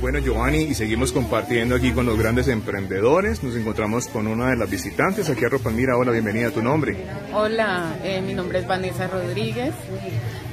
Bueno, 0.00 0.18
Giovanni, 0.18 0.62
y 0.62 0.74
seguimos 0.74 1.12
compartiendo 1.12 1.76
aquí 1.76 1.92
con 1.92 2.06
los 2.06 2.18
grandes 2.18 2.48
emprendedores. 2.48 3.44
Nos 3.44 3.54
encontramos 3.54 4.08
con 4.08 4.26
una 4.26 4.50
de 4.50 4.56
las 4.56 4.68
visitantes 4.68 5.30
aquí 5.30 5.44
a 5.44 5.48
Ropalmira. 5.48 5.96
Hola, 5.96 6.10
bienvenida 6.10 6.48
a 6.48 6.50
tu 6.50 6.60
nombre. 6.60 6.96
Hola, 7.32 7.94
eh, 8.02 8.20
mi 8.20 8.34
nombre 8.34 8.58
es 8.58 8.66
Vanessa 8.66 9.06
Rodríguez. 9.06 9.72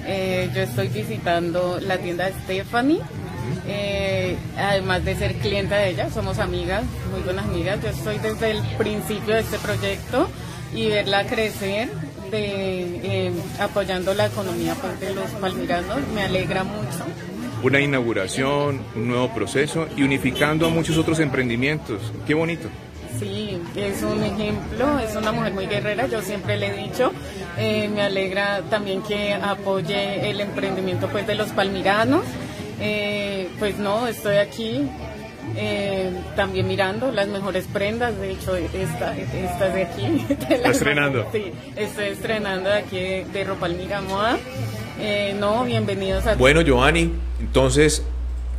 Eh, 0.05 0.51
yo 0.53 0.61
estoy 0.61 0.89
visitando 0.89 1.79
la 1.79 1.97
tienda 1.97 2.29
Stephanie. 2.43 2.99
Eh, 3.68 4.38
además 4.58 5.04
de 5.06 5.16
ser 5.16 5.36
clienta 5.36 5.78
de 5.78 5.89
ella, 5.89 6.10
somos 6.10 6.39
amigas, 6.39 6.84
muy 7.12 7.22
buenas 7.22 7.45
amigas. 7.45 7.80
Yo 7.82 7.89
estoy 7.89 8.18
desde 8.20 8.52
el 8.52 8.62
principio 8.78 9.36
de 9.36 9.41
este 9.41 9.60
proyecto 9.60 10.30
y 10.74 10.88
verla 10.88 11.26
crecer 11.26 11.89
de, 12.32 13.32
apoyando 13.60 14.14
la 14.14 14.28
economía 14.28 14.76
pues, 14.76 15.00
de 15.00 15.16
los 15.16 15.26
palmiranos 15.32 15.97
me 16.14 16.24
alegra 16.24 16.64
mucho 16.64 17.06
una 17.64 17.80
inauguración, 17.80 18.82
un 18.95 19.08
nuevo 19.08 19.34
proceso 19.34 19.88
y 19.95 20.04
unificando 20.04 20.66
a 20.66 20.70
muchos 20.70 20.97
otros 20.97 21.20
emprendimientos. 21.20 22.14
Qué 22.26 22.34
bonito. 22.34 22.70
Sí, 23.20 23.60
es 23.76 24.02
un 24.02 24.24
ejemplo, 24.24 24.97
es 25.00 25.16
una 25.16 25.34
mujer 25.34 25.54
muy 25.54 25.66
guerrera, 25.66 26.08
yo 26.08 26.22
siempre 26.22 26.56
le 26.56 26.68
he 26.68 26.84
dicho, 26.84 27.12
eh, 27.58 27.89
me 27.93 28.02
alegra 28.02 28.62
también 28.70 29.02
que 29.02 29.34
apoye 29.34 30.30
el 30.30 30.39
emprendimiento 30.39 31.10
pues 31.10 31.28
de 31.28 31.36
los 31.36 31.50
palmiranos, 31.50 32.24
eh, 32.80 33.49
pues 33.59 33.77
no, 33.77 34.07
estoy 34.07 34.38
aquí 34.38 34.88
eh, 35.55 36.11
también 36.36 36.67
mirando 36.67 37.11
las 37.11 37.27
mejores 37.27 37.65
prendas, 37.71 38.17
de 38.17 38.32
hecho 38.32 38.55
esta, 38.55 39.17
esta 39.17 39.69
de 39.69 39.84
aquí. 39.84 40.25
¿Está 40.30 40.71
estrenando? 40.71 41.27
Sí, 41.32 41.51
estoy 41.75 42.05
estrenando 42.05 42.69
de 42.69 42.77
aquí 42.77 42.97
de, 42.97 43.25
de 43.32 43.43
Ropalmira 43.43 44.01
Moda. 44.01 44.38
no, 45.39 45.63
bienvenidos 45.65 46.25
a... 46.27 46.36
Bueno, 46.36 46.61
Giovanni, 46.61 47.11
entonces, 47.39 48.03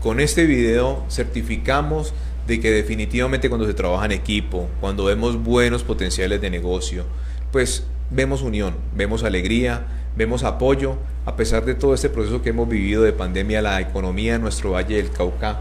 con 0.02 0.20
este 0.20 0.46
video 0.46 1.04
certificamos 1.10 2.14
de 2.46 2.60
que 2.60 2.70
definitivamente 2.70 3.48
cuando 3.48 3.66
se 3.66 3.74
trabaja 3.74 4.06
en 4.06 4.12
equipo, 4.12 4.68
cuando 4.80 5.04
vemos 5.04 5.42
buenos 5.42 5.84
potenciales 5.84 6.40
de 6.40 6.50
negocio, 6.50 7.04
pues 7.52 7.84
vemos 8.10 8.42
unión, 8.42 8.74
vemos 8.96 9.22
alegría, 9.22 9.86
vemos 10.20 10.44
apoyo, 10.44 10.96
a 11.24 11.34
pesar 11.34 11.64
de 11.64 11.74
todo 11.74 11.94
este 11.94 12.10
proceso 12.10 12.42
que 12.42 12.50
hemos 12.50 12.68
vivido 12.68 13.04
de 13.04 13.14
pandemia, 13.14 13.62
la 13.62 13.80
economía 13.80 14.34
en 14.34 14.42
nuestro 14.42 14.72
Valle 14.72 14.96
del 14.96 15.10
Cauca 15.10 15.60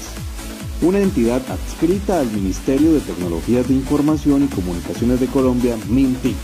una 0.82 1.00
entidad 1.00 1.40
adscrita 1.50 2.20
al 2.20 2.30
Ministerio 2.30 2.92
de 2.92 3.00
Tecnologías 3.00 3.66
de 3.66 3.74
Información 3.74 4.44
y 4.44 4.54
Comunicaciones 4.54 5.18
de 5.18 5.26
Colombia, 5.26 5.78
MINTIC 5.88 6.36